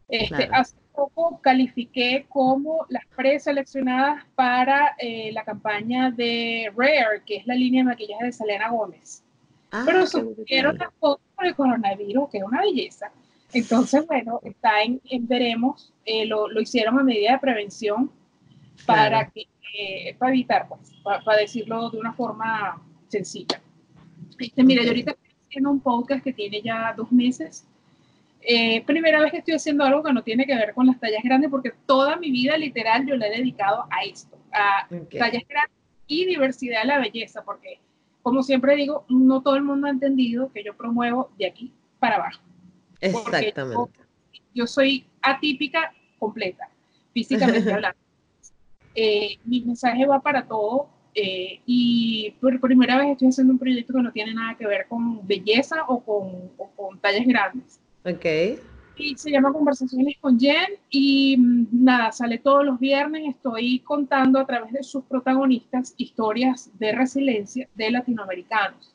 Este, 0.09 0.49
Hace 0.53 0.77
poco 0.95 1.39
califiqué 1.43 2.27
como 2.29 2.87
las 2.89 3.05
preseleccionadas 3.15 4.25
para 4.35 4.97
eh, 4.99 5.31
la 5.33 5.45
campaña 5.45 6.11
de 6.11 6.73
Rare, 6.77 7.23
que 7.25 7.37
es 7.37 7.47
la 7.47 7.55
línea 7.55 7.83
de 7.83 7.91
maquillaje 7.91 8.25
de 8.25 8.33
Selena 8.33 8.71
Gómez. 8.71 9.23
Ah, 9.71 9.83
Pero 9.85 10.07
subieron 10.07 10.79
las 10.79 10.89
fotos 10.99 11.25
por 11.37 11.47
el 11.47 11.55
coronavirus, 11.55 12.31
que 12.31 12.39
es 12.39 12.45
una 12.45 12.63
belleza. 12.63 13.13
Entonces, 13.53 14.07
bueno, 14.07 14.41
está 14.43 14.83
en, 14.83 15.01
veremos, 15.27 15.93
eh, 16.05 16.27
lo, 16.27 16.49
lo, 16.49 16.61
hicieron 16.61 16.99
a 16.99 17.03
medida 17.03 17.33
de 17.33 17.39
prevención 17.39 18.11
para, 18.87 19.31
que, 19.31 19.47
eh, 19.79 20.15
para 20.19 20.33
evitar, 20.33 20.69
pues, 20.69 20.93
para, 21.03 21.37
decirlo 21.39 21.91
de 21.91 21.99
una 21.99 22.13
forma 22.13 22.83
sencilla. 23.09 23.61
Este, 24.39 24.63
mira, 24.63 24.83
yo 24.83 24.89
ahorita 24.89 25.13
estoy 25.13 25.31
haciendo 25.49 25.71
un 25.71 25.81
podcast 25.81 26.23
que 26.23 26.33
tiene 26.33 26.61
ya 26.61 26.93
dos 26.97 27.11
meses. 27.11 27.67
Eh, 28.41 28.85
primera 28.85 29.21
vez 29.21 29.33
que 29.33 29.39
estoy 29.39 29.55
haciendo 29.55 29.85
algo 29.85 30.03
que 30.03 30.13
no 30.13 30.23
tiene 30.23 30.47
que 30.47 30.55
ver 30.55 30.73
con 30.73 30.87
las 30.87 30.99
tallas 30.99 31.23
grandes, 31.23 31.51
porque 31.51 31.73
toda 31.87 32.17
mi 32.17 32.31
vida 32.31 32.57
literal 32.57 33.07
yo 33.07 33.17
la 33.17 33.27
he 33.27 33.39
dedicado 33.39 33.87
a 33.91 34.05
esto, 34.05 34.39
a 34.53 34.89
tallas 34.89 35.43
grandes 35.49 35.77
y 36.07 36.25
diversidad 36.25 36.83
de 36.83 36.87
la 36.87 36.99
belleza, 36.99 37.43
porque 37.45 37.81
como 38.23 38.43
siempre 38.43 38.77
digo, 38.77 39.05
no 39.09 39.43
todo 39.43 39.57
el 39.57 39.63
mundo 39.63 39.87
ha 39.87 39.91
entendido 39.91 40.53
que 40.53 40.63
yo 40.63 40.77
promuevo 40.77 41.31
de 41.39 41.47
aquí 41.47 41.73
para 41.99 42.17
abajo. 42.17 42.43
Exactamente. 43.01 44.01
Yo, 44.55 44.67
soy 44.67 45.07
atípica 45.23 45.93
completa, 46.19 46.69
físicamente 47.13 47.73
hablando. 47.73 47.99
Eh, 48.95 49.39
mi 49.45 49.61
mensaje 49.61 50.05
va 50.07 50.21
para 50.21 50.47
todo 50.47 50.89
eh, 51.15 51.61
y 51.67 52.35
por 52.41 52.59
primera 52.61 52.99
vez 52.99 53.11
estoy 53.11 53.29
haciendo 53.29 53.53
un 53.53 53.59
proyecto 53.59 53.93
que 53.93 54.03
no 54.03 54.13
tiene 54.13 54.35
nada 54.35 54.57
que 54.57 54.67
ver 54.67 54.87
con 54.89 55.27
belleza 55.27 55.85
o 55.87 56.01
con, 56.01 56.51
o 56.57 56.71
con 56.77 56.99
tallas 56.99 57.27
grandes. 57.27 57.81
Ok. 58.05 58.25
Y 58.97 59.17
se 59.17 59.31
llama 59.31 59.53
Conversaciones 59.53 60.17
con 60.21 60.39
Jen 60.39 60.73
y 60.91 61.37
mm, 61.37 61.67
nada, 61.85 62.11
sale 62.11 62.39
todos 62.39 62.65
los 62.65 62.81
viernes. 62.81 63.23
Estoy 63.29 63.79
contando 63.81 64.41
a 64.41 64.47
través 64.47 64.73
de 64.73 64.83
sus 64.83 65.05
protagonistas 65.05 65.95
historias 65.97 66.71
de 66.79 66.93
resiliencia 66.93 67.69
de 67.75 67.91
latinoamericanos. 67.91 68.95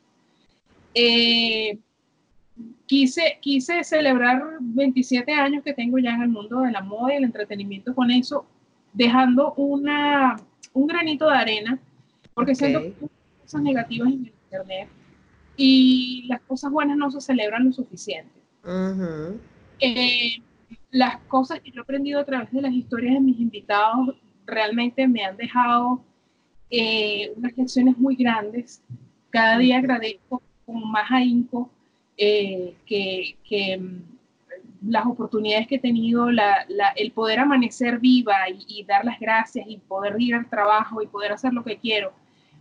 Eh, 0.93 1.79
quise, 2.85 3.37
quise 3.39 3.83
celebrar 3.83 4.43
27 4.59 5.31
años 5.31 5.63
que 5.63 5.73
tengo 5.73 5.97
ya 5.99 6.15
en 6.15 6.23
el 6.23 6.29
mundo 6.29 6.61
de 6.61 6.71
la 6.71 6.81
moda 6.81 7.13
y 7.13 7.17
el 7.17 7.23
entretenimiento 7.23 7.95
con 7.95 8.11
eso, 8.11 8.45
dejando 8.91 9.53
una, 9.53 10.35
un 10.73 10.87
granito 10.87 11.29
de 11.29 11.37
arena, 11.37 11.79
porque 12.33 12.55
siento 12.55 12.81
cosas 13.41 13.61
negativas 13.61 14.09
en 14.09 14.25
el 14.25 14.33
Internet 14.43 14.89
y 15.55 16.25
las 16.27 16.41
cosas 16.41 16.71
buenas 16.71 16.97
no 16.97 17.09
se 17.09 17.21
celebran 17.21 17.65
lo 17.65 17.71
suficiente. 17.71 18.42
Eh, 19.79 20.41
las 20.91 21.17
cosas 21.27 21.59
que 21.59 21.71
yo 21.71 21.81
he 21.81 21.83
aprendido 21.83 22.19
a 22.19 22.25
través 22.25 22.51
de 22.51 22.61
las 22.61 22.73
historias 22.73 23.15
de 23.15 23.19
mis 23.19 23.39
invitados 23.39 24.15
realmente 24.45 25.07
me 25.07 25.23
han 25.23 25.37
dejado 25.37 26.03
eh, 26.69 27.33
unas 27.35 27.57
lecciones 27.57 27.97
muy 27.97 28.15
grandes. 28.15 28.81
Cada 29.29 29.57
día 29.57 29.77
agradezco 29.77 30.41
con 30.65 30.91
más 30.91 31.11
ahínco 31.11 31.69
eh, 32.17 32.75
que, 32.85 33.37
que, 33.47 33.77
mm, 33.77 34.01
las 34.89 35.05
oportunidades 35.05 35.67
que 35.67 35.75
he 35.75 35.79
tenido, 35.79 36.31
la, 36.31 36.65
la, 36.67 36.89
el 36.89 37.11
poder 37.11 37.39
amanecer 37.39 37.99
viva 37.99 38.35
y, 38.49 38.83
dar 38.83 39.05
las 39.05 39.19
gracias 39.19 39.65
y 39.67 39.77
poder 39.77 40.15
ir 40.19 40.35
al 40.35 40.49
trabajo 40.49 41.01
y 41.01 41.07
poder 41.07 41.31
hacer 41.31 41.53
lo 41.53 41.63
que 41.63 41.77
quiero, 41.77 42.11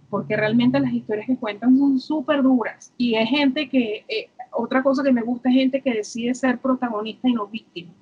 porque 0.09 0.37
realmente 0.37 0.79
las 0.79 0.93
historias 0.93 1.27
que 1.27 1.37
cuentan 1.37 1.77
son 1.77 1.99
súper 1.99 2.43
duras 2.43 2.93
y 2.97 3.17
hay 3.17 3.27
gente 3.27 3.69
que, 3.69 4.05
eh, 4.09 4.31
otra 4.53 4.83
cosa 4.83 5.03
que 5.03 5.13
me 5.13 5.23
gusta 5.23 5.49
es 5.49 5.57
gente 5.57 5.81
que 5.81 5.95
decide 5.95 6.35
ser 6.35 6.59
protagonista 6.59 7.29
y 7.29 7.33
no 7.33 7.47
víctima, 7.47 7.93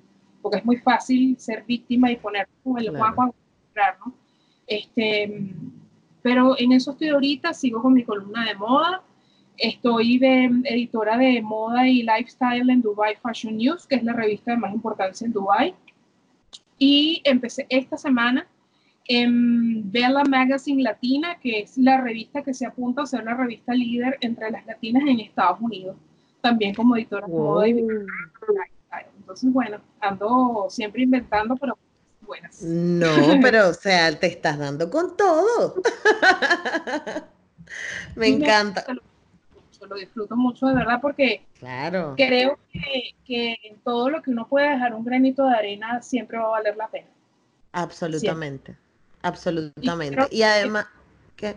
porque 0.41 0.59
es 0.59 0.65
muy 0.65 0.77
fácil 0.77 1.37
ser 1.39 1.63
víctima 1.65 2.11
y 2.11 2.17
poner 2.17 2.47
como 2.63 2.77
el 2.77 2.91
claro. 2.91 3.97
¿no? 4.05 4.13
Este, 4.67 5.53
pero 6.21 6.55
en 6.57 6.71
eso 6.71 6.91
estoy 6.91 7.09
ahorita, 7.09 7.53
sigo 7.53 7.81
con 7.81 7.93
mi 7.93 8.03
columna 8.03 8.45
de 8.45 8.55
moda, 8.55 9.03
Estoy 9.61 10.17
de 10.17 10.45
editora 10.63 11.17
de 11.19 11.39
moda 11.39 11.87
y 11.87 12.01
lifestyle 12.01 12.67
en 12.67 12.81
Dubai 12.81 13.15
Fashion 13.17 13.57
News, 13.57 13.85
que 13.85 13.95
es 13.95 14.03
la 14.03 14.13
revista 14.13 14.51
de 14.51 14.57
más 14.57 14.73
importancia 14.73 15.23
en 15.23 15.33
Dubai. 15.33 15.75
Y 16.79 17.21
empecé 17.25 17.67
esta 17.69 17.95
semana 17.95 18.47
en 19.07 19.91
Bella 19.91 20.23
Magazine 20.27 20.81
Latina, 20.81 21.37
que 21.39 21.59
es 21.59 21.77
la 21.77 22.01
revista 22.01 22.41
que 22.41 22.55
se 22.55 22.65
apunta 22.65 23.03
a 23.03 23.05
ser 23.05 23.23
la 23.23 23.35
revista 23.35 23.75
líder 23.75 24.17
entre 24.21 24.49
las 24.49 24.65
latinas 24.65 25.03
en 25.05 25.19
Estados 25.19 25.61
Unidos, 25.61 25.95
también 26.41 26.75
como 26.75 26.95
editora 26.95 27.27
de 27.27 27.69
y 27.69 27.87
Entonces, 29.17 29.53
bueno, 29.53 29.79
ando 29.99 30.67
siempre 30.69 31.03
inventando, 31.03 31.55
pero 31.55 31.77
buenas. 32.21 32.61
No, 32.61 33.07
pero 33.41 33.69
o 33.69 33.73
sea, 33.73 34.17
te 34.19 34.27
estás 34.27 34.57
dando 34.57 34.89
con 34.89 35.15
todo. 35.15 35.75
Me 38.15 38.27
encanta 38.27 38.85
lo 39.87 39.95
disfruto 39.95 40.35
mucho 40.35 40.67
de 40.67 40.75
verdad 40.75 40.99
porque 41.01 41.45
claro. 41.59 42.13
creo 42.15 42.57
que, 42.71 43.15
que, 43.25 43.57
en 43.63 43.79
todo 43.81 44.09
lo 44.09 44.21
que 44.21 44.31
uno 44.31 44.47
puede 44.47 44.69
dejar 44.69 44.93
un 44.93 45.03
granito 45.03 45.45
de 45.45 45.55
arena 45.55 46.01
siempre 46.01 46.37
va 46.37 46.45
a 46.45 46.49
valer 46.49 46.77
la 46.77 46.87
pena. 46.87 47.07
Absolutamente, 47.73 48.75
absolutamente. 49.21 50.27
Y, 50.31 50.43
además, 50.43 50.87
¿qué? 51.35 51.55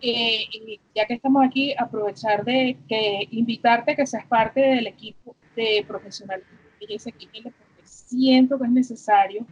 Eh, 0.00 0.46
ya 0.94 1.06
que 1.06 1.14
estamos 1.14 1.44
aquí, 1.44 1.74
aprovechar 1.78 2.44
de 2.44 2.76
que 2.88 3.26
invitarte 3.30 3.92
a 3.92 3.96
que 3.96 4.06
seas 4.06 4.26
parte 4.26 4.60
del 4.60 4.86
equipo 4.86 5.34
de 5.56 5.84
profesionales 5.86 6.44
de 6.80 6.94
equipo, 6.94 7.50
porque 7.50 7.82
siento 7.84 8.58
que 8.58 8.64
es 8.64 8.70
necesario 8.70 9.46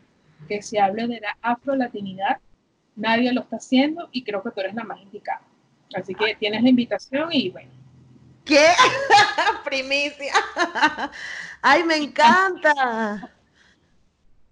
que 0.49 0.63
se 0.63 0.79
hable 0.79 1.07
de 1.07 1.21
la 1.21 1.37
afrolatinidad. 1.41 2.39
Nadie 2.95 3.33
lo 3.33 3.43
está 3.43 3.57
haciendo 3.57 4.09
y 4.13 4.23
creo 4.23 4.43
que 4.43 4.51
tú 4.51 4.61
eres 4.61 4.75
la 4.75 4.85
más 4.85 5.01
indicada. 5.01 5.43
Así 5.95 6.15
que 6.15 6.35
tienes 6.37 6.63
la 6.63 6.69
invitación 6.69 7.29
y 7.33 7.51
bueno. 7.51 7.71
¿Qué? 8.45 8.69
Primicia. 9.65 10.35
Ay, 11.63 11.85
me 11.85 11.97
encanta. 11.97 13.31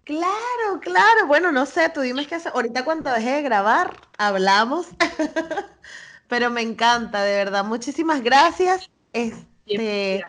Claro, 0.05 0.81
claro. 0.81 1.27
Bueno, 1.27 1.53
no 1.53 1.67
sé, 1.67 1.89
tú 1.91 2.01
dime 2.01 2.27
que 2.27 2.37
ahorita 2.53 2.85
cuando 2.85 3.13
deje 3.13 3.31
de 3.33 3.43
grabar, 3.43 3.97
hablamos. 4.19 4.89
Pero 6.29 6.51
me 6.51 6.63
encanta, 6.63 7.23
de 7.23 7.37
verdad. 7.37 7.65
Muchísimas 7.65 8.23
gracias. 8.23 8.91
Este... 9.13 10.25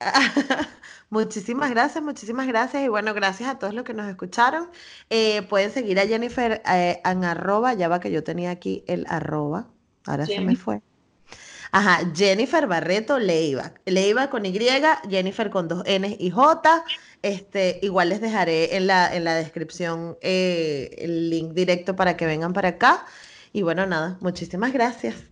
muchísimas 1.10 1.70
gracias, 1.70 2.04
muchísimas 2.04 2.46
gracias. 2.46 2.84
Y 2.84 2.88
bueno, 2.88 3.14
gracias 3.14 3.48
a 3.48 3.58
todos 3.58 3.74
los 3.74 3.84
que 3.84 3.94
nos 3.94 4.08
escucharon. 4.08 4.70
Eh, 5.10 5.42
pueden 5.42 5.70
seguir 5.70 5.98
a 5.98 6.06
Jennifer 6.06 6.62
eh, 6.70 7.00
en 7.04 7.24
arroba, 7.24 7.74
ya 7.74 7.88
va 7.88 8.00
que 8.00 8.10
yo 8.10 8.22
tenía 8.22 8.50
aquí 8.50 8.84
el 8.86 9.06
arroba. 9.08 9.68
Ahora 10.04 10.26
se 10.26 10.40
me 10.40 10.56
fue. 10.56 10.82
Ajá, 11.76 11.98
Jennifer 12.14 12.66
Barreto 12.66 13.18
Leiva. 13.18 13.72
Leiva 13.84 14.30
con 14.30 14.46
Y, 14.46 14.58
Jennifer 15.10 15.50
con 15.50 15.68
dos 15.68 15.82
N 15.84 16.16
y 16.18 16.30
J. 16.30 16.84
Este, 17.20 17.80
igual 17.82 18.08
les 18.08 18.22
dejaré 18.22 18.78
en 18.78 18.86
la, 18.86 19.14
en 19.14 19.24
la 19.24 19.34
descripción 19.34 20.16
eh, 20.22 20.88
el 20.96 21.28
link 21.28 21.52
directo 21.52 21.94
para 21.94 22.16
que 22.16 22.24
vengan 22.24 22.54
para 22.54 22.68
acá. 22.68 23.04
Y 23.52 23.60
bueno, 23.60 23.84
nada, 23.84 24.16
muchísimas 24.22 24.72
gracias. 24.72 25.22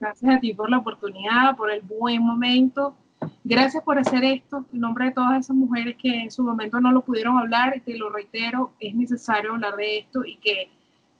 Gracias 0.00 0.34
a 0.34 0.40
ti 0.40 0.54
por 0.54 0.70
la 0.70 0.78
oportunidad, 0.78 1.54
por 1.58 1.70
el 1.70 1.82
buen 1.82 2.22
momento. 2.22 2.96
Gracias 3.42 3.82
por 3.82 3.98
hacer 3.98 4.24
esto. 4.24 4.64
En 4.72 4.80
nombre 4.80 5.04
de 5.04 5.10
todas 5.10 5.40
esas 5.40 5.56
mujeres 5.56 5.98
que 6.00 6.22
en 6.22 6.30
su 6.30 6.42
momento 6.42 6.80
no 6.80 6.90
lo 6.90 7.02
pudieron 7.02 7.36
hablar, 7.36 7.78
te 7.84 7.98
lo 7.98 8.08
reitero, 8.08 8.72
es 8.80 8.94
necesario 8.94 9.52
hablar 9.52 9.76
de 9.76 9.98
esto 9.98 10.24
y 10.24 10.36
que 10.36 10.70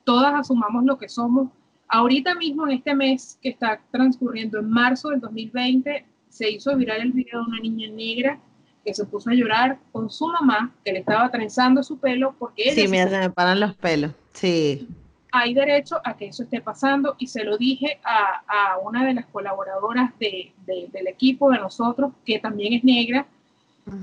todas 0.04 0.32
asumamos 0.32 0.82
lo 0.86 0.96
que 0.96 1.10
somos 1.10 1.50
Ahorita 1.89 2.35
mismo, 2.35 2.66
en 2.66 2.72
este 2.74 2.95
mes 2.95 3.39
que 3.43 3.51
está 3.51 3.80
transcurriendo 3.91 4.59
en 4.59 4.70
marzo 4.70 5.11
del 5.11 5.20
2020, 5.20 6.05
se 6.28 6.51
hizo 6.51 6.76
viral 6.76 7.03
el 7.03 7.12
video 7.12 7.41
de 7.41 7.47
una 7.47 7.61
niña 7.61 7.89
negra 7.89 8.39
que 8.85 8.93
se 8.93 9.05
puso 9.07 9.30
a 9.30 9.35
llorar 9.35 9.78
con 9.93 10.11
su 10.11 10.26
mamá, 10.26 10.72
que 10.85 10.93
le 10.93 10.99
estaba 10.99 11.30
trenzando 11.30 11.82
su 11.82 11.99
pelo 11.99 12.35
porque 12.39 12.72
Sí, 12.72 12.87
me, 12.89 13.07
me 13.07 13.30
paran 13.30 13.61
los 13.61 13.74
pelos, 13.74 14.12
sí. 14.32 14.89
Hay 15.32 15.55
derecho 15.55 16.01
a 16.05 16.16
que 16.16 16.26
eso 16.26 16.45
esté 16.45 16.61
pasando 16.61 17.16
y 17.18 17.26
se 17.26 17.45
lo 17.45 17.57
dije 17.57 17.99
a, 18.05 18.43
a 18.47 18.78
una 18.78 19.05
de 19.05 19.14
las 19.14 19.26
colaboradoras 19.26 20.16
de, 20.18 20.53
del 20.66 21.07
equipo 21.09 21.51
de 21.51 21.59
nosotros, 21.59 22.12
que 22.24 22.39
también 22.39 22.74
es 22.74 22.85
negra. 22.85 23.26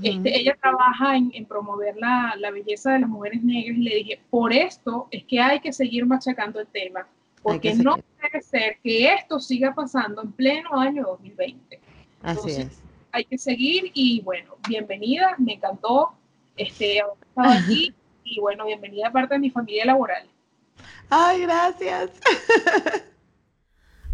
este, 0.02 0.38
ella 0.38 0.56
trabaja 0.60 1.16
en, 1.16 1.30
en 1.34 1.46
promover 1.46 1.96
la, 1.96 2.34
la 2.38 2.50
belleza 2.50 2.92
de 2.92 3.00
las 3.00 3.08
mujeres 3.08 3.42
negras 3.42 3.78
y 3.78 3.82
le 3.82 3.94
dije, 3.96 4.20
por 4.30 4.52
esto 4.52 5.08
es 5.10 5.24
que 5.24 5.40
hay 5.40 5.60
que 5.60 5.72
seguir 5.72 6.04
machacando 6.06 6.60
el 6.60 6.66
tema 6.66 7.06
porque 7.42 7.74
no 7.74 7.96
puede 7.96 8.42
ser 8.42 8.78
que 8.82 9.12
esto 9.12 9.40
siga 9.40 9.74
pasando 9.74 10.22
en 10.22 10.32
pleno 10.32 10.78
año 10.78 11.04
2020. 11.04 11.80
Así 12.22 12.50
es. 12.52 12.80
Hay 13.10 13.24
que 13.24 13.36
seguir 13.36 13.90
y 13.94 14.20
bueno, 14.22 14.56
bienvenida, 14.68 15.34
me 15.38 15.54
encantó 15.54 16.12
este, 16.56 17.00
haber 17.00 17.16
estado 17.28 17.50
aquí 17.50 17.94
y 18.24 18.40
bueno, 18.40 18.66
bienvenida 18.66 19.08
a 19.08 19.12
parte 19.12 19.34
de 19.34 19.40
mi 19.40 19.50
familia 19.50 19.84
laboral. 19.84 20.26
Ay, 21.10 21.42
gracias. 21.42 22.10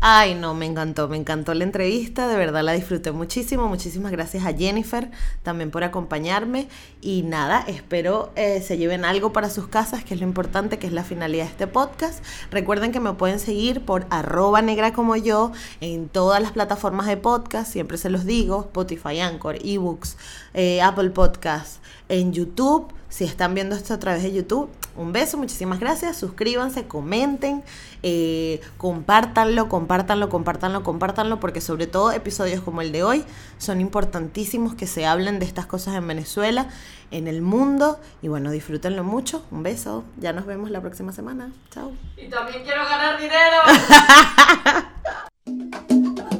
Ay, 0.00 0.36
no, 0.36 0.54
me 0.54 0.64
encantó, 0.64 1.08
me 1.08 1.16
encantó 1.16 1.54
la 1.54 1.64
entrevista, 1.64 2.28
de 2.28 2.36
verdad 2.36 2.62
la 2.62 2.72
disfruté 2.72 3.10
muchísimo. 3.10 3.66
Muchísimas 3.66 4.12
gracias 4.12 4.46
a 4.46 4.52
Jennifer 4.52 5.10
también 5.42 5.72
por 5.72 5.82
acompañarme. 5.82 6.68
Y 7.00 7.22
nada, 7.22 7.64
espero 7.66 8.30
eh, 8.36 8.62
se 8.62 8.78
lleven 8.78 9.04
algo 9.04 9.32
para 9.32 9.50
sus 9.50 9.66
casas, 9.66 10.04
que 10.04 10.14
es 10.14 10.20
lo 10.20 10.26
importante, 10.26 10.78
que 10.78 10.86
es 10.86 10.92
la 10.92 11.02
finalidad 11.02 11.46
de 11.46 11.50
este 11.50 11.66
podcast. 11.66 12.24
Recuerden 12.52 12.92
que 12.92 13.00
me 13.00 13.14
pueden 13.14 13.40
seguir 13.40 13.84
por 13.84 14.06
arroba 14.08 14.62
negra 14.62 14.92
como 14.92 15.16
yo 15.16 15.50
en 15.80 16.08
todas 16.08 16.40
las 16.40 16.52
plataformas 16.52 17.08
de 17.08 17.16
podcast, 17.16 17.72
siempre 17.72 17.98
se 17.98 18.08
los 18.08 18.24
digo, 18.24 18.60
Spotify, 18.66 19.18
Anchor, 19.18 19.56
eBooks, 19.64 20.16
eh, 20.54 20.80
Apple 20.80 21.10
Podcasts, 21.10 21.80
en 22.08 22.32
YouTube. 22.32 22.92
Si 23.08 23.24
están 23.24 23.54
viendo 23.54 23.74
esto 23.74 23.94
a 23.94 23.98
través 23.98 24.22
de 24.22 24.32
YouTube, 24.32 24.68
un 24.96 25.12
beso, 25.12 25.38
muchísimas 25.38 25.80
gracias. 25.80 26.16
Suscríbanse, 26.16 26.86
comenten, 26.86 27.62
eh, 28.02 28.60
compártanlo, 28.76 29.68
compártanlo, 29.68 30.28
compártanlo, 30.28 30.82
compártanlo, 30.82 31.40
porque 31.40 31.60
sobre 31.60 31.86
todo 31.86 32.12
episodios 32.12 32.60
como 32.60 32.82
el 32.82 32.92
de 32.92 33.04
hoy 33.04 33.24
son 33.56 33.80
importantísimos 33.80 34.74
que 34.74 34.86
se 34.86 35.06
hablen 35.06 35.38
de 35.38 35.46
estas 35.46 35.66
cosas 35.66 35.94
en 35.94 36.06
Venezuela, 36.06 36.68
en 37.10 37.28
el 37.28 37.40
mundo. 37.40 37.98
Y 38.20 38.28
bueno, 38.28 38.50
disfrútenlo 38.50 39.04
mucho. 39.04 39.44
Un 39.50 39.62
beso. 39.62 40.04
Ya 40.18 40.32
nos 40.32 40.44
vemos 40.44 40.70
la 40.70 40.80
próxima 40.80 41.12
semana. 41.12 41.52
Chao. 41.70 41.92
Y 42.16 42.28
también 42.28 42.62
quiero 42.62 42.84
ganar 42.84 43.18
dinero. 43.18 43.56